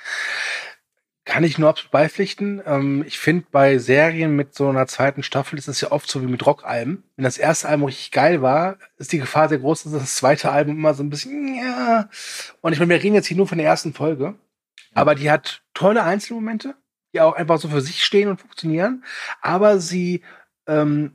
Kann 1.26 1.42
ich 1.42 1.58
nur 1.58 1.68
absolut 1.68 1.90
beipflichten. 1.90 2.62
Ähm, 2.64 3.04
ich 3.04 3.18
finde, 3.18 3.46
bei 3.50 3.78
Serien 3.78 4.36
mit 4.36 4.54
so 4.54 4.68
einer 4.68 4.86
zweiten 4.86 5.24
Staffel 5.24 5.58
ist 5.58 5.66
es 5.66 5.80
ja 5.80 5.90
oft 5.90 6.08
so 6.08 6.22
wie 6.22 6.26
mit 6.26 6.46
Rockalben. 6.46 7.02
Wenn 7.16 7.24
das 7.24 7.36
erste 7.36 7.68
Album 7.68 7.86
richtig 7.86 8.12
geil 8.12 8.42
war, 8.42 8.78
ist 8.96 9.10
die 9.10 9.18
Gefahr 9.18 9.48
sehr 9.48 9.58
groß, 9.58 9.82
dass 9.82 9.92
das 9.92 10.14
zweite 10.14 10.52
Album 10.52 10.76
immer 10.76 10.94
so 10.94 11.02
ein 11.02 11.10
bisschen, 11.10 11.56
ja. 11.56 12.08
Und 12.60 12.72
ich 12.72 12.78
meine, 12.78 12.90
wir 12.90 13.02
reden 13.02 13.16
jetzt 13.16 13.26
hier 13.26 13.36
nur 13.36 13.48
von 13.48 13.58
der 13.58 13.66
ersten 13.66 13.92
Folge. 13.92 14.36
Aber 14.94 15.16
die 15.16 15.28
hat 15.28 15.62
tolle 15.74 16.04
Einzelmomente, 16.04 16.76
die 17.12 17.20
auch 17.20 17.34
einfach 17.34 17.58
so 17.58 17.68
für 17.68 17.80
sich 17.80 18.04
stehen 18.04 18.28
und 18.28 18.40
funktionieren. 18.40 19.04
Aber 19.42 19.80
sie 19.80 20.22
ähm, 20.68 21.10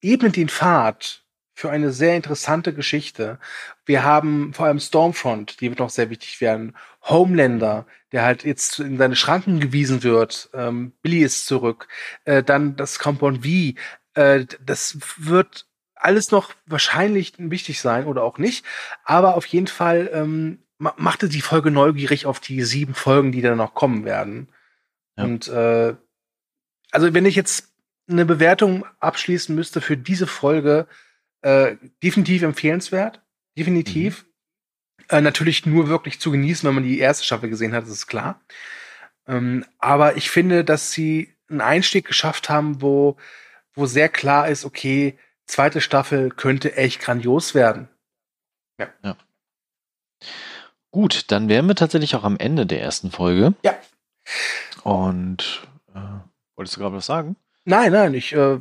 ebnet 0.00 0.34
den 0.34 0.48
Pfad 0.48 1.22
für 1.54 1.70
eine 1.70 1.92
sehr 1.92 2.16
interessante 2.16 2.74
Geschichte. 2.74 3.38
Wir 3.86 4.02
haben 4.02 4.52
vor 4.54 4.66
allem 4.66 4.80
Stormfront, 4.80 5.60
die 5.60 5.70
wird 5.70 5.78
noch 5.78 5.90
sehr 5.90 6.10
wichtig 6.10 6.40
werden. 6.40 6.76
Homelander, 7.02 7.86
der 8.12 8.22
halt 8.22 8.44
jetzt 8.44 8.78
in 8.78 8.98
seine 8.98 9.16
Schranken 9.16 9.60
gewiesen 9.60 10.02
wird. 10.02 10.50
Ähm, 10.54 10.92
Billy 11.02 11.22
ist 11.22 11.46
zurück. 11.46 11.88
Äh, 12.24 12.42
dann 12.42 12.76
das 12.76 12.98
Compound 12.98 13.44
V. 13.44 13.78
Äh, 14.14 14.46
das 14.64 14.98
wird 15.16 15.66
alles 15.94 16.30
noch 16.30 16.52
wahrscheinlich 16.66 17.34
wichtig 17.38 17.80
sein 17.80 18.06
oder 18.06 18.22
auch 18.22 18.38
nicht. 18.38 18.64
Aber 19.04 19.36
auf 19.36 19.46
jeden 19.46 19.68
Fall 19.68 20.10
ähm, 20.12 20.62
machte 20.78 21.28
die 21.28 21.40
Folge 21.40 21.70
neugierig 21.70 22.26
auf 22.26 22.40
die 22.40 22.62
sieben 22.62 22.94
Folgen, 22.94 23.32
die 23.32 23.40
dann 23.40 23.58
noch 23.58 23.74
kommen 23.74 24.04
werden. 24.04 24.48
Ja. 25.16 25.24
Und 25.24 25.48
äh, 25.48 25.94
also 26.90 27.14
wenn 27.14 27.26
ich 27.26 27.36
jetzt 27.36 27.72
eine 28.08 28.26
Bewertung 28.26 28.84
abschließen 29.00 29.54
müsste 29.54 29.80
für 29.80 29.96
diese 29.96 30.26
Folge, 30.26 30.86
äh, 31.42 31.76
definitiv 32.02 32.42
empfehlenswert. 32.42 33.20
Definitiv. 33.58 34.24
Mhm. 34.24 34.31
Äh, 35.12 35.20
natürlich 35.20 35.66
nur 35.66 35.88
wirklich 35.88 36.18
zu 36.20 36.30
genießen, 36.30 36.66
wenn 36.66 36.74
man 36.74 36.84
die 36.84 36.98
erste 36.98 37.22
Staffel 37.22 37.50
gesehen 37.50 37.74
hat, 37.74 37.84
das 37.84 37.90
ist 37.90 38.06
klar. 38.06 38.40
Ähm, 39.28 39.66
aber 39.78 40.16
ich 40.16 40.30
finde, 40.30 40.64
dass 40.64 40.90
sie 40.90 41.36
einen 41.50 41.60
Einstieg 41.60 42.06
geschafft 42.06 42.48
haben, 42.48 42.80
wo, 42.80 43.18
wo 43.74 43.84
sehr 43.84 44.08
klar 44.08 44.48
ist, 44.48 44.64
okay, 44.64 45.18
zweite 45.44 45.82
Staffel 45.82 46.30
könnte 46.30 46.78
echt 46.78 47.00
grandios 47.00 47.54
werden. 47.54 47.90
Ja. 48.78 48.88
ja. 49.04 49.16
Gut, 50.90 51.30
dann 51.30 51.50
wären 51.50 51.66
wir 51.66 51.74
tatsächlich 51.74 52.16
auch 52.16 52.24
am 52.24 52.38
Ende 52.38 52.64
der 52.64 52.80
ersten 52.80 53.10
Folge. 53.10 53.52
Ja. 53.62 53.74
Und 54.82 55.68
äh, 55.94 56.00
wolltest 56.56 56.76
du 56.76 56.80
gerade 56.80 56.96
was 56.96 57.04
sagen? 57.04 57.36
Nein, 57.66 57.92
nein, 57.92 58.14
ich 58.14 58.32
äh, 58.32 58.60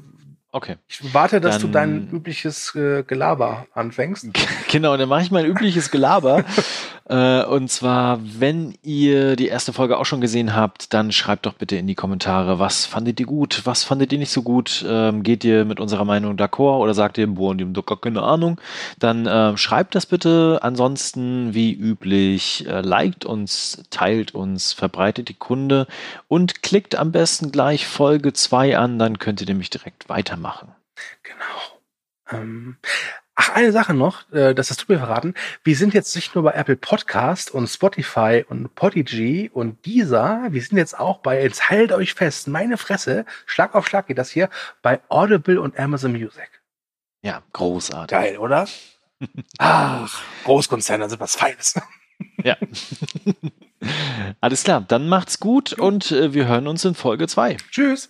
Okay. 0.53 0.75
Ich 0.87 1.13
warte, 1.13 1.39
dass 1.39 1.59
dann, 1.59 1.61
du 1.61 1.67
dein 1.67 2.09
übliches 2.11 2.75
äh, 2.75 3.03
Gelaber 3.03 3.67
anfängst. 3.73 4.27
Genau, 4.71 4.95
dann 4.95 5.09
mache 5.09 5.21
ich 5.23 5.31
mein 5.31 5.45
übliches 5.45 5.91
Gelaber. 5.91 6.45
äh, 7.11 7.43
und 7.45 7.69
zwar, 7.69 8.19
wenn 8.21 8.75
ihr 8.83 9.35
die 9.35 9.47
erste 9.47 9.73
Folge 9.73 9.97
auch 9.97 10.05
schon 10.05 10.21
gesehen 10.21 10.55
habt, 10.55 10.93
dann 10.93 11.11
schreibt 11.11 11.45
doch 11.45 11.53
bitte 11.53 11.75
in 11.75 11.87
die 11.87 11.95
Kommentare, 11.95 12.59
was 12.59 12.85
fandet 12.85 13.19
ihr 13.19 13.25
gut, 13.25 13.61
was 13.65 13.83
fandet 13.83 14.13
ihr 14.13 14.19
nicht 14.19 14.31
so 14.31 14.43
gut? 14.43 14.85
Ähm, 14.87 15.23
geht 15.23 15.43
ihr 15.43 15.65
mit 15.65 15.79
unserer 15.79 16.05
Meinung 16.05 16.37
d'accord 16.37 16.79
oder 16.79 16.93
sagt 16.93 17.17
ihr, 17.17 17.27
boah, 17.27 17.55
die 17.55 17.63
haben 17.63 17.73
doch 17.73 17.85
gar 17.85 17.99
keine 17.99 18.23
Ahnung? 18.23 18.61
Dann 18.99 19.25
äh, 19.25 19.57
schreibt 19.57 19.95
das 19.95 20.05
bitte. 20.05 20.59
Ansonsten, 20.61 21.53
wie 21.53 21.73
üblich, 21.73 22.67
äh, 22.67 22.81
liked 22.81 23.25
uns, 23.25 23.83
teilt 23.89 24.33
uns, 24.35 24.73
verbreitet 24.73 25.29
die 25.29 25.33
Kunde 25.33 25.87
und 26.27 26.61
klickt 26.61 26.95
am 26.95 27.11
besten 27.11 27.51
gleich 27.51 27.87
Folge 27.87 28.33
2 28.33 28.77
an, 28.77 28.99
dann 28.99 29.19
könnt 29.19 29.41
ihr 29.41 29.47
nämlich 29.47 29.69
direkt 29.69 30.07
weitermachen 30.07 30.51
machen. 30.51 30.75
Genau. 31.23 32.41
Ähm, 32.41 32.77
ach, 33.41 33.49
eine 33.55 33.71
Sache 33.71 33.95
noch, 33.95 34.31
äh, 34.31 34.53
das 34.53 34.69
hast 34.69 34.83
du 34.87 34.93
mir 34.93 34.99
verraten. 34.99 35.33
Wir 35.63 35.75
sind 35.75 35.95
jetzt 35.95 36.15
nicht 36.15 36.35
nur 36.35 36.43
bei 36.43 36.51
Apple 36.51 36.75
Podcast 36.75 37.49
und 37.49 37.67
Spotify 37.67 38.45
und 38.47 38.75
Podigy 38.75 39.49
und 39.51 39.83
Deezer, 39.83 40.47
wir 40.51 40.61
sind 40.61 40.77
jetzt 40.77 40.99
auch 40.99 41.19
bei, 41.19 41.41
jetzt 41.41 41.69
haltet 41.69 41.93
euch 41.93 42.13
fest, 42.13 42.47
meine 42.47 42.77
Fresse, 42.77 43.25
Schlag 43.47 43.73
auf 43.73 43.87
Schlag 43.87 44.05
geht 44.05 44.19
das 44.19 44.29
hier, 44.29 44.49
bei 44.83 44.99
Audible 45.09 45.59
und 45.59 45.79
Amazon 45.79 46.11
Music. 46.11 46.61
Ja, 47.23 47.41
großartig. 47.53 48.15
Geil, 48.15 48.37
oder? 48.37 48.67
Ach, 49.57 50.21
Großkonzerne 50.43 51.09
sind 51.09 51.19
was 51.19 51.35
Feines. 51.35 51.75
Ja. 52.43 52.55
Alles 54.41 54.63
klar, 54.63 54.81
dann 54.87 55.09
macht's 55.09 55.39
gut 55.39 55.73
und 55.73 56.11
äh, 56.11 56.35
wir 56.35 56.47
hören 56.47 56.67
uns 56.67 56.85
in 56.85 56.93
Folge 56.93 57.27
2. 57.27 57.57
Tschüss. 57.71 58.09